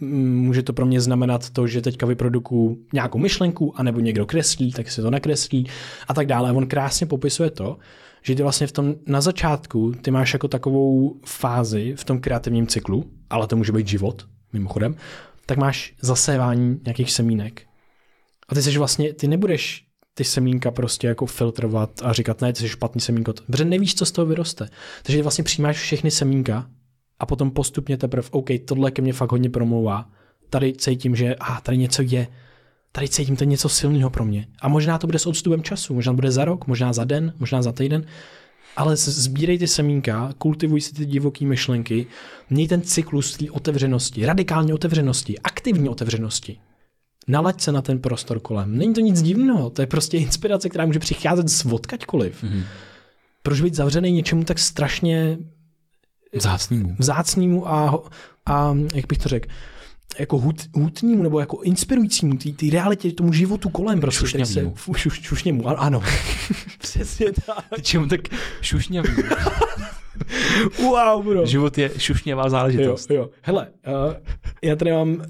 [0.00, 4.90] může to pro mě znamenat to, že teďka vyprodukuju nějakou myšlenku, anebo někdo kreslí, tak
[4.90, 5.66] se to nakreslí
[6.08, 6.52] a tak dále.
[6.52, 7.78] On krásně popisuje to,
[8.22, 12.66] že ty vlastně v tom na začátku ty máš jako takovou fázi v tom kreativním
[12.66, 14.96] cyklu, ale to může být život, mimochodem,
[15.46, 17.62] tak máš zasévání nějakých semínek.
[18.48, 19.84] A ty jsi vlastně, ty nebudeš
[20.14, 24.06] ty semínka prostě jako filtrovat a říkat, ne, ty jsi špatný semínko, protože nevíš, co
[24.06, 24.68] z toho vyroste.
[25.02, 26.70] Takže vlastně přijímáš všechny semínka
[27.18, 30.10] a potom postupně teprve, OK, tohle ke mně fakt hodně promlouvá,
[30.50, 32.26] tady cítím, že ah, tady něco je,
[32.92, 34.46] tady cítím to něco silného pro mě.
[34.60, 37.32] A možná to bude s odstupem času, možná to bude za rok, možná za den,
[37.38, 38.06] možná za týden,
[38.76, 42.06] ale sbírej ty semínka, kultivuj si ty divoké myšlenky,
[42.50, 46.58] měj ten cyklus té otevřenosti, radikální otevřenosti, aktivní otevřenosti.
[47.28, 48.78] Nalaď se na ten prostor kolem.
[48.78, 52.44] Není to nic divného, to je prostě inspirace, která může přicházet z odkaďkoliv.
[52.44, 52.62] Mm-hmm.
[53.42, 55.38] Proč být zavřený něčemu tak strašně
[56.34, 58.02] vzácnému, vzácnému a,
[58.46, 59.48] a jak bych to řekl,
[60.18, 64.26] jako hut, hutnímu nebo jako inspirujícímu, ty, ty realitě, tomu životu kolem prostě.
[64.26, 64.76] který Šušňavýmu.
[64.76, 66.02] Se, šuš, šušněmu, ano.
[66.78, 67.64] Přesně tak.
[67.74, 68.20] Ty čemu tak
[68.60, 69.08] šušňavý?
[70.82, 71.46] Wow, bro.
[71.46, 73.10] Život je šušňavá Jo, záležitost.
[73.10, 73.30] jo.
[73.42, 74.14] Hele, uh,
[74.62, 75.22] já tady mám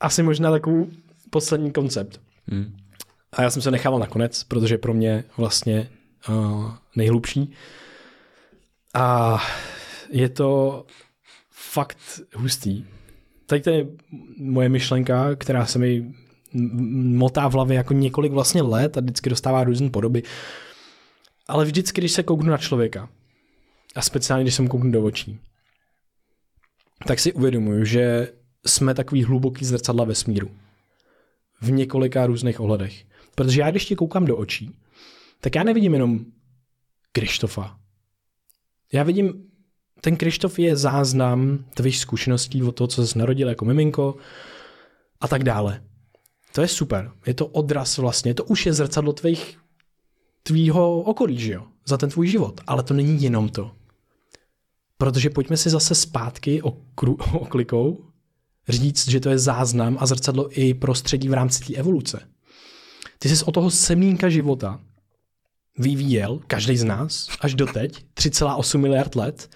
[0.00, 0.86] asi možná takovou
[1.30, 2.20] poslední koncept.
[2.46, 2.76] Hmm.
[3.32, 5.88] A já jsem se nechával nakonec, protože je pro mě vlastně
[6.28, 7.52] uh, nejhlubší.
[8.94, 9.38] A
[10.10, 10.84] je to
[11.50, 11.98] fakt
[12.34, 12.84] hustý.
[13.46, 13.86] Tady to je
[14.36, 16.14] moje myšlenka, která se mi
[16.52, 20.22] motá v hlavě jako několik vlastně let a vždycky dostává různé podoby.
[21.48, 23.08] Ale vždycky, když se kouknu na člověka,
[23.94, 25.38] a speciálně, když jsem kouknu do očí,
[27.06, 28.32] tak si uvědomuju, že
[28.66, 30.50] jsme takový hluboký zrcadla vesmíru.
[31.60, 33.04] V několika různých ohledech.
[33.34, 34.70] Protože já, když ti koukám do očí,
[35.40, 36.24] tak já nevidím jenom
[37.12, 37.78] Krištofa.
[38.92, 39.50] Já vidím,
[40.04, 44.16] ten Krištof je záznam tvých zkušeností od toho, co jsi narodil jako miminko
[45.20, 45.80] a tak dále.
[46.52, 47.10] To je super.
[47.26, 48.34] Je to odraz vlastně.
[48.34, 49.58] To už je zrcadlo tvých,
[50.42, 51.62] tvýho okolí, že jo?
[51.86, 52.60] Za ten tvůj život.
[52.66, 53.70] Ale to není jenom to.
[54.98, 58.04] Protože pojďme si zase zpátky okru, oklikou
[58.68, 62.28] říct, že to je záznam a zrcadlo i prostředí v rámci té evoluce.
[63.18, 64.80] Ty jsi od toho semínka života
[65.78, 69.50] vyvíjel, každý z nás, až doteď, 3,8 miliard let.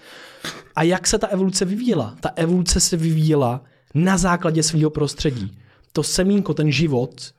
[0.75, 2.15] A jak se ta evoluce vyvíjela?
[2.19, 3.63] Ta evoluce se vyvíjela
[3.93, 5.57] na základě svého prostředí.
[5.93, 7.33] To semínko, ten život,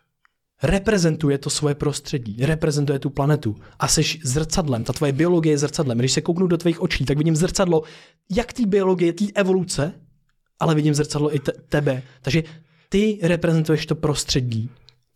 [0.62, 5.98] reprezentuje to svoje prostředí, reprezentuje tu planetu a jsi zrcadlem, ta tvoje biologie je zrcadlem.
[5.98, 7.82] Když se kouknu do tvých očí, tak vidím zrcadlo
[8.30, 9.92] jak té biologie, té evoluce,
[10.60, 12.02] ale vidím zrcadlo i te- tebe.
[12.22, 12.42] Takže
[12.88, 14.70] ty reprezentuješ to prostředí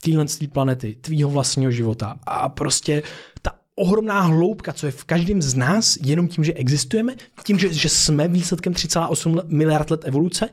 [0.04, 3.02] téhle planety, tvýho vlastního života a prostě
[3.42, 7.14] ta ohromná hloubka, co je v každém z nás, jenom tím, že existujeme,
[7.44, 10.48] tím, že, že jsme výsledkem 3,8 miliard let evoluce,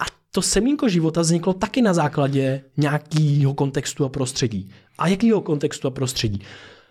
[0.00, 4.70] a to semínko života vzniklo taky na základě nějakého kontextu a prostředí.
[4.98, 6.40] A jakého kontextu a prostředí?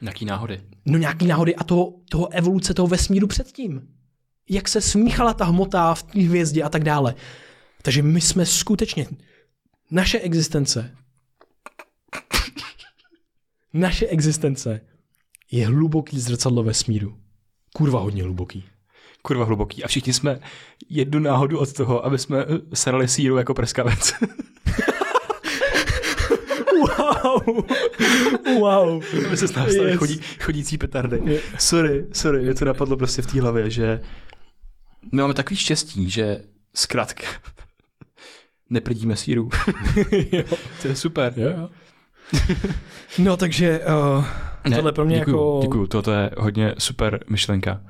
[0.02, 0.61] Jaký náhody?
[0.86, 3.88] No nějaký náhody a toho, toho evoluce, toho vesmíru předtím.
[4.49, 7.15] Jak se smíchala ta hmota v té hvězdě a tak dále.
[7.82, 9.07] Takže my jsme skutečně,
[9.91, 10.91] naše existence,
[13.74, 14.82] naše existence
[15.52, 17.18] je hluboký zrcadlo vesmíru.
[17.76, 18.64] Kurva hodně hluboký.
[19.22, 19.84] Kurva hluboký.
[19.84, 20.40] A všichni jsme
[20.90, 24.14] jednu náhodu od toho, aby jsme eh, serali síru jako prskavec.
[26.80, 27.66] Wow,
[28.60, 29.04] wow.
[29.28, 29.98] aby se staly Yes.
[29.98, 31.22] chodí, chodící petardy.
[31.26, 31.41] Je.
[31.60, 34.00] Sorry, sorry, mě to napadlo prostě v té hlavě, že
[35.12, 36.44] my máme takový štěstí, že
[36.76, 37.24] zkrátka
[38.70, 39.50] neprdíme síru.
[40.82, 41.34] To je super.
[41.36, 41.70] Jo, jo.
[43.18, 44.26] No takže uh,
[44.76, 45.60] tohle pro mě děkuju, jako...
[45.62, 47.82] Děkuju, toto je hodně super myšlenka.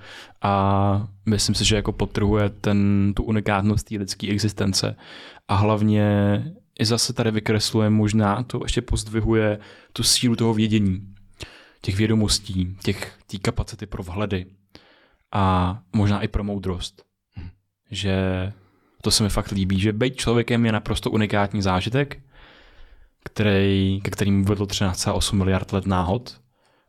[0.41, 4.95] A myslím si, že jako podtrhuje ten, tu unikátnost té lidské existence.
[5.47, 6.05] A hlavně
[6.80, 9.60] i zase tady vykresluje možná, to ještě pozdvihuje
[9.93, 11.14] tu sílu toho vědění,
[11.81, 14.45] těch vědomostí, těch, té kapacity pro vhledy
[15.31, 17.03] a možná i pro moudrost.
[17.91, 18.15] Že
[19.01, 22.22] to se mi fakt líbí, že být člověkem je naprosto unikátní zážitek,
[23.25, 26.37] který, ke kterým vedlo 13,8 miliard let náhod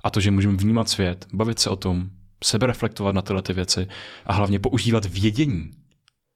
[0.05, 2.06] a to, že můžeme vnímat svět, bavit se o tom,
[2.44, 3.86] sebereflektovat na tyhle ty věci
[4.27, 5.70] a hlavně používat vědění.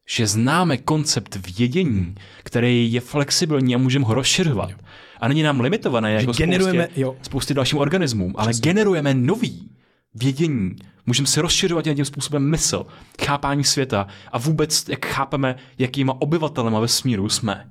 [0.08, 4.70] Že známe koncept vědění, který je flexibilní a můžeme ho rozšiřovat.
[5.20, 7.16] A není nám limitované jako generujeme- spoustě, jo.
[7.22, 9.70] spoustě dalším organismům, ale generujeme nový
[10.14, 10.76] vědění.
[11.06, 12.86] Můžeme si rozšiřovat tím způsobem mysl,
[13.24, 17.70] chápání světa a vůbec, jak chápeme, jakýma obyvatelema vesmíru jsme.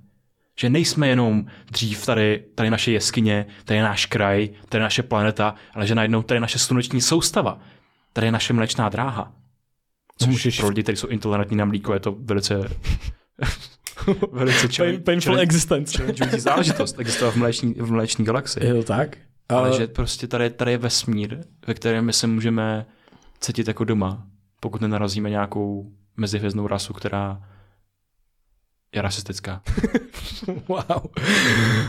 [0.59, 5.03] Že nejsme jenom dřív tady, tady naše jeskyně, tady je náš kraj, tady je naše
[5.03, 7.59] planeta, ale že najednou tady je naše sluneční soustava,
[8.13, 9.33] tady je naše mlečná dráha.
[10.17, 12.55] Což můžeš- pro lidi, kteří jsou intolerantní na mlíko, je to velice,
[14.31, 15.97] velice Pain, painful existence.
[15.97, 18.65] challenging záležitost existovat v mléční, v mléční galaxii.
[18.65, 19.17] Je to tak?
[19.49, 22.85] Ale že prostě tady, tady je vesmír, ve kterém my se můžeme
[23.39, 24.27] cítit jako doma,
[24.59, 27.41] pokud nenarazíme nějakou mezihvězdnou rasu, která
[28.97, 29.61] je rasistická.
[30.67, 30.81] Wow.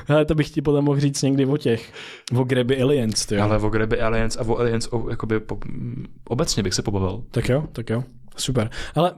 [0.08, 1.92] Ale to bych ti potom mohl říct někdy o těch,
[2.36, 3.42] o Greby Aliens, ty jo.
[3.42, 5.58] Ale o Greby Aliens a o Aliens o, jakoby po,
[6.28, 7.22] obecně bych se pobavil.
[7.30, 8.04] Tak jo, tak jo.
[8.36, 8.70] Super.
[8.94, 9.12] Ale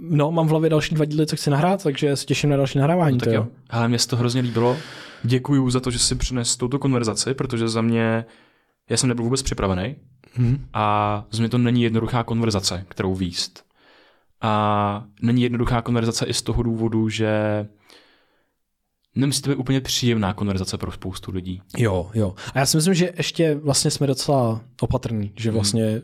[0.00, 2.78] no, mám v hlavě další dva díly, co chci nahrát, takže se těším na další
[2.78, 3.18] nahrávání.
[3.18, 3.46] Tak to jo.
[3.70, 4.76] Ale mně se to hrozně líbilo.
[5.22, 8.24] Děkuju za to, že jsi přines touto konverzaci, protože za mě,
[8.90, 9.96] já jsem nebyl vůbec připravený
[10.38, 10.66] Mhm.
[10.74, 13.64] a za mě to není jednoduchá konverzace, kterou výst.
[14.40, 17.28] A není jednoduchá konverzace i z toho důvodu, že
[19.14, 21.62] nemusí to být úplně příjemná konverzace pro spoustu lidí.
[21.76, 22.34] Jo, jo.
[22.54, 26.02] A já si myslím, že ještě vlastně jsme docela opatrní, že vlastně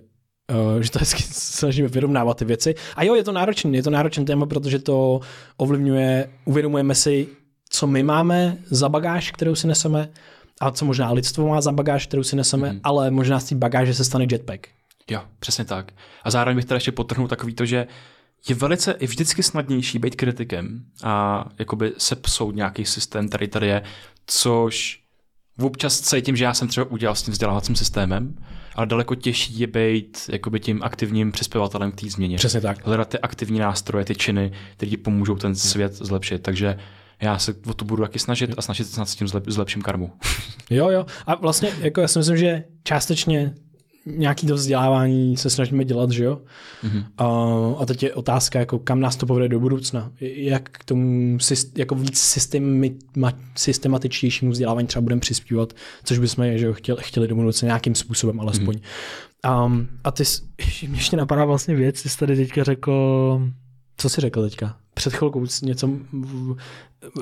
[0.75, 2.75] Uh, že to hezky snažíme vyrovnávat ty věci.
[2.97, 5.21] A jo, je to náročný, je to náročný téma, protože to
[5.57, 7.29] ovlivňuje, uvědomujeme si,
[7.69, 10.09] co my máme za bagáž, kterou si neseme,
[10.61, 12.81] a co možná lidstvo má za bagáž, kterou si neseme, mm.
[12.83, 14.67] ale možná z té bagáže se stane jetpack.
[15.11, 15.93] Jo, přesně tak.
[16.25, 17.87] A zároveň bych teda ještě potrhnul takový to, že
[18.49, 23.67] je velice, je vždycky snadnější být kritikem a jakoby se psout nějaký systém, který tady
[23.67, 23.83] je,
[24.27, 25.01] což
[25.61, 28.37] občas cítím, že já jsem třeba udělal s tím vzdělávacím systémem,
[28.75, 32.37] ale daleko těžší je být jakoby tím aktivním přispěvatelem k té změně.
[32.37, 32.87] Přesně tak.
[32.87, 36.43] Hledat ty aktivní nástroje, ty činy, které ti pomůžou ten svět zlepšit.
[36.43, 36.79] Takže
[37.23, 39.83] já se o to budu taky snažit a snažit se snad s tím zlep, zlepším
[39.83, 40.13] karmu.
[40.71, 41.07] Jo, jo.
[41.27, 43.55] A vlastně jako já si myslím, že částečně
[44.07, 46.41] nějaký to vzdělávání se snažíme dělat, že jo?
[46.85, 47.05] Mm-hmm.
[47.19, 50.13] A, a teď je otázka, jako kam nás to povede do budoucna.
[50.21, 51.39] Jak k tomu
[51.77, 52.95] jako víc systémy,
[53.57, 55.73] systematičtějšímu vzdělávání třeba budeme přispívat,
[56.05, 58.77] což bychom že jo, chtěli, chtěli do budoucna nějakým způsobem alespoň.
[58.77, 59.67] Mm-hmm.
[59.67, 60.25] Um, a ty,
[60.89, 62.93] mě ještě napadá vlastně věc, ty jsi tady teďka řekl,
[63.97, 64.77] co jsi řekl teďka?
[65.01, 65.91] Před chvilkou něco...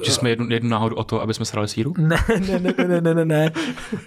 [0.05, 1.95] Že jsme jednu, jednu náhodu o to, aby jsme srali síru?
[1.99, 3.53] Ne, ne, ne, ne, ne, ne, ne.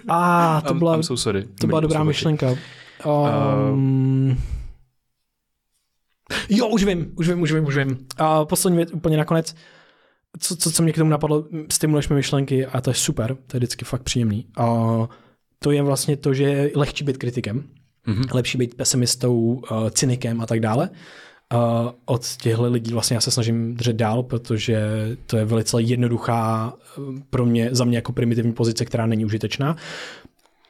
[0.08, 1.46] A, to byla, I'm so sorry.
[1.60, 2.50] to byla dobrá myšlenka.
[2.50, 4.36] Um, uh...
[6.48, 8.06] Jo, už vím, už vím, už vím, už vím.
[8.16, 9.54] A poslední věc, úplně nakonec,
[10.38, 13.56] co, co, co mě k tomu napadlo, stimuluješ mi myšlenky a to je super, to
[13.56, 14.46] je vždycky fakt příjemný.
[14.56, 14.66] A
[15.58, 17.64] to je vlastně to, že je lehčí být kritikem,
[18.06, 18.34] mm-hmm.
[18.34, 20.90] lepší být pesimistou, uh, cynikem a tak dále.
[21.52, 24.80] Uh, od těchto lidí vlastně já se snažím držet dál, protože
[25.26, 26.72] to je velice jednoduchá
[27.30, 29.76] pro mě, za mě jako primitivní pozice, která není užitečná.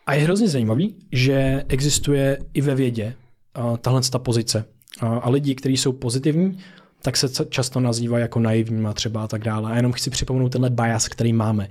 [0.07, 3.15] A je hrozně zajímavý, že existuje i ve vědě
[3.59, 4.65] uh, tahle ta pozice.
[5.03, 6.59] Uh, a lidi, kteří jsou pozitivní,
[7.03, 9.73] tak se často nazývá jako naivníma třeba a tak dále.
[9.73, 11.69] A jenom chci připomenout tenhle bias, který máme.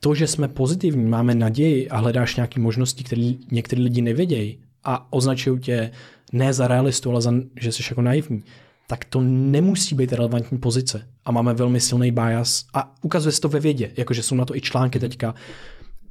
[0.00, 5.12] To, že jsme pozitivní, máme naději a hledáš nějaké možnosti, které někteří lidi nevědějí a
[5.12, 5.90] označují tě
[6.34, 8.44] ne za realistu, ale za, že jsi jako naivní,
[8.86, 11.08] tak to nemusí být relevantní pozice.
[11.24, 14.56] A máme velmi silný bias a ukazuje se to ve vědě, jakože jsou na to
[14.56, 15.34] i články teďka.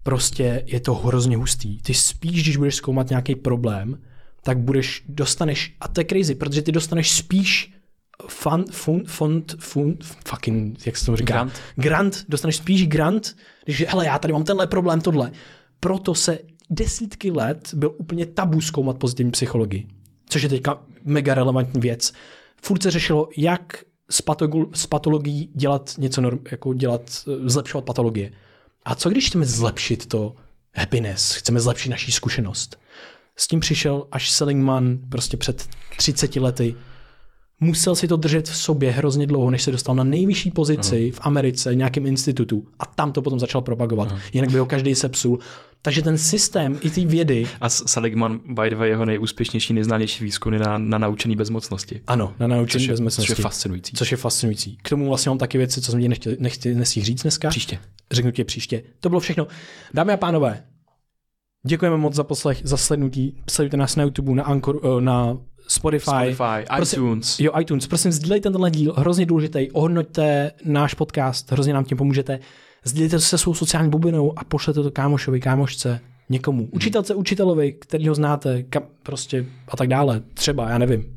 [0.03, 1.81] Prostě je to hrozně hustý.
[1.81, 3.99] Ty spíš, když budeš zkoumat nějaký problém,
[4.43, 7.73] tak budeš, dostaneš, a to je crazy, protože ty dostaneš spíš
[8.27, 11.33] fund, fund, fund, fund, fucking, jak se to říká?
[11.33, 11.53] Grant.
[11.75, 13.35] Grant, dostaneš spíš grant,
[13.65, 15.31] když, hele, já tady mám tenhle problém, tohle.
[15.79, 16.39] Proto se
[16.69, 19.87] desítky let byl úplně tabu zkoumat pozitivní psychologii
[20.33, 22.13] což je teďka mega relevantní věc.
[22.61, 28.31] Furt se řešilo, jak s, patologií dělat něco, norm, jako dělat, eh, zlepšovat patologie.
[28.85, 30.35] A co když chceme zlepšit to
[30.75, 32.79] happiness, chceme zlepšit naší zkušenost?
[33.35, 36.75] S tím přišel až Seligman prostě před 30 lety.
[37.59, 41.11] Musel si to držet v sobě hrozně dlouho, než se dostal na nejvyšší pozici uh-huh.
[41.11, 42.67] v Americe, nějakém institutu.
[42.79, 44.11] A tam to potom začal propagovat.
[44.11, 44.21] Uh-huh.
[44.33, 45.39] Jinak by ho každý sepsul.
[45.85, 47.47] Takže ten systém i ty vědy...
[47.61, 52.01] A Seligman, by the way, jeho nejúspěšnější, nejznámější výzkumy na, na naučený bezmocnosti.
[52.07, 53.31] Ano, na naučený bezmocnosti.
[53.31, 53.93] Což je fascinující.
[53.95, 54.77] Což je fascinující.
[54.83, 57.49] K tomu vlastně mám taky věci, co jsem mě nechtěl, nechtěl říct dneska.
[57.49, 57.79] Příště.
[58.11, 58.83] Řeknu tě příště.
[58.99, 59.47] To bylo všechno.
[59.93, 60.63] Dámy a pánové,
[61.67, 63.37] děkujeme moc za poslech, za slednutí.
[63.49, 65.37] Sledujte nás na YouTube, na, Anchor, eh, na
[65.67, 67.39] Spotify, Spotify prosím, iTunes.
[67.39, 67.87] Jo, iTunes.
[67.87, 69.71] Prosím, sdílejte tenhle díl, hrozně důležitý.
[69.71, 72.39] Ohodnoťte náš podcast, hrozně nám tím pomůžete.
[72.83, 75.99] Sdílejte to se svou sociální bublinou a pošlete to kámošovi, kámošce,
[76.29, 76.67] někomu.
[76.71, 80.21] Učitelce, učitelovi, který ho znáte, kam, prostě a tak dále.
[80.33, 81.12] Třeba, já nevím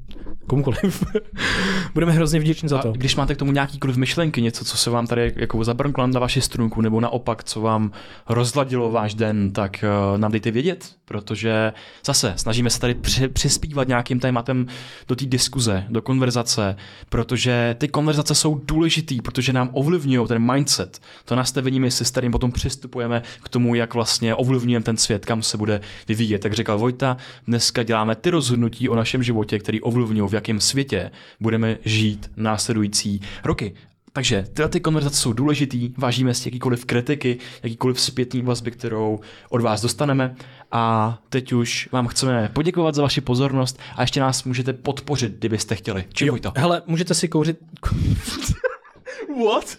[0.47, 1.05] komukoliv.
[1.95, 2.89] Budeme hrozně vděční za to.
[2.89, 6.21] A když máte k tomu nějakýkoliv myšlenky, něco, co se vám tady jako zabrnklo na
[6.21, 7.91] vaši strunku, nebo naopak, co vám
[8.29, 11.73] rozladilo váš den, tak uh, nám dejte vědět, protože
[12.07, 14.67] zase snažíme se tady při, přispívat nějakým tématem
[15.09, 16.77] do té diskuze, do konverzace,
[17.09, 22.11] protože ty konverzace jsou důležitý, protože nám ovlivňují ten mindset, to nastavení my si s
[22.11, 26.39] kterým potom přistupujeme k tomu, jak vlastně ovlivňujeme ten svět, kam se bude vyvíjet.
[26.39, 27.17] Tak říkal Vojta,
[27.47, 31.11] dneska děláme ty rozhodnutí o našem životě, který ovlivňují jakém světě
[31.41, 33.75] budeme žít následující roky.
[34.17, 39.63] Takže tyhle ty konverzace jsou důležitý, vážíme si jakýkoliv kritiky, jakýkoliv zpětní vazby, kterou od
[39.63, 40.37] vás dostaneme.
[40.73, 45.75] A teď už vám chceme poděkovat za vaši pozornost a ještě nás můžete podpořit, kdybyste
[45.75, 46.05] chtěli.
[46.13, 46.53] Čím to?
[46.57, 47.59] Hele, můžete si kouřit...
[49.47, 49.77] What?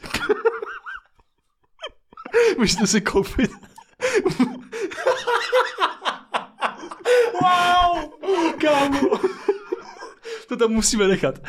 [2.57, 3.51] můžete si koupit...
[7.41, 8.09] wow!
[8.61, 9.19] Kámo!
[10.47, 11.41] To tam musíme nechat.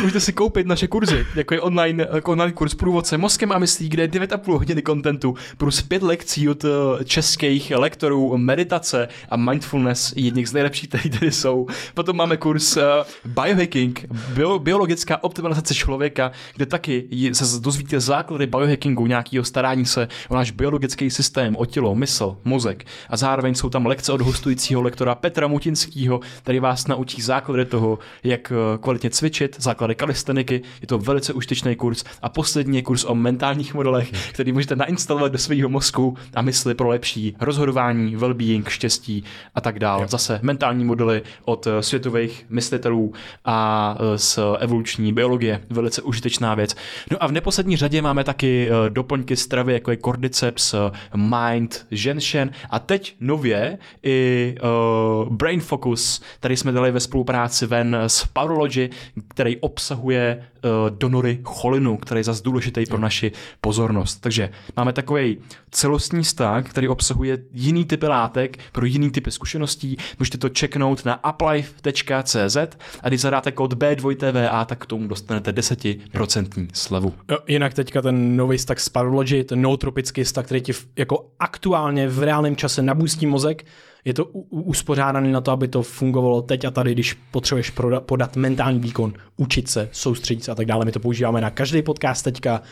[0.00, 3.88] Můžete si koupit naše kurzy, jako je online, jako online kurz průvodce mozkem a myslí,
[3.88, 10.12] kde je 9,5 hodiny kontentu, plus 5 lekcí od eh, českých lektorů, meditace a mindfulness,
[10.16, 11.66] jedních z nejlepších, které tady jsou.
[11.94, 12.82] Potom máme kurz uh,
[13.24, 14.04] biohacking,
[14.34, 20.50] bio, biologická optimalizace člověka, kde taky se dozvíte základy biohackingu, nějakého starání se o náš
[20.50, 22.84] biologický systém, o tělo, mysl, mozek.
[23.10, 27.98] A zároveň jsou tam lekce od hostujícího lektora Petra Mutinského, který vás naučí základy toho,
[28.24, 30.62] jak eh, kvalitně cvičit, základy kalisteniky.
[30.80, 32.04] Je to velice užitečný kurz.
[32.22, 36.74] A poslední je kurz o mentálních modelech, který můžete nainstalovat do svého mozku a mysli
[36.74, 39.24] pro lepší rozhodování, well-being, štěstí
[39.54, 40.08] a tak dále.
[40.08, 43.12] Zase mentální modely od eh, světových myslitelů
[43.44, 45.62] a eh, z evoluční biologie.
[45.70, 46.76] Velice užitečná věc.
[47.10, 50.74] No a v neposlední řadě máme taky doplňky stravy, jako je Cordyceps,
[51.14, 57.96] Mind, Genshin a teď nově i uh, Brain Focus, který jsme dali ve spolupráci ven
[58.08, 58.90] s Powerlogy,
[59.28, 64.16] který obsahuje uh, donory cholinu, který je zase důležitý pro naši pozornost.
[64.16, 65.38] Takže máme takový
[65.70, 69.96] celostní stav, který obsahuje jiný typy látek pro jiný typy zkušeností.
[70.18, 72.56] Můžete to checknout na uplife.cz
[73.02, 77.14] a když zadáte kód B2TVA, tak k tomu dostanete 10% slevu.
[77.30, 82.08] Jo, jinak teďka ten nový stack z Parology, ten nootropický stack, který ti jako aktuálně
[82.08, 83.64] v reálném čase nabůstí mozek,
[84.06, 88.36] je to uspořádané na to, aby to fungovalo teď a tady, když potřebuješ proda, podat
[88.36, 90.84] mentální výkon, učit se, soustředit se a tak dále.
[90.84, 92.62] My to používáme na každý podcast teďka.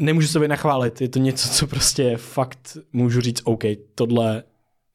[0.00, 3.64] Nemůžu sobě nachválit, je to něco, co prostě fakt můžu říct, OK,
[3.94, 4.42] tohle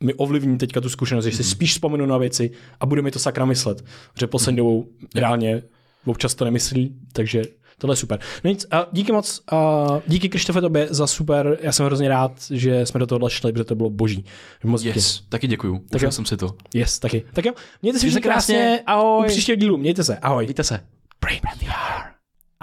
[0.04, 1.50] mi ovlivní teďka tu zkušenost, že si mm.
[1.50, 3.86] spíš vzpomenu na věci a bude mi to sakra myslet.
[4.20, 5.64] Že poslední dobou reálně
[6.06, 7.44] občas to nemyslí, takže
[7.80, 8.20] tohle je super.
[8.44, 12.32] No nic, a díky moc, a díky Krištofe tobě za super, já jsem hrozně rád,
[12.50, 14.26] že jsme do toho šli, protože to bylo boží.
[14.64, 15.26] Moc yes, díky.
[15.30, 16.56] taky děkuju, tak jsem si to.
[16.74, 17.24] Yes, taky.
[17.34, 19.26] Tak jo, mějte se krásně, ahoj.
[19.26, 20.46] U příštího dílu, mějte se, ahoj.
[20.46, 20.80] Mějte se.
[21.22, 21.42] Brain.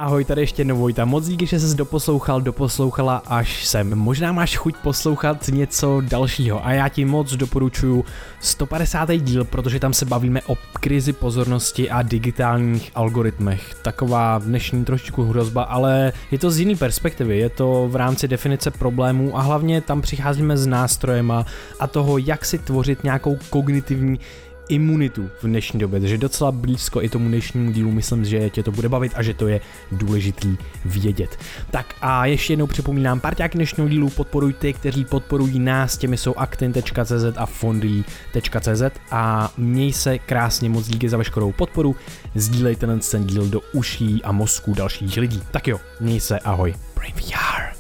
[0.00, 1.04] Ahoj, tady ještě jednou Vojta.
[1.04, 3.94] Moc díky, že jsi doposlouchal, doposlouchala až sem.
[3.94, 8.04] Možná máš chuť poslouchat něco dalšího a já ti moc doporučuji
[8.40, 9.10] 150.
[9.10, 13.74] díl, protože tam se bavíme o krizi pozornosti a digitálních algoritmech.
[13.82, 18.70] Taková dnešní trošičku hrozba, ale je to z jiné perspektivy, je to v rámci definice
[18.70, 21.46] problémů a hlavně tam přicházíme s nástrojema
[21.80, 24.20] a toho, jak si tvořit nějakou kognitivní
[24.68, 28.72] imunitu v dnešní době, takže docela blízko i tomu dnešnímu dílu myslím, že tě to
[28.72, 29.60] bude bavit a že to je
[29.92, 31.38] důležitý vědět.
[31.70, 36.34] Tak a ještě jednou připomínám, parťáky dnešního dílu podporuj ty, kteří podporují nás, těmi jsou
[36.34, 41.96] aktin.cz a fondy.cz a měj se krásně, moc díky za veškerou podporu,
[42.34, 45.42] sdílejte ten díl do uší a mozku dalších lidí.
[45.50, 46.74] Tak jo, měj se, ahoj.
[46.94, 47.75] Brain